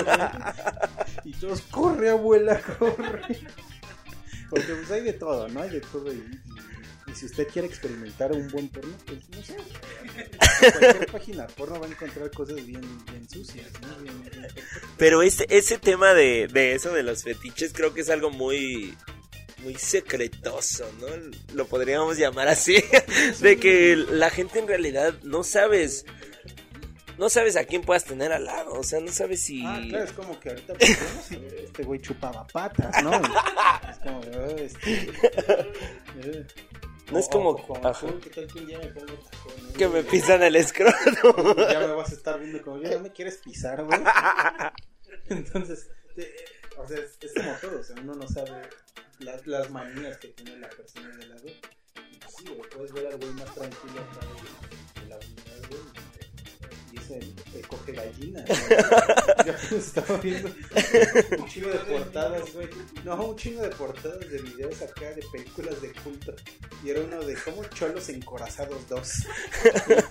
[1.25, 3.39] Y todos, corre abuela, corre.
[4.49, 5.61] Porque pues hay de todo, ¿no?
[5.63, 6.74] Hay de todo y- y
[7.15, 9.55] si usted quiere experimentar un buen porno, pues no sé.
[9.55, 13.95] En cualquier página porno va a encontrar cosas bien, bien sucias, ¿no?
[14.03, 14.47] Bien- bien-
[14.97, 18.95] Pero ese, ese tema de, de eso de los fetiches creo que es algo muy
[19.63, 21.07] muy secretoso, ¿no?
[21.55, 22.75] Lo podríamos llamar así.
[23.41, 26.05] De que la gente en realidad no sabes.
[27.17, 28.73] No sabes a quién puedas tener al lado.
[28.73, 29.65] O sea, no sabes si.
[29.65, 30.97] Ah, claro, es como que ahorita pues,
[31.31, 33.11] este güey chupaba patas, ¿no?
[33.15, 34.93] Es como, oh, este,
[36.21, 36.45] eh.
[37.11, 38.07] No es O- como- ajá.
[38.23, 39.77] ¿qué tal que un día me pongo tacones?
[39.77, 40.95] Que me pisan el escroto.
[41.71, 43.99] Ya me vas a estar viendo como, ya me quieres pisar, güey.
[45.29, 46.33] Entonces, te-
[46.77, 48.61] o sea, es, es como todo, o sea, uno no sabe
[49.19, 51.41] las, las manías que tiene la persona de lado.
[51.43, 54.01] Pues sí, güey, puedes ver al güey más tranquilo
[57.09, 58.43] Y dice, te coge gallina.
[59.71, 60.49] estaba viendo
[61.37, 62.67] un chingo de portadas, güey.
[63.03, 66.35] No, un chingo de portadas de videos acá de películas de culto.
[66.83, 69.11] Y era uno de como cholos encorazados dos.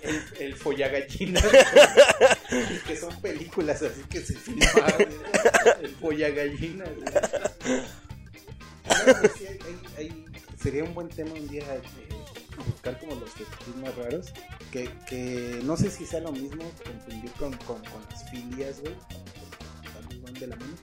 [0.03, 1.45] El, el follagallinas.
[1.45, 2.83] güey.
[2.87, 5.09] que son películas así que se filmaron.
[5.83, 5.97] El.
[8.85, 9.33] No, pues
[10.61, 11.65] sería un buen tema un día
[12.63, 14.33] buscar como los fetiches más raros.
[14.71, 18.95] Que, que no sé si sea lo mismo confundir con, con, con las filias, güey.
[20.23, 20.75] van de la mano.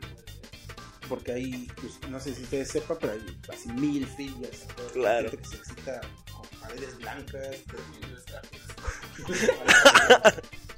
[1.09, 4.65] Porque hay, pues, no sé si ustedes sepan, pero hay casi mil filias.
[4.93, 5.29] Claro.
[5.29, 7.57] gente que se excita con paredes blancas.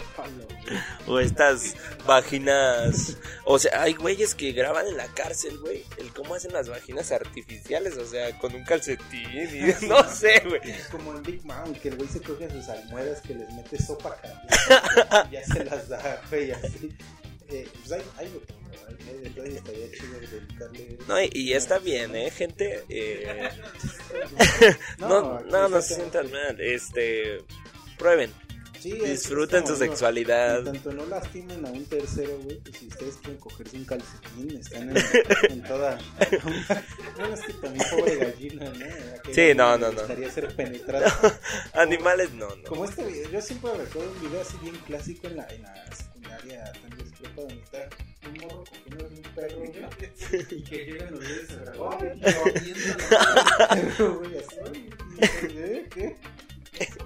[1.08, 1.76] O estas
[2.06, 3.18] vaginas.
[3.46, 5.84] O sea, hay güeyes que graban en la cárcel, güey.
[5.98, 7.98] El cómo hacen las vaginas artificiales.
[7.98, 10.62] O sea, con un calcetín y no sé, güey.
[10.92, 13.82] Como en Big Mouth, que el güey se coge a sus almohadas que les mete
[13.82, 14.48] sopa caliente
[15.32, 16.96] ya se las da, güey, así.
[17.50, 18.12] Eh, pues hay, ¿no?
[18.18, 18.28] Hay
[20.74, 20.98] y.
[21.08, 22.84] No, y, y está bien, ¿eh, gente?
[22.90, 23.50] Eh,
[24.98, 26.60] No, no, no, no se sientan mal.
[26.60, 27.44] Este.
[27.98, 28.32] Prueben.
[28.84, 30.58] Sí, Disfruten es su digo, sexualidad.
[30.58, 34.58] En tanto no lastimen a un tercero, güey, pues si ustedes quieren cogerse un calcetín,
[34.60, 35.04] están en,
[35.52, 35.98] en toda.
[37.16, 38.86] bueno, es que también pobre gallina, ¿no?
[39.20, 39.94] Aquella Sí, no, no, no.
[39.94, 41.40] gustaría ser penetrada.
[41.76, 42.64] Animales, no, no.
[42.64, 45.96] Como este video, yo siempre recuerdo un video así bien clásico en la, en la
[45.96, 47.90] secundaria, tal vez prepa, donde está
[48.28, 49.72] un morro cogiendo un perro, güey,
[50.52, 52.18] y que llegan los güeyes a grabar,
[52.66, 52.74] y
[53.96, 54.90] perro, güey, así,
[55.22, 55.90] y.
[55.90, 56.18] ¿Qué?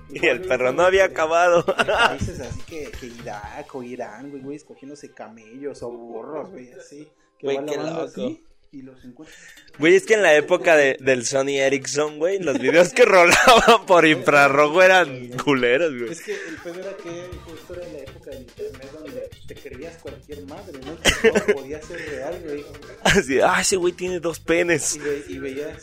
[0.09, 1.65] Y el perro no había acabado.
[1.75, 7.07] Países así que, que Irak o Irán, güey, güey, escogiéndose camellos o burros, güey, así.
[7.39, 8.01] Que Güey, qué loco.
[8.01, 9.39] así y los encuentran.
[9.79, 13.85] Güey, es que en la época de- del Sony Ericsson, güey, los videos que rolaban
[13.85, 16.11] por infrarrojo eran culeros, güey.
[16.11, 19.97] Es que el pedo era que justo era la época del internet donde te creías
[20.01, 20.97] cualquier madre, ¿no?
[20.99, 22.65] Que todo podía ser real, güey.
[23.03, 24.95] Así, ah, ese güey tiene dos penes.
[24.95, 25.77] Y, ve- y veías.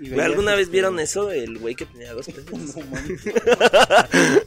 [0.00, 1.30] Y ¿Alguna vez este, vieron eso?
[1.30, 2.46] El güey que tenía dos penes.
[2.76, 3.20] No, mames.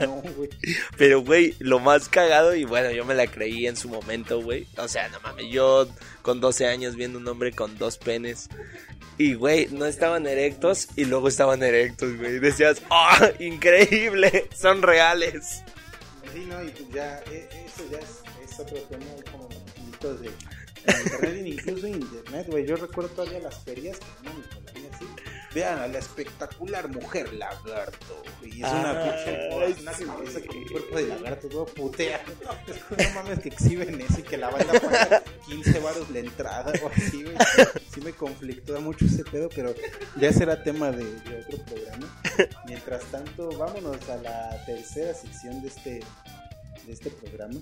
[0.00, 0.48] No, güey.
[0.96, 4.66] Pero, güey, lo más cagado, y bueno, yo me la creí en su momento, güey.
[4.78, 5.86] O sea, no mames, yo
[6.22, 8.48] con 12 años viendo un hombre con dos penes.
[9.18, 12.38] Y, güey, no estaban erectos y luego estaban erectos, güey.
[12.40, 14.48] Decías, ¡ah, increíble!
[14.54, 15.62] Son reales.
[16.32, 19.48] Sí, no, y ya, e- eso ya es, es otro tema, como
[20.20, 20.30] de
[20.86, 22.66] en internet, incluso en internet, güey.
[22.66, 25.06] Yo recuerdo todavía las ferias que no Nicolás, así.
[25.54, 28.22] Vean a la espectacular mujer lagarto.
[28.42, 32.20] Y es una Ay, pinche una cabeza con un cuerpo de lagarto, todo putea.
[32.66, 36.18] Es que no mames que exhiben eso y que la banda paga 15 baros la
[36.18, 37.36] entrada o así, güey.
[37.92, 39.74] Sí me conflictó mucho ese pedo, pero
[40.20, 42.22] ya será tema de, de otro programa.
[42.66, 46.00] Mientras tanto, vámonos a la tercera sección de este,
[46.86, 47.60] de este programa,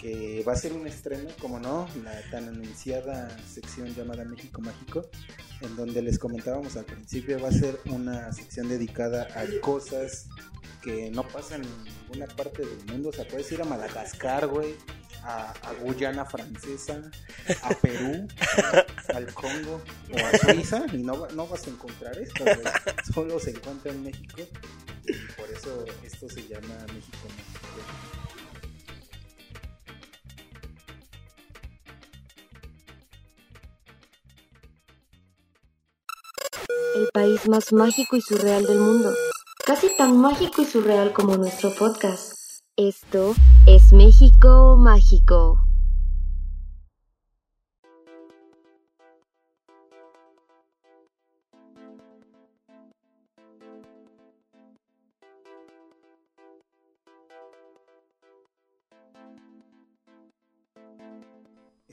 [0.00, 5.08] que va a ser un estreno, como no, la tan anunciada sección llamada México Mágico,
[5.60, 10.26] en donde les comentábamos al principio, va a ser una sección dedicada a cosas
[10.82, 13.08] que no pasan en ninguna parte del mundo.
[13.08, 14.76] O sea, puedes ir a Madagascar, güey,
[15.24, 17.10] a, a Guyana Francesa,
[17.62, 18.28] a Perú,
[19.14, 22.44] al Congo o a Suiza, y no, no vas a encontrar esto.
[23.12, 24.42] Solo se encuentra en México.
[25.06, 28.07] Y por eso esto se llama México Mágico.
[36.98, 39.10] El país más mágico y surreal del mundo.
[39.64, 42.32] Casi tan mágico y surreal como nuestro podcast.
[42.76, 43.34] Esto
[43.66, 45.67] es México Mágico.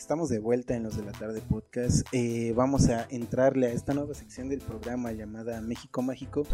[0.06, 2.08] Estamos de vuelta en los de la tarde podcast.
[2.12, 6.46] Eh, vamos a entrarle a esta nueva sección del programa llamada México Mágico,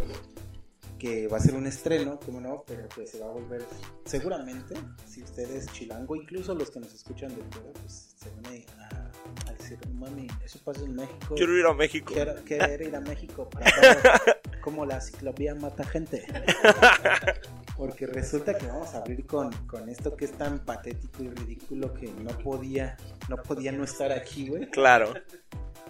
[0.97, 3.65] que va a ser un estreno, como no, pero pues se va a volver
[4.05, 4.75] seguramente,
[5.05, 8.45] si ustedes chilango, incluso los que nos escuchan de fuera, pues se van
[8.79, 11.35] a, a decir, mami, eso pasa en México.
[11.35, 12.13] Quiero ir a México.
[12.13, 16.23] Quiero, quiero ir a México para ver cómo la ciclovía mata gente.
[17.81, 21.91] Porque resulta que vamos a abrir con, con esto que es tan patético y ridículo
[21.95, 22.95] que no podía,
[23.27, 24.69] no podía no estar aquí, güey.
[24.69, 25.15] Claro.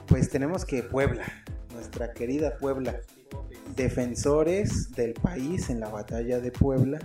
[0.08, 1.26] Pues tenemos que Puebla,
[1.74, 3.02] nuestra querida Puebla,
[3.76, 7.00] defensores del país en la batalla de Puebla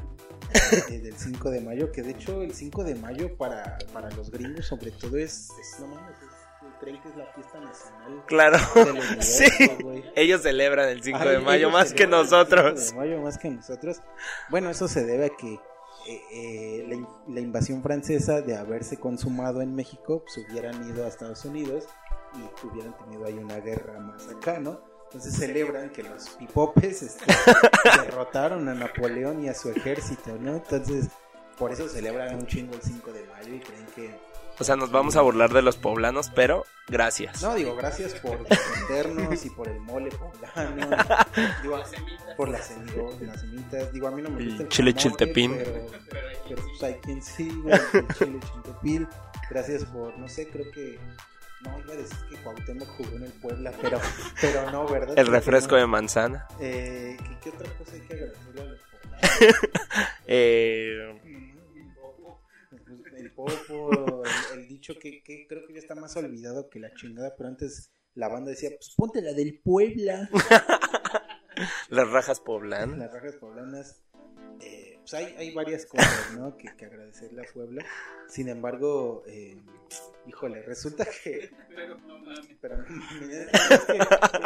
[0.88, 4.30] eh, del 5 de mayo, que de hecho el 5 de mayo para, para los
[4.30, 6.25] gringos sobre todo es, es no mames, es-
[6.78, 8.58] creen que es la fiesta nacional Claro.
[8.74, 10.04] del universo, Sí.
[10.14, 12.90] Ellos celebran el 5 Ay, de mayo más que el 5 nosotros.
[12.90, 14.00] de mayo más que nosotros.
[14.50, 15.54] Bueno, eso se debe a que
[16.08, 21.44] eh, eh, la invasión francesa de haberse consumado en México, pues hubieran ido a Estados
[21.44, 21.84] Unidos
[22.34, 24.80] y hubieran tenido ahí una guerra más acá, ¿no?
[25.06, 27.24] Entonces celebran que los pipopes este,
[28.04, 30.56] derrotaron a Napoleón y a su ejército, ¿no?
[30.56, 31.06] Entonces,
[31.58, 34.18] por eso celebran un chingo el 5 de mayo y creen que
[34.58, 37.42] O sea, nos vamos a burlar de los poblanos, pero gracias.
[37.42, 40.96] No, digo, gracias por defendernos y por el mole poblano.
[41.62, 41.82] digo,
[42.36, 43.92] por las, digo, las semitas.
[43.92, 45.56] Digo, a mí no me El gusta el chile camote, chiltepín.
[45.56, 45.86] Pero,
[46.48, 49.08] pero pues hay quien sí, güey, el chile chiltepín.
[49.50, 50.98] Gracias por, no sé, creo que...
[51.62, 53.98] No, iba a decir que Cuauhtémoc jugó en el Puebla, pero,
[54.40, 55.18] pero no, ¿verdad?
[55.18, 55.80] El refresco no.
[55.80, 56.46] de manzana.
[56.60, 59.22] Eh, ¿qué, qué otra cosa hay que agradecerle a los poblanos?
[60.28, 61.20] Eh,
[63.16, 64.22] El popo,
[64.52, 67.48] el, el dicho que, que creo que ya está más olvidado que la chingada, pero
[67.48, 70.28] antes la banda decía, pues ponte la del Puebla.
[71.88, 72.98] las rajas poblanas.
[72.98, 74.02] las rajas poblanas,
[74.60, 76.56] eh, pues hay, hay varias cosas, ¿no?
[76.56, 77.84] Que, que agradecerle a Puebla.
[78.28, 79.56] Sin embargo, eh,
[80.26, 81.50] híjole, resulta que...
[81.76, 83.80] Pero no mames, es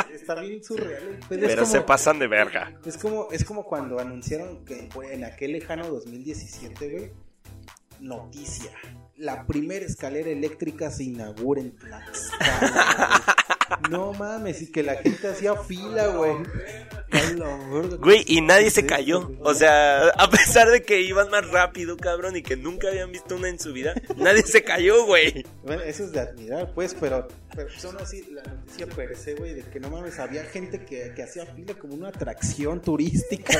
[0.09, 1.03] que está bien surreal.
[1.09, 1.41] el pedo.
[1.41, 2.79] Es Pero como- se pasan de verga.
[2.85, 7.11] Es como, es como cuando anunciaron que en aquel lejano 2017, güey.
[8.01, 8.71] Noticia.
[9.17, 13.25] La primera escalera eléctrica se inaugura en Tlaxcala.
[13.91, 16.33] No mames, y que la gente hacía fila, güey.
[17.99, 19.33] Güey, y nadie se cayó.
[19.41, 23.37] O sea, a pesar de que iban más rápido, cabrón, y que nunca habían visto
[23.37, 25.45] una en su vida, nadie se cayó, güey.
[25.65, 29.55] Bueno, eso es de admirar, pues, pero, pero son así la noticia per se, güey,
[29.55, 33.55] de que no mames, había gente que, que hacía fila como una atracción turística,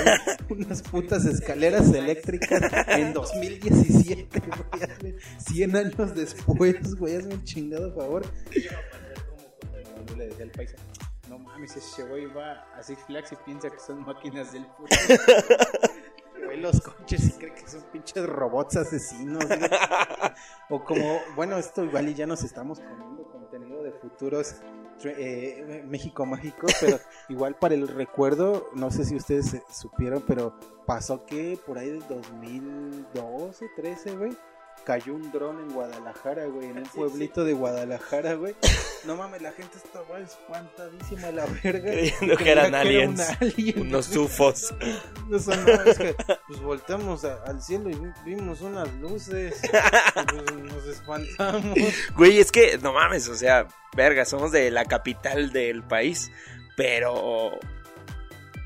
[0.49, 7.45] güey, unas putas escaleras eléctricas en 2017, güey, hazme 100 años después, güey, hazme un
[7.45, 8.25] chingado favor.
[10.11, 10.77] Yo le decía al paisa,
[11.29, 14.67] no mames, ese güey va a Six Flags y piensa que son máquinas del.
[16.45, 19.45] Güey, los coches y cree que son pinches robots asesinos.
[20.71, 24.57] O como, bueno, esto igual y ya nos estamos poniendo contenido de futuros
[25.05, 31.25] eh, México mágicos, pero igual para el recuerdo, no sé si ustedes supieron, pero pasó
[31.25, 34.37] que por ahí del 2012, 13, güey,
[34.85, 38.55] cayó un dron en Guadalajara, güey, en un pueblito de Guadalajara, güey.
[39.07, 41.91] No mames, la gente estaba espantadísima a la verga.
[41.91, 43.19] Creyendo que eran era aliens.
[43.19, 44.75] un alien, Unos ufos.
[45.27, 46.15] No, es que
[46.49, 49.59] pues volteamos a- al cielo y vi- vimos unas luces.
[50.15, 51.79] Pues, nos espantamos.
[52.15, 56.31] Güey, es que, no mames, o sea, verga, somos de la capital del país,
[56.77, 57.59] pero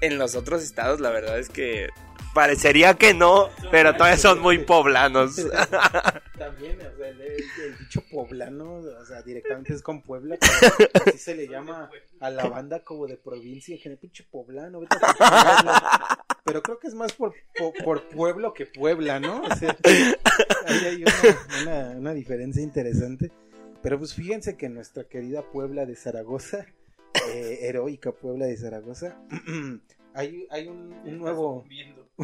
[0.01, 1.91] en los otros estados la verdad es que
[2.35, 5.37] parecería que no, pero todavía son muy poblanos.
[6.39, 11.19] También, o sea, el, el- dicho poblano, o sea, directamente es con Puebla, pero así
[11.19, 11.89] se le llama
[12.21, 16.19] a la banda como de provincia, en general, pinche poblano, vete a.
[16.45, 19.43] Pero creo que es más por, por, por pueblo que Puebla, ¿no?
[19.43, 19.75] O sea,
[20.67, 23.31] ahí hay una, una, una diferencia interesante.
[23.83, 26.67] Pero pues fíjense que nuestra querida Puebla de Zaragoza,
[27.31, 29.17] eh, heroica Puebla de Zaragoza,
[30.15, 31.65] hay, hay un, un nuevo...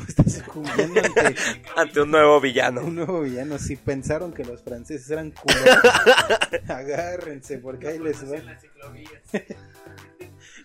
[0.06, 1.34] Está sucumbiendo ante
[1.76, 2.82] Ante un nuevo villano.
[2.82, 3.58] un nuevo villano.
[3.58, 5.78] Si pensaron que los franceses eran culeros,
[6.68, 8.38] agárrense porque ahí les va.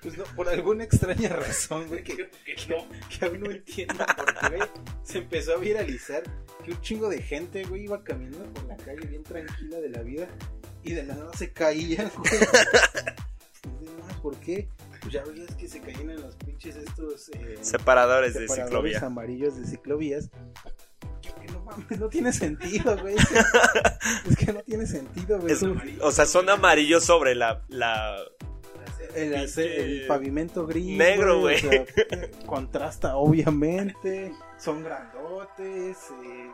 [0.02, 2.15] Pues no, por alguna extraña razón, güey, que,
[2.45, 4.69] que, que aún no entiendo por qué, güey,
[5.03, 6.22] se empezó a viralizar
[6.64, 10.03] que un chingo de gente, güey, iba caminando por la calle bien tranquila de la
[10.03, 10.27] vida
[10.84, 12.34] y de la nada se caían, güey.
[12.35, 14.68] Y dices, "No, ¿Por qué?
[15.06, 17.30] Pues ya veías que se caían en los pinches estos...
[17.30, 18.99] eh, Separadores de ciclovía.
[19.06, 20.32] amarillos de ciclovías.
[21.22, 23.15] Que, no mames, no tiene sentido, güey.
[24.27, 25.53] Es que, no tiene sentido, güey.
[25.53, 25.61] Es-
[26.02, 28.15] o sea, son amarillos sobre la, la...
[29.14, 30.98] el, pavimento gris.
[30.98, 31.86] Negro, o sea,
[32.48, 34.34] contrasta, obviamente.
[34.57, 35.98] Son grandotes.
[36.23, 36.52] eh,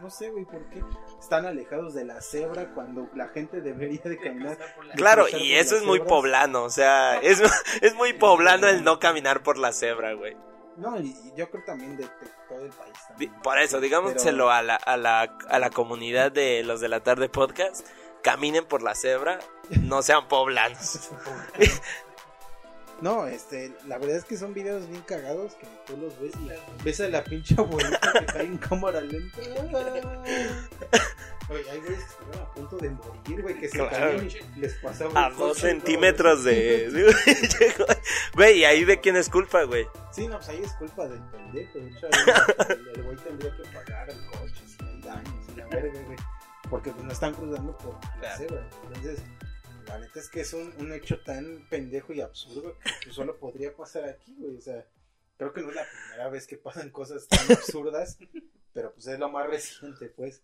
[0.00, 0.82] no sé, güey, por qué
[1.20, 4.56] están alejados de la cebra cuando la gente debería de caminar.
[4.58, 4.64] de
[4.96, 6.08] Claro, y eso es muy cebras.
[6.08, 7.40] poblano, o sea, es,
[7.82, 10.36] es muy poblano el no caminar por la cebra, güey.
[10.76, 12.10] No, y y yo creo también de, de
[12.48, 12.92] todo el país.
[13.08, 13.32] También.
[13.42, 17.00] Por eso, digámoselo Pero- a, la, a, la, a la comunidad de los de la
[17.00, 17.86] tarde podcast,
[18.22, 19.38] caminen por la cebra,
[19.82, 21.10] no sean poblanos.
[23.00, 26.84] No, este, la verdad es que son videos bien cagados que tú los ves y
[26.84, 29.38] ves a la pinche abuelita que cae en cámara lenta.
[31.48, 33.90] Oye, hay güeyes que estuvieron a punto de morir, güey, que se Claro.
[33.90, 36.88] cayeron y les pasaba A dos centímetros de...
[38.34, 39.86] Güey, ¿y ahí de quién es culpa, güey?
[40.12, 41.78] Sí, no, pues ahí es culpa del pendejo.
[41.80, 42.06] De hecho,
[42.94, 46.18] el, güey tendría que pagar el coche si hay daños y la verga, güey.
[46.68, 48.62] Porque pues no están cruzando por la cebra.
[48.86, 49.18] Entonces,
[49.90, 53.74] la neta es que es un, un hecho tan pendejo y absurdo que solo podría
[53.74, 54.56] pasar aquí, güey.
[54.56, 54.86] O sea,
[55.36, 58.18] creo que no es la primera vez que pasan cosas tan absurdas,
[58.72, 60.42] pero pues es lo más reciente, pues.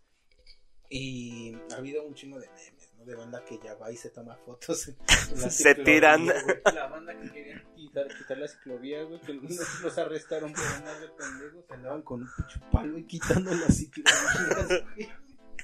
[0.88, 3.04] Y ha habido un chingo de memes, ¿no?
[3.04, 4.86] De banda que ya va y se toma fotos.
[4.88, 4.96] en-
[5.40, 6.26] la Se tiran.
[6.72, 11.00] La banda que querían quitar, quitar la ciclovía, güey, que los, los arrestaron por andar
[11.00, 11.64] de pendejos.
[11.70, 15.08] Andaban con un pinche palo y quitando las ciclovías, güey.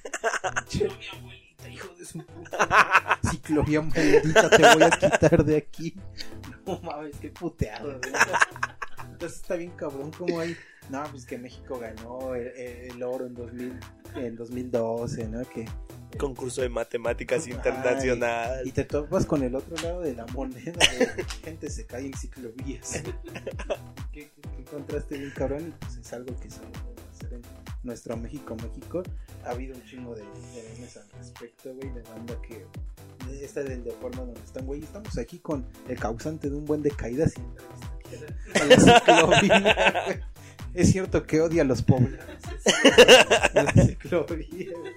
[1.71, 3.19] Hijo de su puta.
[3.31, 5.95] Ciclovía maldita, te voy a quitar de aquí.
[6.65, 7.99] No mames, qué puteado.
[9.11, 10.57] Entonces está bien cabrón como hay.
[10.91, 13.81] No, pues que México ganó el, el oro en, 2000,
[14.15, 15.45] en 2012, ¿no?
[15.49, 15.65] Que,
[16.19, 18.67] Concurso de matemáticas Ay, internacional.
[18.67, 22.15] y te topas con el otro lado de la moneda, de gente se cae en
[22.15, 23.03] ciclovías.
[24.13, 25.69] ¿Qué, qué, qué contraste bien cabrón?
[25.69, 26.92] Y pues es algo que solo
[27.83, 29.03] nuestro México, México.
[29.45, 32.67] Ha habido un chingo de, de memes al respecto, güey, de banda que...
[33.41, 36.83] Esta del de forma donde están, güey, estamos aquí con el causante de un buen
[36.83, 37.47] de caídas güey.
[40.75, 42.19] Es cierto que odia a los pobres.
[43.55, 44.93] La ciclovía, güey.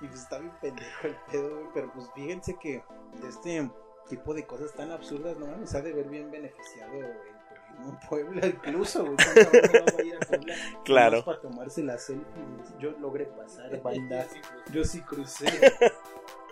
[0.00, 1.66] Y pues está bien pendejo el pedo, güey.
[1.74, 2.82] Pero pues fíjense que
[3.20, 3.70] de este
[4.08, 7.37] tipo de cosas tan absurdas, no mames, ha de ver bien beneficiado en
[8.08, 9.16] Puebla, incluso, güey.
[9.16, 10.54] ¿Cuánta banda no va a ir a Puebla?
[10.84, 11.24] Claro.
[11.24, 12.24] Para tomarse la selfie.
[12.34, 12.78] güey.
[12.80, 14.26] Yo logré pasar, banda.
[14.72, 15.46] Yo sí crucé.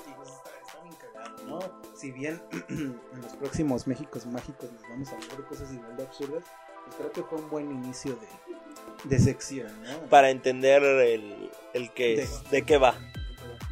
[0.06, 1.58] Y pues está, está bien cagado, ¿no?
[1.96, 6.02] Si bien en los próximos Méxicos mágicos nos vamos a hablar de cosas igual de
[6.04, 6.44] absurdas,
[6.84, 9.98] pues creo que fue un buen inicio de, de sección, ¿no?
[10.08, 12.94] Para entender el, el que es, de qué va.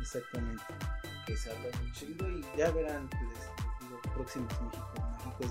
[0.01, 0.63] Exactamente.
[1.27, 4.94] Que se habla muy chido y ya verán, pues, les digo, próximos Méxicos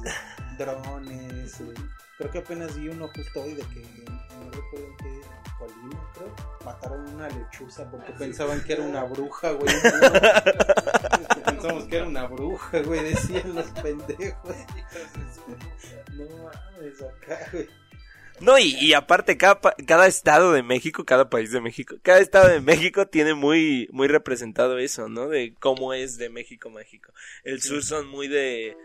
[0.02, 0.12] de
[0.58, 1.60] drones.
[1.62, 1.74] eh,
[2.18, 5.22] Creo que apenas vi uno justo hoy de que no recuerdo en qué
[5.58, 9.74] Colima, creo, mataron una lechuza porque pensaban que era una bruja, güey.
[11.46, 14.56] Pensamos que era una bruja, güey, decían los pendejos.
[16.14, 17.68] No mames, acá, güey.
[18.40, 22.50] No, y, y aparte, cada, cada estado de México, cada país de México, cada estado
[22.50, 25.30] de México tiene muy, muy representado eso, ¿no?
[25.30, 27.14] De cómo es de México mágico.
[27.44, 28.76] El sur son muy de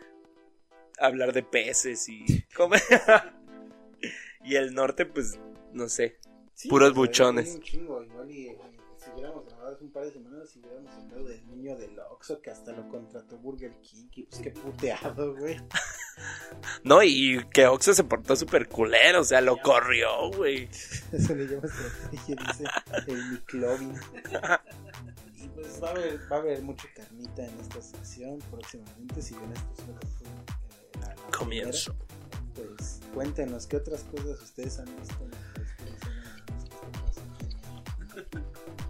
[1.00, 2.24] hablar de peces y
[4.44, 5.38] y el norte, pues,
[5.72, 6.18] no sé.
[6.54, 7.54] Sí, Puros buchones.
[7.54, 8.58] un chingo, igual y, eh,
[8.96, 12.40] si hubiéramos grabado hace un par de semanas, si hubiéramos hablado del niño del Oxxo
[12.42, 15.56] que hasta lo contrató Burger King, y pues qué puteado, güey.
[16.82, 20.68] No, y que Oxxo se portó súper culero, o sea, lo corrió, güey.
[21.12, 22.64] Eso le llama estrategia, dice
[23.06, 23.94] el McLovin.
[25.36, 29.36] Y pues va a haber, va a haber mucha carnita en esta sección próximamente, si
[29.36, 29.84] bien esto
[31.38, 31.94] Comienzo.
[32.54, 36.18] pues cuéntenos qué otras cosas ustedes han visto en la televisión,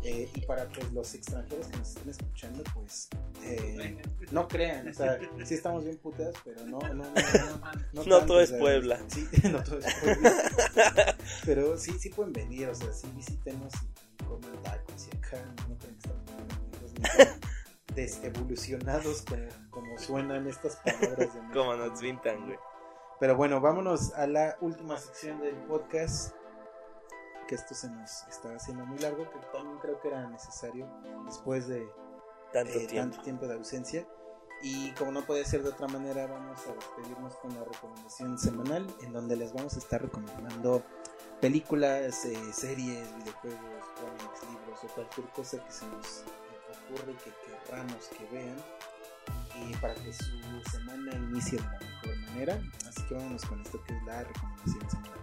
[0.04, 3.08] eh, y para pues, los extranjeros que nos estén escuchando, pues
[3.42, 4.00] eh,
[4.30, 7.12] no crean, o sea, sí estamos bien putas, pero no, no, no, no,
[7.92, 8.98] No tanto, todo es Puebla.
[9.08, 11.16] Sí, no todo es Puebla.
[11.44, 15.76] Pero sí, sí pueden venir, o sea, sí visítenos y coman tacos y acá no
[15.76, 17.40] creen que estamos pendejos ni tan
[17.94, 19.42] desevolucionados como,
[19.78, 22.58] como suenan estas palabras de Como nos pintan, güey.
[23.20, 26.34] Pero bueno, vámonos a la última sección del podcast.
[27.46, 30.86] Que esto se nos está haciendo muy largo, que también creo que era necesario
[31.24, 31.88] después de
[32.52, 32.94] Tanto eh, tiempo.
[32.96, 34.06] tanto tiempo de ausencia.
[34.60, 38.86] Y como no puede ser de otra manera, vamos a despedirnos con la recomendación semanal,
[39.02, 40.82] en donde les vamos a estar recomendando
[41.40, 46.24] películas, eh, series, videojuegos, cómics, libros o cualquier cosa que se nos
[46.88, 48.56] ocurre que querramos que vean.
[49.80, 52.60] Para que su semana inicie de la mejor manera.
[52.88, 55.18] Así que vámonos con esto que es la recomendación semanal.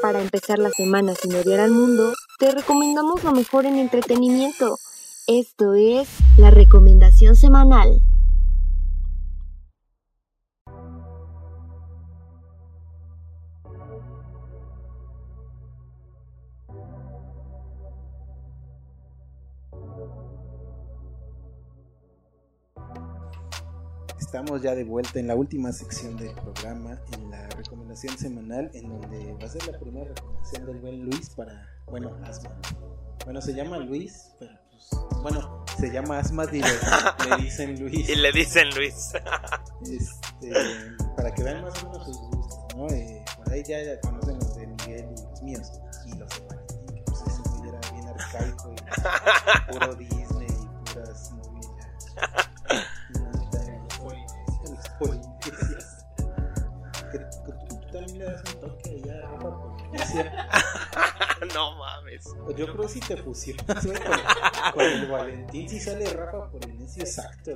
[0.00, 4.76] Para empezar la semana sin odiar al mundo, te recomendamos lo mejor en entretenimiento.
[5.26, 6.06] Esto es
[6.36, 8.00] la recomendación semanal.
[24.56, 28.88] Estamos ya de vuelta en la última sección del programa, en la recomendación semanal, en
[28.88, 32.58] donde va a ser la primera recomendación del buen Luis para, bueno, Asma.
[33.26, 34.88] Bueno, se llama Luis, pero pues,
[35.20, 36.68] bueno, se llama Asma y le,
[37.28, 38.08] le dicen Luis.
[38.08, 39.12] Y le dicen Luis.
[39.82, 40.52] Este,
[41.14, 42.88] para que vean más o menos sus gustos, ¿no?
[42.88, 45.72] Eh, por ahí ya, ya conocen los de Miguel y los míos,
[46.06, 51.30] y los de Valentín, que pues ese era bien arcaico y puro Disney y puras
[51.32, 52.55] novelas.
[58.16, 60.48] Le das un toque ya a Rafa Polinesia.
[61.54, 62.24] no mames.
[62.56, 64.18] Yo creo que si te fusionas güey, con,
[64.74, 67.52] con el Valentín, si sale Rafa Polinesio exacto.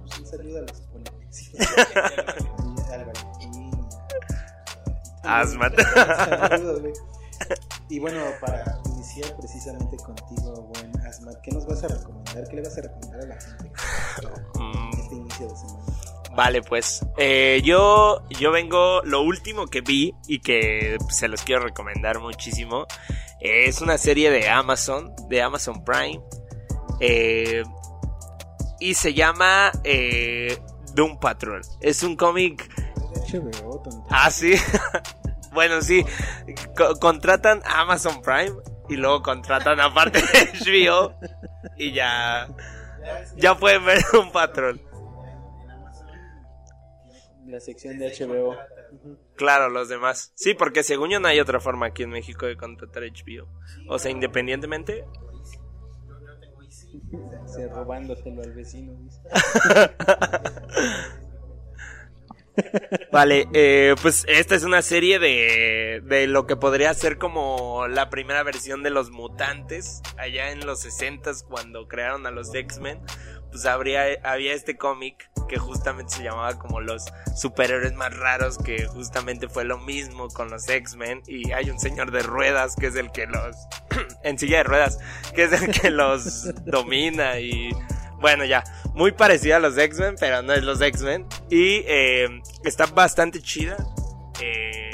[0.00, 1.54] Pues un saludo a los polinesios.
[2.88, 3.88] Y al Valentín.
[5.24, 5.70] Asma.
[6.48, 6.92] Saludos, güey.
[7.90, 12.46] Y bueno, para iniciar precisamente contigo, buen Asmat, ¿qué nos vas a recomendar?
[12.48, 13.70] ¿Qué le vas a recomendar a la gente
[14.54, 15.84] Mm, en este inicio de semana?
[16.38, 21.64] Vale, pues eh, yo, yo vengo, lo último que vi y que se los quiero
[21.64, 22.86] recomendar muchísimo,
[23.40, 26.20] eh, es una serie de Amazon, de Amazon Prime,
[27.00, 27.64] eh,
[28.78, 30.56] y se llama eh,
[30.94, 31.60] Doom Patrol.
[31.80, 32.70] Es un cómic.
[34.08, 34.54] Ah, sí.
[35.52, 36.04] bueno, sí.
[36.76, 38.52] Co- contratan a Amazon Prime
[38.88, 40.22] y luego contratan aparte
[40.64, 41.14] HBO
[41.76, 42.46] y ya
[43.36, 44.80] ya pueden ver un patrón.
[47.48, 48.56] La sección de HBO.
[49.34, 50.32] Claro, los demás.
[50.34, 53.48] Sí, porque según yo no hay otra forma aquí en México de contratar HBO.
[53.88, 55.06] O sea, independientemente.
[57.46, 58.92] Se robándoselo al vecino.
[63.12, 68.10] Vale, eh, pues esta es una serie de, de lo que podría ser como la
[68.10, 70.02] primera versión de los mutantes.
[70.18, 73.00] Allá en los 60 cuando crearon a los X-Men,
[73.50, 77.06] pues habría, había este cómic que justamente se llamaba como los
[77.36, 81.22] superhéroes más raros, que justamente fue lo mismo con los X-Men.
[81.26, 83.56] Y hay un señor de ruedas que es el que los.
[84.22, 84.98] en silla de ruedas,
[85.34, 87.70] que es el que los domina y.
[88.20, 88.64] Bueno, ya,
[88.94, 91.26] muy parecida a los X-Men, pero no es los X-Men.
[91.50, 93.76] Y eh, está bastante chida.
[94.40, 94.87] Eh,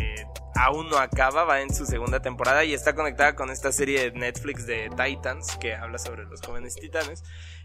[0.55, 4.19] aún no acaba, va en su segunda temporada y está conectada con esta serie de
[4.19, 7.23] Netflix de Titans que habla sobre los jóvenes titanes.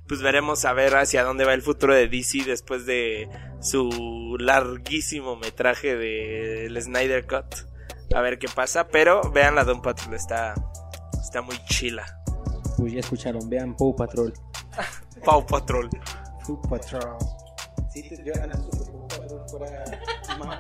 [0.07, 3.29] Pues veremos a ver hacia dónde va el futuro de DC después de
[3.61, 7.67] su larguísimo metraje del Snyder Cut.
[8.15, 10.55] A ver qué pasa, pero vean la Don Patrol, está,
[11.21, 12.05] está muy chila.
[12.77, 14.33] Pues ya escucharon, vean Paw Patrol.
[15.23, 15.89] Pau Patrol.
[16.45, 17.38] Food Patrol.
[18.01, 19.85] Sí, yo que Paw Patrol fuera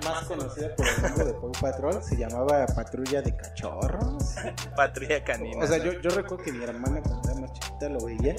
[0.03, 4.35] más conocida por el nombre de Paw Patrol, se llamaba Patrulla de Cachorros.
[4.75, 5.63] Patrulla canina.
[5.63, 8.35] O sea, yo, yo recuerdo que mi hermana cuando era más chiquita lo veía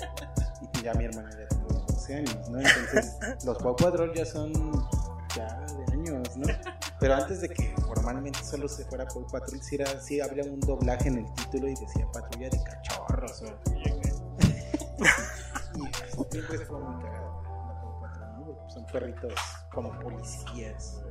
[0.75, 2.59] y ya mi hermana ya tenía 12 años, ¿no?
[2.59, 4.53] Entonces, los Paw Patrol ya son
[5.37, 6.47] ya de años, ¿no?
[6.99, 10.61] Pero antes de que formalmente solo se fuera Paw Patrol, sí, era, sí había un
[10.61, 13.43] doblaje en el título y decía Patrulla de Cachorros.
[13.43, 13.57] o-
[15.01, 17.30] y siempre fue muy cagado
[18.91, 19.35] perritos
[19.73, 21.03] como policías.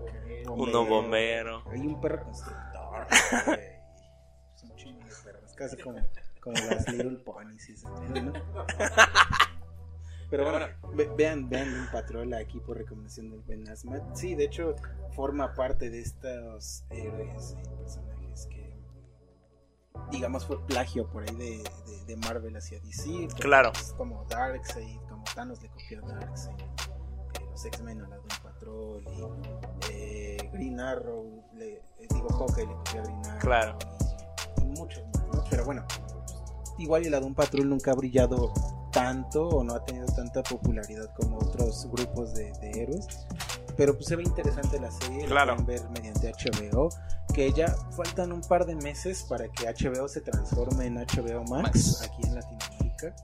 [0.50, 1.64] Uno bombero.
[1.72, 3.08] Hay un perro constructor.
[4.56, 5.54] Son chingos de perros.
[5.54, 6.00] Casi como,
[6.42, 7.84] como las Little Ponies.
[7.84, 8.34] ¿no?
[10.30, 14.16] Pero bueno, ve- vean, vean un patrol aquí por recomendación del Ben Asmat.
[14.16, 14.76] Sí, de hecho,
[15.16, 18.72] forma parte de estos héroes y personajes que,
[20.12, 23.28] digamos, fue plagio por ahí de, de, de Marvel hacia DC.
[23.40, 23.72] Claro.
[23.98, 26.56] Como Darkseid, como Thanos le copió a Darkseid.
[27.60, 32.74] Los X-Men a la Doom Patrol y eh, Green Arrow, le, eh, digo Hawkeye le
[32.74, 33.40] copió a Green Arrow.
[33.40, 33.78] Claro.
[34.58, 35.44] Y, y muchos más, ¿no?
[35.50, 35.86] Pero bueno,
[36.78, 38.54] igual y la Doom Patrol nunca ha brillado
[38.94, 43.06] tanto o no ha tenido tanta popularidad como otros grupos de, de héroes.
[43.76, 45.56] Pero pues se ve interesante la serie, la Claro.
[45.58, 46.90] pueden ver mediante HBO,
[47.34, 52.00] que ya faltan un par de meses para que HBO se transforme en HBO Max,
[52.00, 52.02] Max.
[52.04, 53.16] aquí en Latinoamérica.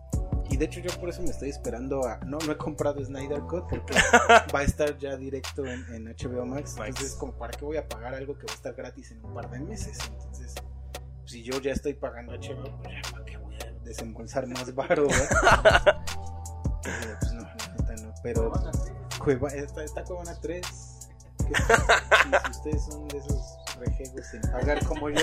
[0.49, 2.17] Y de hecho yo por eso me estoy esperando a...
[2.19, 3.93] No, no he comprado Snyder Cut porque
[4.53, 6.75] va a estar ya directo en, en HBO Max.
[6.77, 6.89] Max.
[6.89, 9.33] Entonces como para qué voy a pagar algo que va a estar gratis en un
[9.33, 9.97] par de meses.
[10.07, 10.55] Entonces
[11.25, 14.65] si yo ya estoy pagando HBO, pues ya para qué voy a desembolsar más.
[16.87, 18.13] Eh, pues no, neta no.
[18.21, 18.51] Pero
[19.17, 25.09] Cueva, esta, esta Cuevana 3, que, si, ustedes son de esos rejegos en pagar como
[25.09, 25.21] yo,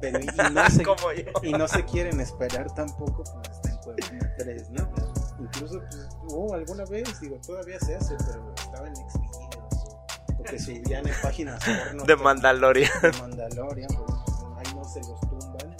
[0.00, 1.24] pero y, y no se, Como yo.
[1.42, 4.88] y no se quieren esperar tampoco, pues está en Cuevana 3, ¿no?
[5.38, 10.06] Incluso, pues, hubo alguna vez, digo, todavía se hace, pero estaba en Xvideos
[10.38, 12.04] o, que subían en páginas porno.
[12.04, 12.90] De Mandalorian.
[13.02, 14.10] de Mandalorian, pues,
[14.56, 15.76] ahí no se los tumban.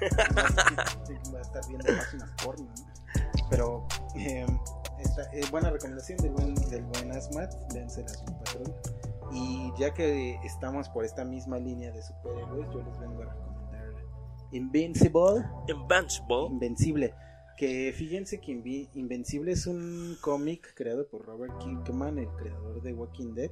[1.34, 2.90] Va a estar viendo páginas porno, ¿no?
[3.50, 3.86] Pero
[4.16, 4.46] eh,
[4.98, 8.74] esta, eh, buena recomendación del buen, del buen Asmat, véanse la Patrol.
[9.32, 13.50] Y ya que estamos por esta misma línea de superhéroes, yo les vengo a recomendar
[14.52, 15.44] Invincible.
[15.68, 16.46] Invincible.
[16.50, 17.14] Invencible.
[17.60, 18.52] Que fíjense que
[18.94, 23.50] Invencible es un cómic creado por Robert Kirkman, el creador de Walking Dead.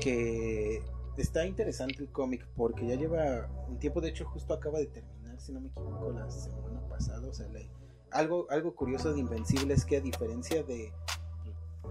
[0.00, 0.82] Que
[1.16, 5.40] está interesante el cómic porque ya lleva un tiempo, de hecho justo acaba de terminar,
[5.40, 7.28] si no me equivoco, la semana pasada.
[7.28, 7.46] O sea,
[8.10, 10.92] algo, algo curioso de Invencible es que a diferencia de,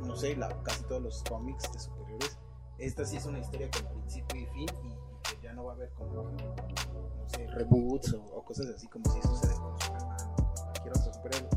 [0.02, 2.38] no sé, casi todos los cómics de superhéroes,
[2.80, 5.76] esta sí es una historia con principio y fin y, que ya no va a
[5.76, 10.01] haber como, no sé, reboots o, cosas así como si sucede con
[11.22, 11.50] superhéroe.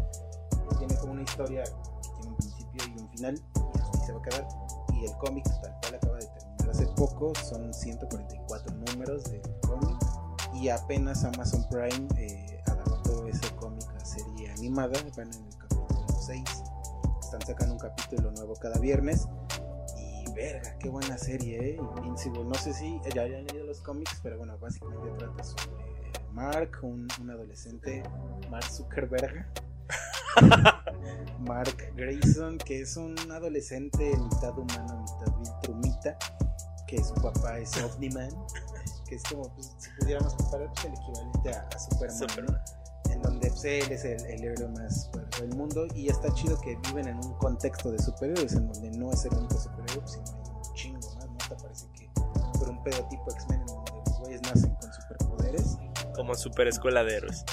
[0.78, 4.18] Tiene como una historia que tiene un principio y un final y así se va
[4.18, 4.48] a quedar.
[4.94, 9.96] Y el cómic tal cual acaba de terminar hace poco, son 144 números del cómic
[10.54, 16.06] y apenas Amazon Prime eh, adaptó ese cómic a serie animada, van en el capítulo
[16.26, 16.42] 6,
[17.20, 19.26] están sacando un capítulo nuevo cada viernes
[19.98, 21.80] y verga, qué buena serie, ¿eh?
[21.98, 22.44] Invincible.
[22.44, 27.06] No sé si ya hayan leído los cómics, pero bueno, básicamente trata sobre Mark, un,
[27.20, 28.02] un adolescente,
[28.50, 29.46] Mark Zuckerberg.
[31.38, 36.18] Mark Grayson, que es un adolescente mitad humano, mitad viltrumita,
[36.88, 38.30] que su papá es Omniman,
[39.06, 42.28] que es como pues, si pudiéramos comparar pues, el equivalente a, a Superman, ¿no?
[42.28, 42.60] Superman.
[43.10, 46.60] en donde pues, él es el, el héroe más fuerte del mundo y está chido
[46.60, 50.24] que viven en un contexto de superhéroes en donde no es el único superhéroe, sino
[50.26, 51.36] hay un chingo más, ¿no?
[51.36, 52.10] Te parece que
[52.58, 53.64] por un pedo tipo X-Men
[56.14, 57.44] Como super escuela de héroes.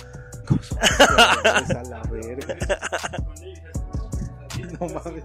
[0.47, 2.55] con superpoderes a la verga.
[4.79, 5.23] No mames.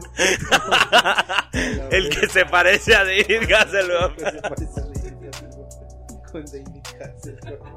[1.91, 4.15] El que se parece a David Hasselhoff.
[4.17, 7.69] Que se parece a David Hasselhoff, Con David Hasselhoff.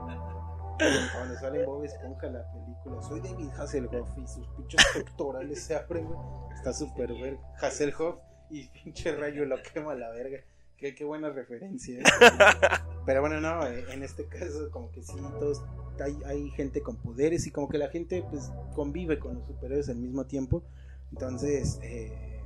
[1.13, 5.75] Cuando sale en Bob Esponja la película, soy David Hasselhoff y sus pinches pectorales se
[5.75, 6.07] abren.
[6.55, 8.17] Está súper ver Hasselhoff
[8.49, 10.39] y pinche rayo lo quema a la verga.
[10.79, 11.99] Qué, qué buena referencia.
[11.99, 12.03] ¿eh?
[13.05, 15.61] Pero bueno, no, eh, en este caso como que sí, todos,
[16.03, 19.89] hay, hay gente con poderes y como que la gente pues convive con los superhéroes
[19.89, 20.63] al mismo tiempo.
[21.11, 22.39] Entonces, eh,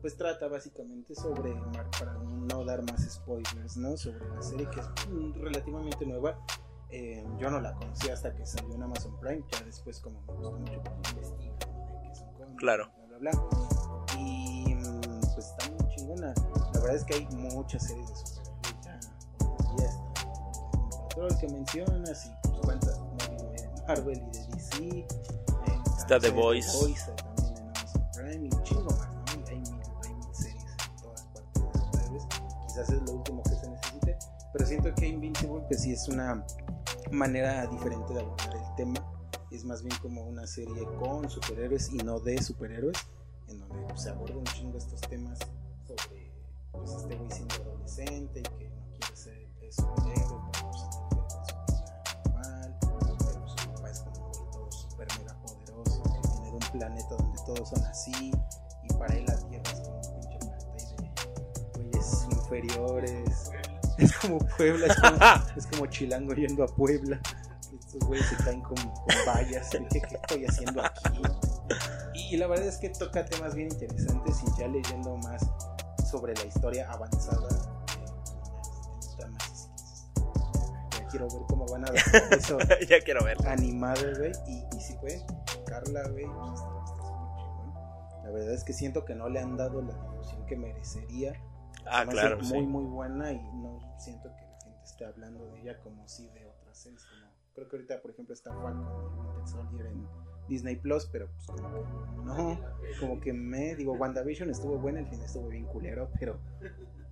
[0.00, 1.52] pues trata básicamente sobre,
[1.98, 3.96] para no dar más spoilers, ¿no?
[3.96, 4.86] Sobre la serie que es
[5.40, 6.38] relativamente nueva.
[6.90, 10.32] Eh, yo no la conocí hasta que salió en Amazon Prime, ya después como me
[10.34, 12.02] gustó mucho pues investigo, ¿no?
[12.02, 12.88] Qué son cómics, Claro.
[13.08, 14.16] bla, bla, bla.
[14.20, 15.00] Y mm,
[15.34, 16.32] pues está muy chingona.
[16.86, 19.00] Verdad es que hay muchas series de superhéroes ya.
[19.76, 20.98] Ya está.
[21.08, 23.00] Patrol que mencionas y pues cuántas
[23.88, 24.98] Marvel y de DC.
[25.00, 25.06] eh,
[25.98, 26.78] Está The Voice.
[26.78, 29.42] Voice, eh, también en Amazon Prime y un chingo más, ¿no?
[29.46, 32.24] Y hay mil, hay mil series en todas partes de superhéroes.
[32.68, 34.18] Quizás es lo último que se necesite.
[34.52, 36.46] Pero siento que Invincible pues sí es una
[37.10, 39.04] manera diferente de abordar el tema.
[39.50, 42.96] Es más bien como una serie con superhéroes y no de superhéroes,
[43.48, 45.40] en donde pues, se abordan un chingo estos temas
[46.86, 50.90] pues, este güey siendo adolescente y que no quiere ser eh, superhéroe, pero pues, se
[50.90, 51.26] su vida
[52.24, 56.72] normal, pero su papá es como un todo super mega poderoso, que viene de un
[56.72, 58.32] planeta donde todos son así,
[58.84, 60.92] y para él la Tierra es como un pinche planeta
[61.74, 63.50] de güeyes inferiores.
[63.98, 64.94] Es como Puebla,
[65.56, 67.18] es como, Chilango yendo a Puebla.
[67.80, 68.76] Estos güeyes se caen con
[69.26, 69.70] vallas.
[69.70, 71.22] ¿Qué, ¿Qué estoy haciendo aquí?
[72.14, 75.48] Y la verdad es que toca temas bien interesantes y ya leyendo más
[76.06, 77.48] sobre la historia avanzada.
[80.90, 82.58] Ya quiero ver cómo van a adaptar eso
[82.88, 83.52] ya quiero verla.
[83.52, 84.32] animado, güey.
[84.46, 85.22] Y, y si pueden
[85.66, 86.26] Carla, güey.
[88.24, 91.32] La verdad es que siento que no le han dado la difusión que merecería.
[91.86, 92.66] Ah, hace claro, Muy, sí.
[92.66, 96.44] muy buena y no siento que la gente esté hablando de ella como si de
[96.46, 97.04] otras series.
[97.04, 100.08] Como, creo que ahorita, por ejemplo, está Falcon y Winter Soldier en
[100.48, 102.60] Disney Plus, pero pues como que no,
[103.00, 106.38] como que me digo, WandaVision estuvo buena, el final estuvo bien culero, pero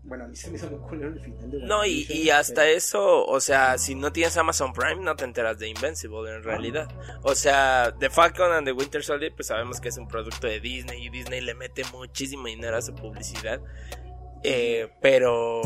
[0.06, 2.62] bueno, a mí se me hizo muy culero el final de No, y, y hasta
[2.62, 6.42] pero- eso, o sea, si no tienes Amazon Prime, no te enteras de Invincible en
[6.42, 6.88] realidad.
[7.22, 10.60] O sea, The Falcon and the Winter Soldier, pues sabemos que es un producto de
[10.60, 13.60] Disney y Disney le mete muchísimo dinero a su publicidad.
[14.42, 15.62] Eh, pero,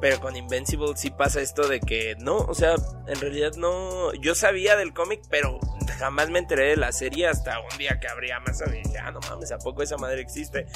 [0.00, 2.74] pero con Invincible sí pasa esto de que no, o sea,
[3.06, 4.12] en realidad no.
[4.14, 5.58] Yo sabía del cómic, pero
[5.98, 9.10] jamás me enteré de la serie hasta un día que abrí Amazon y dije, ah,
[9.10, 10.66] no mames, ¿a poco esa madre existe?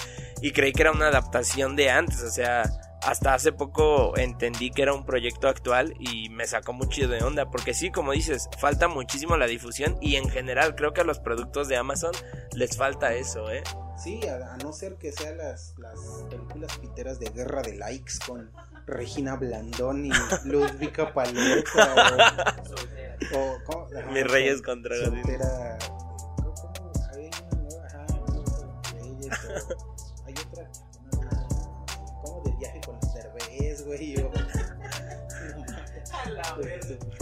[0.40, 2.62] Y creí que era una adaptación de antes, o sea,
[3.02, 7.50] hasta hace poco entendí que era un proyecto actual y me sacó mucho de onda,
[7.50, 11.18] porque sí, como dices, falta muchísimo la difusión y en general creo que a los
[11.18, 12.12] productos de Amazon
[12.54, 13.62] les falta eso, ¿eh?
[13.96, 15.98] Sí, a, a no ser que sean las, las
[16.30, 18.50] películas piteras de guerra de likes con
[18.90, 20.10] Regina Blandón y
[20.44, 22.56] Ludvika Paleta
[23.34, 23.86] o, o ¿cómo?
[23.96, 25.78] Ajá, Mis reyes contra soltera.
[27.12, 28.06] Hay una ajá,
[30.26, 30.70] hay otra
[32.22, 34.30] como de viaje con los derbés, güey o-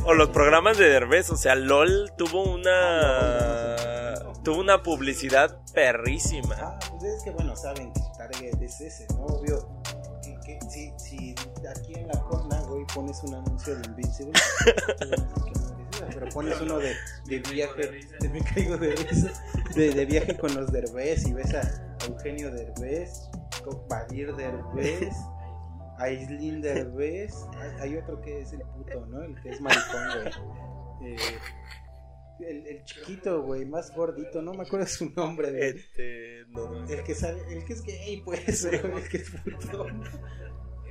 [0.05, 6.57] O los programas de Derbez, o sea, LOL tuvo una tuvo una publicidad perrísima.
[6.59, 9.27] Ah, pues es que bueno, saben que target es ese, ¿no?
[9.27, 9.78] Obvio.
[11.71, 14.33] Aquí en la corna, güey, pones un anuncio de Invincible,
[16.15, 16.95] pero pones uno de,
[17.27, 19.33] de viaje, de, me caigo de risa,
[19.75, 23.29] de, de viaje con los Derbez y ves a Eugenio Derbez,
[23.89, 25.15] Badir Derbez,
[25.99, 29.23] a Aislinn Derbez, hay, hay otro que es el puto, ¿no?
[29.23, 30.03] El que es maricón,
[31.01, 31.13] güey.
[31.13, 31.39] Eh,
[32.41, 35.69] el, el chiquito, güey, más gordito, no me acuerdo su nombre, güey.
[35.71, 36.89] Este, no, no.
[36.89, 39.87] El que sabe, el que es gay, pues, el que es puto.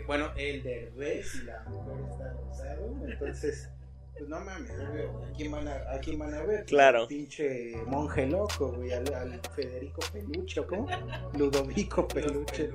[0.07, 3.69] Bueno, el Derbez y la mujer está rosado, entonces,
[4.17, 6.65] pues no mames, ¿a quién van a, a, quién van a ver?
[6.65, 7.01] Claro.
[7.01, 10.87] Al pinche monje loco, güey, al, al Federico Peluche, ¿o cómo?
[11.33, 12.69] Ludovico Peluche.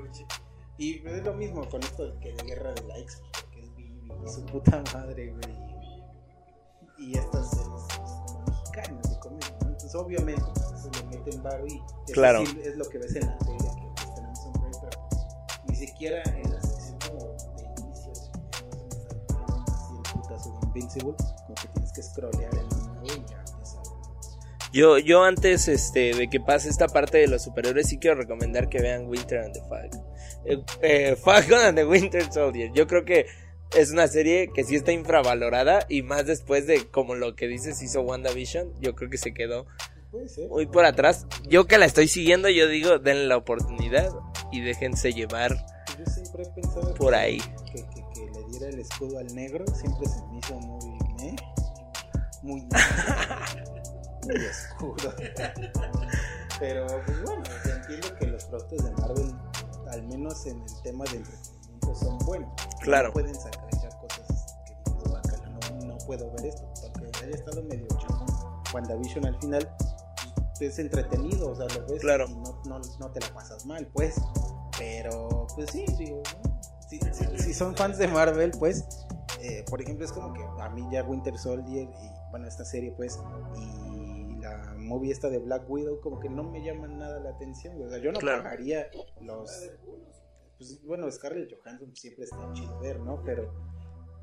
[0.78, 4.10] Y es lo mismo con esto que de guerra de likes, pues, porque es Vivi
[4.24, 5.72] y su puta madre, güey.
[6.98, 9.66] Y estas series pues, mexicanas de comedia, ¿no?
[9.68, 12.42] Entonces, obviamente, pues, eso le meten varo y Claro.
[12.42, 15.08] es lo que ves en la tele que está en Amazon Prime, pero
[15.68, 16.51] ni siquiera en
[20.74, 23.90] Invincible, como que tienes que scrollear el menú y ya te sale.
[24.72, 28.68] Yo, yo antes este, de que pase esta parte de los superhéroes, sí quiero recomendar
[28.68, 30.02] que vean Winter and the Falcon.
[30.44, 32.70] Eh, eh, Falcon and the Winter Soldier.
[32.72, 33.26] Yo creo que
[33.76, 37.82] es una serie que sí está infravalorada y más después de como lo que dices
[37.82, 39.66] hizo WandaVision, yo creo que se quedó
[40.50, 41.26] muy por atrás.
[41.48, 44.10] Yo que la estoy siguiendo, yo digo, denle la oportunidad
[44.50, 45.64] y déjense llevar
[46.98, 47.38] por ahí.
[47.72, 47.84] que,
[48.68, 51.36] el escudo al negro siempre se me hizo muy meh.
[52.42, 52.60] muy
[54.26, 55.14] muy oscuro.
[56.58, 59.34] Pero pues bueno, yo entiendo que los productos de Marvel,
[59.90, 62.50] al menos en el tema de entretenimiento, son buenos.
[62.82, 63.08] Claro.
[63.08, 67.62] No pueden sacar ya cosas que "Guácala, no, no puedo ver esto, aunque haya estado
[67.64, 68.26] medio chafón.
[68.72, 69.68] WandaVision al final
[70.58, 72.26] pues, es entretenido, o sea, lo ves Claro.
[72.28, 74.14] y no, no, no te la pasas mal, pues.
[74.78, 76.51] Pero, pues sí, digo, ¿no?
[76.98, 78.84] Si, si- si son fans de Marvel, pues,
[79.40, 82.92] eh, por ejemplo, es como que a mí ya Winter Soldier y, bueno, esta serie,
[82.96, 83.18] pues,
[83.56, 87.80] y la movie esta de Black Widow, como que no me llaman nada la atención,
[87.82, 88.42] o sea, yo no Claro.
[88.42, 88.86] pagaría
[89.20, 89.70] los...
[90.58, 93.22] Pues, bueno, Scarlett Johansson siempre está chido ver, ¿no?
[93.24, 93.52] Pero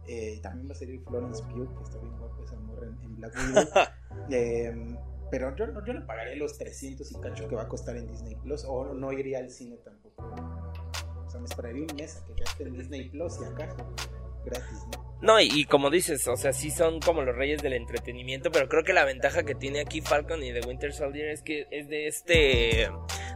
[0.07, 3.15] eh, también va a salir Florence Pugh, que está bien guapa esa morra en, en
[3.17, 3.63] Black Widow.
[4.31, 4.97] Eh,
[5.31, 8.07] pero yo, no- yo no pagaría los 300 y cacho que va a costar en
[8.07, 10.23] Disney Plus, o no iría al cine tampoco.
[11.29, 13.93] O sea, me esperaría un mes que ya en Disney Plus y acaso
[14.43, 15.09] gratis, ¿no?
[15.21, 18.67] No, y, y como dices, o sea, sí son como los reyes del entretenimiento, pero
[18.67, 21.87] creo que la ventaja que tiene aquí Falcon y The Winter Soldier es que es
[21.87, 22.89] de este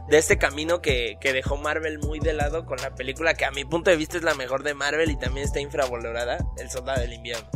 [0.08, 3.52] de este camino que, que dejó Marvel muy de lado con la película que a
[3.52, 7.00] mi punto de vista es la mejor de Marvel y también está infravalorada, El Soldado
[7.00, 7.48] del Invierno.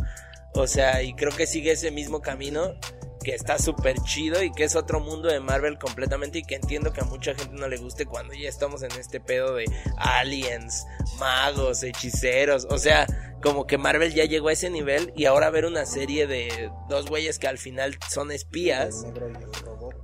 [0.53, 2.75] O sea, y creo que sigue ese mismo camino
[3.23, 6.93] que está súper chido y que es otro mundo de Marvel completamente y que entiendo
[6.93, 9.65] que a mucha gente no le guste cuando ya estamos en este pedo de
[9.97, 10.85] aliens,
[11.19, 13.07] magos, hechiceros, o sea,
[13.41, 17.07] como que Marvel ya llegó a ese nivel y ahora ver una serie de dos
[17.07, 19.11] güeyes que al final son espías y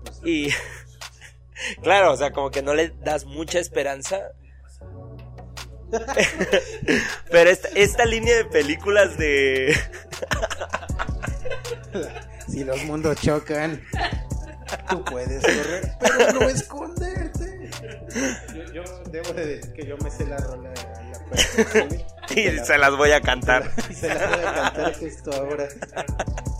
[0.04, 0.50] pues, y
[1.82, 4.32] claro, o sea, como que no le das mucha esperanza.
[7.32, 9.74] Pero esta, esta línea de películas de
[12.48, 13.82] si los mundos chocan,
[14.90, 17.70] tú puedes correr, pero no esconderte.
[18.54, 20.74] Yo, yo debo de decir que yo me sé la rola.
[22.36, 23.72] Y se las voy a cantar.
[23.94, 25.68] Se la voy a cantar justo ahora.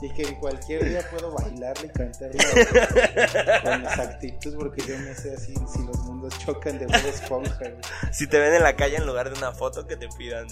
[0.02, 2.44] Y que en cualquier día puedo bailarla y cantarla
[3.64, 7.66] con exactitud porque yo me sé así si los mundos chocan de Bob Esponja.
[8.12, 10.48] Si te ven en la calle en lugar de una foto que te pidan.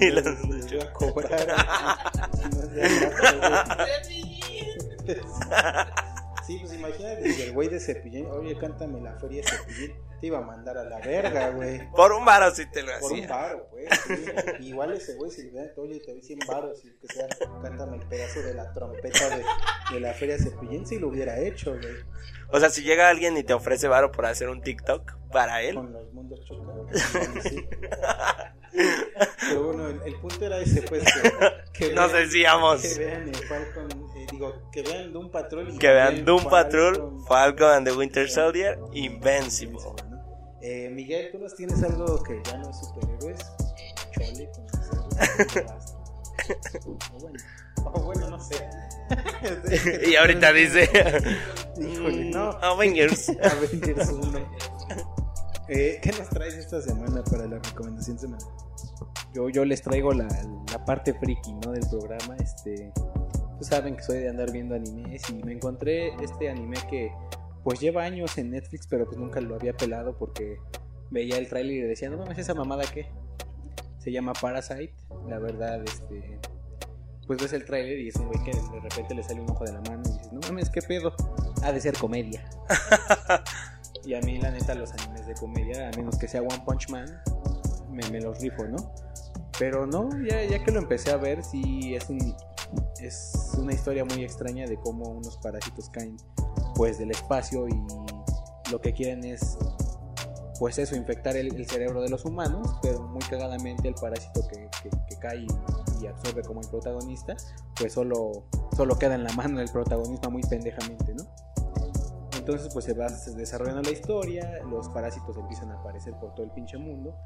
[0.00, 1.46] Y los, a cobrar.
[1.48, 4.40] rato, güey.
[6.46, 10.38] Sí, pues imagínate el güey de Cepillín, oye, cántame la feria de Cepillín, te iba
[10.38, 11.90] a mandar a la verga, güey.
[11.96, 13.28] Por un varo si te lo Por un hacía.
[13.28, 13.86] varo, güey.
[14.06, 14.66] sí.
[14.68, 17.26] Igual ese güey, si le dan oye, te doy 100 varos y que sea,
[17.60, 19.44] cántame el pedazo de la trompeta de,
[19.92, 21.96] de la feria Cepillín, si lo hubiera hecho, güey.
[22.52, 25.74] O sea, si llega alguien y te ofrece varo por hacer un TikTok para él.
[25.74, 26.86] Con los mundos chocando.
[27.42, 27.66] sí.
[28.70, 31.02] Pero bueno, el, el punto era ese, pues,
[31.72, 32.80] que, que Nos vean- decíamos.
[32.82, 36.50] Que vean el Falcon, eh, digo, que vean Doom Patrol y Que vean Doom Falcon-
[36.50, 39.78] Patrol, Falcon and the Winter Soldier, Invincible.
[40.08, 40.11] ¿no?
[40.62, 43.38] Eh, Miguel, ¿tú nos tienes algo que ya no es superhéroes?
[44.12, 45.78] Chole, con hacerlo.
[47.14, 47.38] o bueno,
[47.84, 48.56] o bueno, no sé.
[50.08, 50.88] Y ahorita dice
[51.76, 52.50] Híjole, no.
[52.62, 53.28] Avengers.
[53.42, 54.38] Avengers 1.
[55.68, 58.46] Eh, ¿Qué nos traes esta semana para la recomendación semanal?
[59.34, 60.28] Yo, yo les traigo la,
[60.70, 61.72] la parte friki, ¿no?
[61.72, 62.36] Del programa.
[62.36, 62.92] Este,
[63.56, 67.10] pues saben que soy de andar viendo animes y me encontré este anime que
[67.64, 70.58] pues lleva años en Netflix, pero pues nunca lo había pelado porque
[71.10, 73.06] veía el tráiler y decía, no mames, esa mamada qué.
[73.98, 74.94] Se llama Parasite.
[75.28, 76.40] La verdad, este,
[77.26, 79.64] pues ves el tráiler y es un güey que de repente le sale un ojo
[79.64, 81.14] de la mano y dices, no mames, qué pedo.
[81.62, 82.44] Ha de ser comedia.
[84.04, 86.88] y a mí, la neta, los animes de comedia, a menos que sea One Punch
[86.88, 87.06] Man,
[87.90, 88.92] me, me los rifo, ¿no?
[89.58, 92.34] Pero no, ya, ya que lo empecé a ver, sí es un
[93.00, 96.16] es una historia muy extraña de cómo unos parásitos caen
[96.74, 97.82] pues del espacio y
[98.70, 99.58] lo que quieren es
[100.58, 105.16] pues eso, infectar el, cerebro de los humanos, pero muy cagadamente el parásito que, que-
[105.18, 105.46] cae y,
[106.02, 107.36] y absorbe como el protagonista,
[107.76, 111.24] pues solo, solo queda en la mano del protagonista muy pendejamente, ¿no?
[112.36, 116.50] Entonces pues se va desarrollando la historia, los parásitos empiezan a aparecer por todo el
[116.50, 117.16] pinche mundo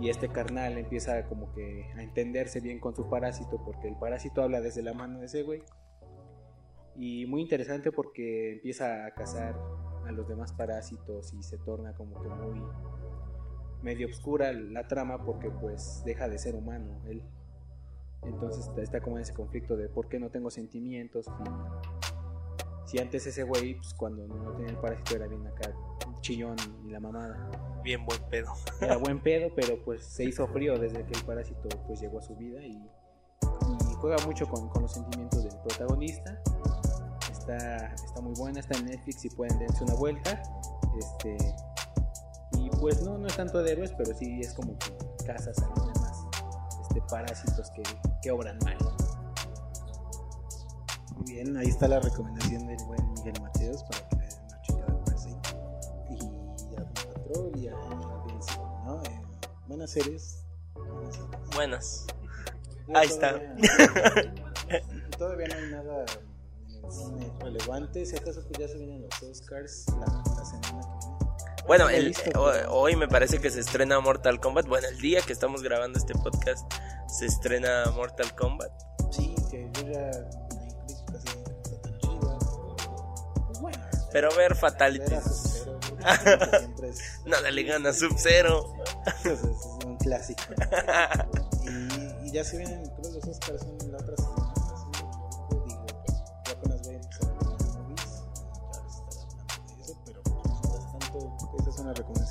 [0.00, 4.42] y este carnal empieza como que a entenderse bien con su parásito porque el parásito
[4.42, 5.62] habla desde la mano de ese güey.
[6.96, 9.58] Y muy interesante porque empieza a cazar
[10.06, 12.62] a los demás parásitos y se torna como que muy
[13.82, 17.22] medio oscura la trama porque pues deja de ser humano él.
[18.22, 21.26] Entonces está- como en ese conflicto de por qué no tengo sentimientos
[22.84, 25.72] si antes ese güey pues cuando no tenía el parásito era bien acá
[26.20, 26.56] chillón
[26.86, 27.48] y la mamada
[27.82, 28.52] Bien buen pedo.
[28.80, 32.22] era buen pedo, pero pues se hizo frío desde que el parásito pues llegó a
[32.22, 36.40] su vida y, y juega mucho con, con los sentimientos del protagonista.
[37.42, 40.40] Está, está muy buena, está en Netflix y pueden darse una vuelta.
[40.96, 41.36] Este,
[42.52, 44.96] y pues no, no es tanto de héroes, pero sí es como que
[45.26, 46.24] cazas a los demás
[46.82, 47.82] este, parásitos que,
[48.22, 48.76] que obran mal.
[51.16, 54.62] Muy bien, ahí está la recomendación del buen Miguel Mateos para que le den una
[54.62, 55.36] chingada por ahí.
[56.10, 57.72] Y a Don Patrol y a,
[58.84, 59.02] ¿no?
[59.02, 59.20] Eh,
[59.66, 60.44] buenas series.
[60.76, 61.56] buenas series.
[61.56, 62.06] Buenas.
[62.94, 63.32] Ahí está.
[63.32, 64.32] Todavía,
[65.18, 66.04] todavía no hay nada
[67.40, 68.04] relevante.
[68.06, 71.66] Si acaso pues ya se vienen los Oscars la, la semana que viene.
[71.66, 74.66] Bueno, el- visto, eh, hoy me parece que se estrena Mortal Kombat.
[74.66, 76.70] Bueno, el día que estamos grabando este podcast
[77.08, 78.70] se estrena Mortal Kombat.
[79.10, 80.10] Sí, que yo ya
[82.00, 82.38] pero,
[83.60, 83.78] Pues.
[84.12, 85.66] Pero ver Fatalities.
[87.26, 88.74] Nada le gana Sub-Zero.
[89.24, 89.40] es
[89.86, 90.42] un clásico.
[91.64, 93.62] Y, y ya se vienen, creo los Oscars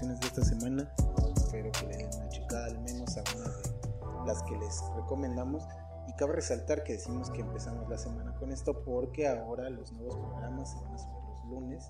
[0.02, 0.91] recomendaciones de esta semana.
[1.36, 5.64] Espero que le den una checada al menos a una de las que les recomendamos.
[6.07, 10.18] Y cabe resaltar que decimos que empezamos la semana con esto porque ahora los nuevos
[10.18, 11.84] programas se van a subir los lunes.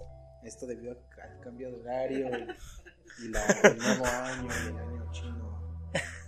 [0.44, 5.12] Esto debido al cambio de horario y, y la- el nuevo año, y el año
[5.12, 5.62] chino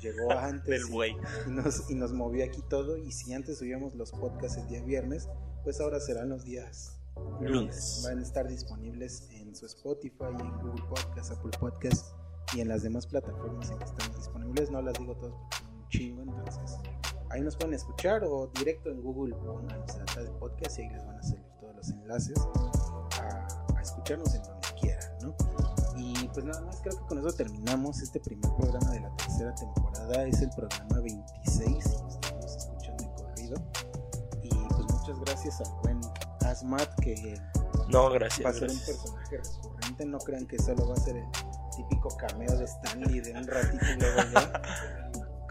[0.02, 1.18] llegó antes Del y- güey.
[1.48, 2.98] y nos, y nos movió aquí todo.
[2.98, 5.28] Y si antes subíamos los podcasts el día viernes,
[5.64, 7.00] pues ahora serán los días
[7.42, 8.02] Lunes.
[8.06, 12.16] Van a estar disponibles en su Spotify, en Google Podcast, Apple Podcast
[12.54, 14.72] y en las demás plataformas en que están disponibles.
[14.72, 16.78] No las digo todas porque son un chingo, entonces
[17.30, 21.18] ahí nos pueden escuchar o directo en Google pongan de Podcast y ahí les van
[21.18, 22.38] a salir todos los enlaces
[23.20, 25.36] a, a escucharnos en donde quieran, ¿no?
[25.96, 29.54] Y pues nada más, creo que con eso terminamos este primer programa de la tercera
[29.56, 30.26] temporada.
[30.26, 33.56] Es el programa 26 y estamos escuchando en corrido.
[34.42, 36.02] Y pues muchas gracias al buen
[36.46, 37.40] Asmat que
[37.90, 38.56] No, va a gracias.
[38.56, 38.98] ser un gracias.
[39.00, 40.06] personaje recurrente.
[40.06, 41.26] No crean que solo va a ser el
[41.76, 44.62] típico cameo de Stanley de un ratito y luego ya.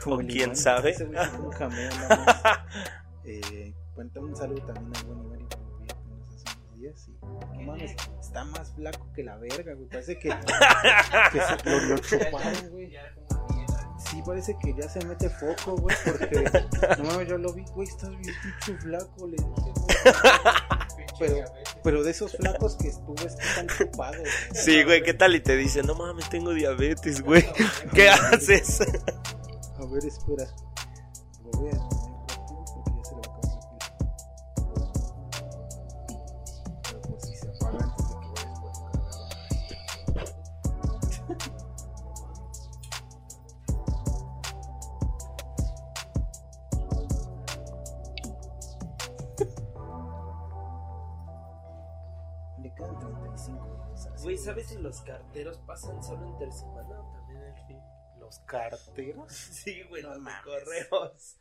[0.05, 0.57] O el quién Iván.
[0.57, 0.97] sabe.
[1.05, 2.59] Un cameo nada más.
[3.25, 5.49] Eh, cuenta un saludo también al buen Iván
[6.35, 7.09] hace unos días.
[7.09, 7.13] Y
[7.59, 9.89] no mames, está más flaco que la verga, güey.
[9.89, 10.29] Parece que,
[11.33, 12.93] que se, lo, lo chuparon, güey.
[14.11, 16.51] Sí, parece que ya se mete foco, güey, porque
[16.99, 19.97] no mames, yo lo vi, güey, estás bien pinche flaco, le dije, güey.
[21.23, 21.45] Pero,
[21.85, 24.27] pero de esos flacos que estuvo están chupados.
[24.53, 25.37] Sí, güey, ¿qué tal?
[25.37, 27.45] Y te dice, no mames, tengo diabetes, güey.
[27.95, 28.81] ¿Qué haces?
[28.81, 30.53] A ver, espera.
[31.45, 31.92] Lo voy a
[55.33, 57.79] carteros pasan solo entre semana o también el fin?
[58.19, 59.33] ¿Los carteros?
[59.33, 60.43] Sí, güey, No los mames.
[60.45, 61.39] correos.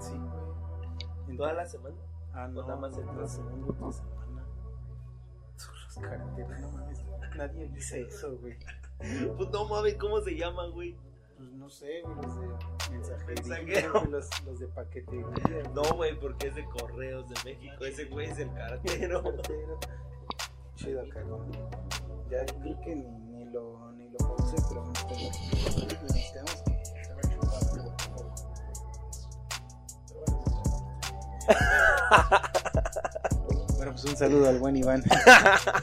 [0.00, 1.28] Sí, güey.
[1.28, 1.96] En ¿Toda la semana?
[2.34, 3.32] Ah, no, nada más no, en la dos.
[3.32, 4.46] segunda otra semana.
[5.56, 7.04] Son los carteros, no mames.
[7.36, 8.56] Nadie dice eso, güey.
[9.36, 10.96] Pues no mames, ¿cómo se llaman, güey?
[11.36, 12.46] Pues no sé, güey, los de
[12.90, 14.04] mensajería, Mensajero.
[14.04, 15.26] los, los de paquetería.
[15.26, 15.62] güey.
[15.74, 17.84] No, güey, porque es de correos de México.
[17.84, 19.22] Ese güey es el cartero.
[19.36, 19.78] Cartero.
[20.76, 21.50] Chido, cagón.
[22.34, 26.72] Ya creo que ni, ni lo, ni lo pausé, pero quedamos que
[27.76, 27.94] bueno.
[33.76, 35.02] Bueno, pues un saludo al buen Iván.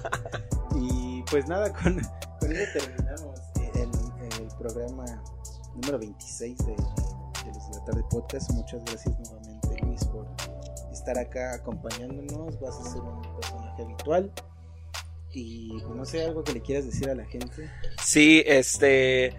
[0.75, 2.01] y pues nada, con,
[2.39, 3.39] con eso terminamos
[3.75, 3.89] el,
[4.41, 5.05] el programa
[5.75, 6.73] número 26 de, de
[7.53, 8.51] los de la tarde podcast.
[8.51, 10.25] Muchas gracias nuevamente Luis por
[10.91, 12.59] estar acá acompañándonos.
[12.59, 14.31] Vas a ser un personaje habitual.
[15.33, 17.69] Y no sé, algo que le quieras decir a la gente.
[18.03, 19.35] Sí, este.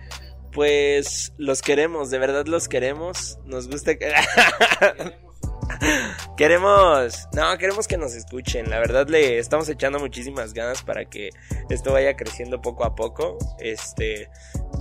[0.53, 3.39] Pues los queremos, de verdad los queremos.
[3.45, 4.13] Nos gusta que.
[6.37, 7.29] queremos.
[7.33, 8.71] No, queremos que nos escuchen.
[8.71, 11.31] La verdad le estamos echando muchísimas ganas para que
[11.71, 13.39] esto vaya creciendo poco a poco.
[13.59, 14.29] Este.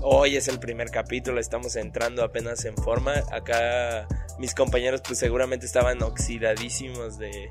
[0.03, 3.13] Hoy es el primer capítulo, estamos entrando apenas en forma.
[3.31, 4.07] Acá
[4.39, 7.49] mis compañeros pues seguramente estaban oxidadísimos de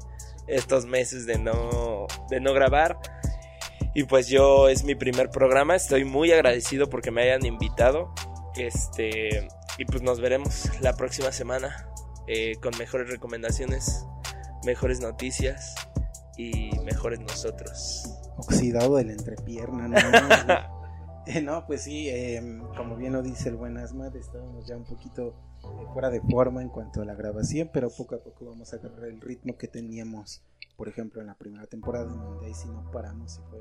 [0.48, 2.98] estos meses de no, de no grabar.
[3.94, 8.12] Y pues yo es mi primer programa, estoy muy agradecido porque me hayan invitado.
[8.56, 9.48] Este,
[9.78, 11.88] y pues nos veremos la próxima semana
[12.26, 14.06] eh, con mejores recomendaciones,
[14.64, 15.74] mejores noticias
[16.36, 18.04] y mejores nosotros.
[18.36, 19.98] Oxidado de la entrepierna, ¿no?
[21.26, 22.42] Eh, no, pues sí, eh,
[22.76, 26.62] como bien lo dice el buen Asmat, estábamos ya un poquito eh, fuera de forma
[26.62, 29.68] en cuanto a la grabación, pero poco a poco vamos a agarrar el ritmo que
[29.68, 30.42] teníamos,
[30.76, 33.60] por ejemplo, en la primera temporada, donde ahí sí no paramos y fue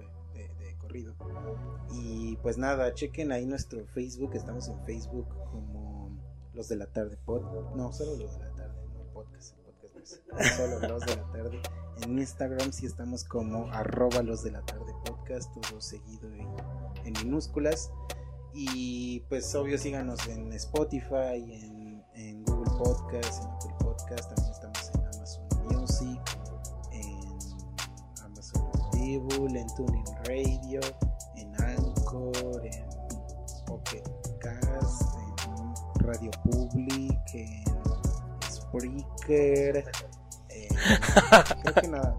[1.91, 6.17] Y pues nada, chequen ahí nuestro Facebook, estamos en Facebook como
[6.53, 7.41] Los de la Tarde Pod,
[7.75, 11.61] no, solo Los de la Tarde, no podcast, podcast pues, solo los de la tarde.
[12.01, 17.91] En Instagram sí estamos como arroba los de la tarde podcast, todo seguido en, minúsculas.
[18.53, 24.31] Y pues obvio síganos en Spotify, en, en Google Podcast, en Apple Podcast,
[29.17, 30.79] Audible, en Tuning Radio,
[31.35, 32.85] en Anchor, en
[33.65, 34.03] Pocket
[34.39, 37.63] Cast, en Radio Public, en
[38.51, 39.83] Spreaker,
[40.49, 40.75] en-
[41.63, 42.15] creo que nada.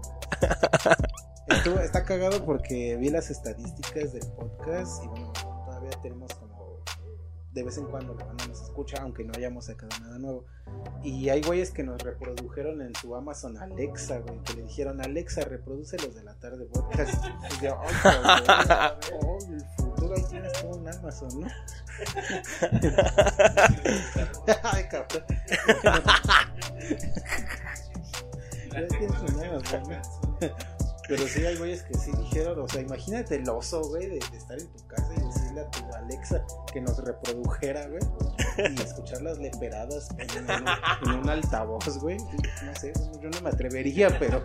[1.47, 6.50] Estuvo- está cagado porque vi las estadísticas del podcast y bueno, todavía tenemos como
[7.53, 10.45] de vez en cuando la banda nos escucha, aunque no hayamos sacado nada nuevo.
[11.03, 15.41] Y hay güeyes que nos reprodujeron en su Amazon Alexa, güey, que le dijeron, Alexa,
[15.41, 17.13] reproduce los de la tarde podcast.
[17.59, 21.47] Y yo, "Ay, cabrón, oh, el futuro ahí tienes todo un Amazon, ¿no?
[24.63, 25.23] Ay, cabrón.
[28.71, 30.01] Ya tienes un Amazon, ¿no?
[31.07, 34.37] Pero sí hay güeyes que sí dijeron, o sea, imagínate el oso, güey, de, de
[34.37, 35.21] estar en tu casa y
[35.51, 38.01] decirle tu Alexa que nos reprodujera, güey,
[38.57, 42.17] y escuchar las leperadas en, en un altavoz, güey.
[42.17, 44.43] No sé, yo no me atrevería, pero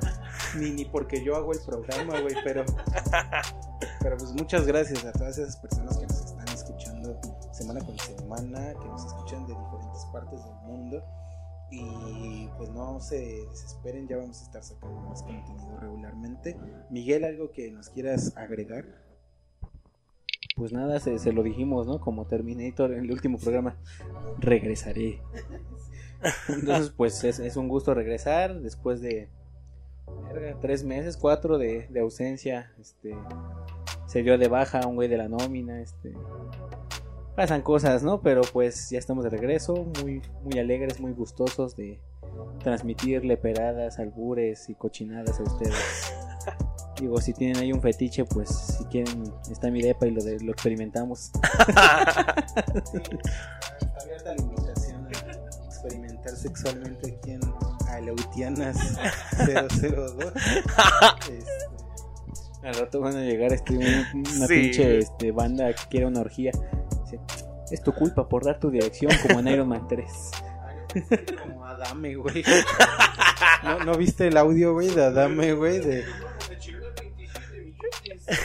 [0.57, 2.65] ni, ni porque yo hago el programa, güey, pero,
[4.01, 7.21] pero pues muchas gracias a todas esas personas que nos están escuchando
[7.53, 11.05] semana con semana, que nos escuchan de diferentes partes del mundo.
[11.69, 13.19] Y pues no se
[13.51, 16.57] desesperen, ya vamos a estar sacando más contenido regularmente.
[16.91, 18.85] Miguel, algo que nos quieras agregar.
[20.57, 22.01] Pues nada, se, se lo dijimos, ¿no?
[22.01, 23.77] Como Terminator en el último programa.
[24.39, 25.21] Regresaré.
[26.49, 29.29] Entonces, pues es, es un gusto regresar después de
[30.33, 32.73] verga, tres meses, cuatro de, de ausencia.
[32.81, 33.15] Este,
[34.07, 35.81] se dio de baja un güey de la nómina.
[35.83, 36.15] Este,
[37.37, 38.23] pasan cosas, ¿no?
[38.23, 42.01] Pero pues ya estamos de regreso, muy, muy alegres, muy gustosos de
[42.65, 46.15] transmitir leperadas, albures y cochinadas a ustedes.
[47.01, 48.49] Digo, si tienen ahí un fetiche, pues
[48.79, 51.31] si quieren, está mi depa y lo, de- lo experimentamos.
[51.31, 51.33] Sí,
[51.77, 52.65] está
[54.03, 57.41] abierta la invitación a experimentar sexualmente aquí en
[57.89, 58.77] Aleutianas
[59.47, 60.15] 002.
[61.31, 64.55] Este, Al rato van a llegar este, un- una Sí.
[64.55, 66.53] pinche este, banda que quiere una orgía.
[67.05, 67.21] Dice,
[67.71, 70.07] es tu culpa por dar tu dirección como en Iron Man 3.
[71.43, 72.43] como Adame, güey.
[73.63, 75.79] ¿No, ¿No viste el audio, güey, de Adame, güey?
[75.81, 76.05] De...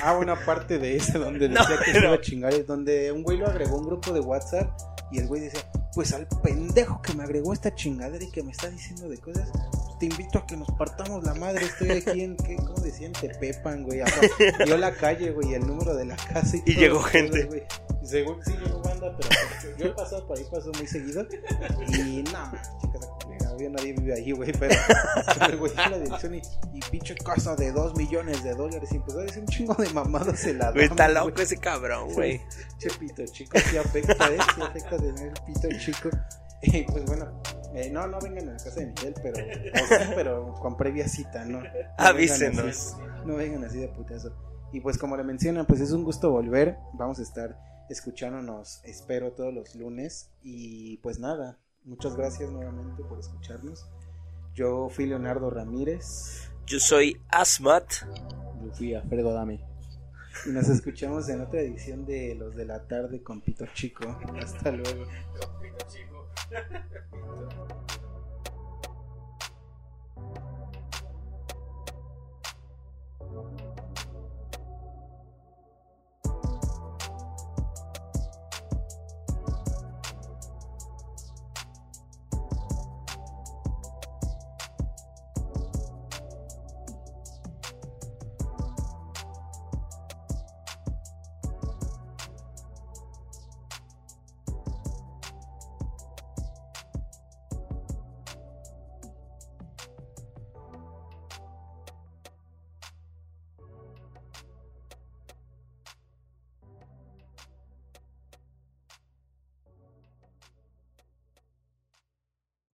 [0.04, 3.12] Ah, una parte de ese donde No, decía que se iba a chingar, es donde
[3.12, 4.70] un güey lo agregó a un grupo de WhatsApp
[5.12, 5.62] y el güey decía,
[5.94, 9.50] pues al pendejo que me agregó esta chingadera y que me está diciendo de cosas,
[10.00, 12.56] te invito a que nos partamos la madre, estoy aquí en, ¿qué?
[12.56, 13.12] ¿cómo decían?
[13.12, 14.02] Tepepan, güey.
[14.02, 14.22] Ajá.
[14.66, 17.44] Dio la calle, güey, el número de la casa y, llegó gente.
[17.44, 17.64] güey.
[18.04, 21.26] Según sí llegó banda, pero pues, yo he pasado por ahí, paso muy seguido.
[21.88, 23.10] Y nada, chicas,
[23.54, 24.76] obvio nadie vive ahí, güey, pero
[25.90, 26.42] la dirección y,
[26.74, 29.90] y pinche casa de 2 millones de dólares y empezó a decir un chingo de
[29.90, 32.42] mamadas en la Güey, está loco ese cabrón, güey.
[32.78, 34.38] Che pito chico, sí afecta, ¿eh?
[34.56, 36.10] Sí afecta tener el pito chico.
[36.64, 37.42] Y pues bueno,
[37.74, 41.08] eh, no, no vengan a la casa de Miguel, pero, o sí, pero con previa
[41.08, 41.58] cita, ¿no?
[41.60, 42.66] No vengan Avísenos.
[42.66, 42.96] así,
[43.26, 44.32] No vengan así de putazo.
[44.72, 46.78] Y pues como le mencionan, pues es un gusto volver.
[46.94, 47.58] Vamos a estar
[47.92, 50.30] escuchándonos, espero, todos los lunes.
[50.42, 53.86] Y pues nada, muchas gracias nuevamente por escucharnos.
[54.54, 57.86] Yo fui Leonardo Ramírez Yo soy Asmat.
[58.64, 59.64] Yo fui a Fredo Dame.
[60.46, 64.18] y nos escuchamos en otra edición de Los de la Tarde con Pito Chico.
[64.42, 65.06] Hasta luego.
[65.88, 66.28] Chico.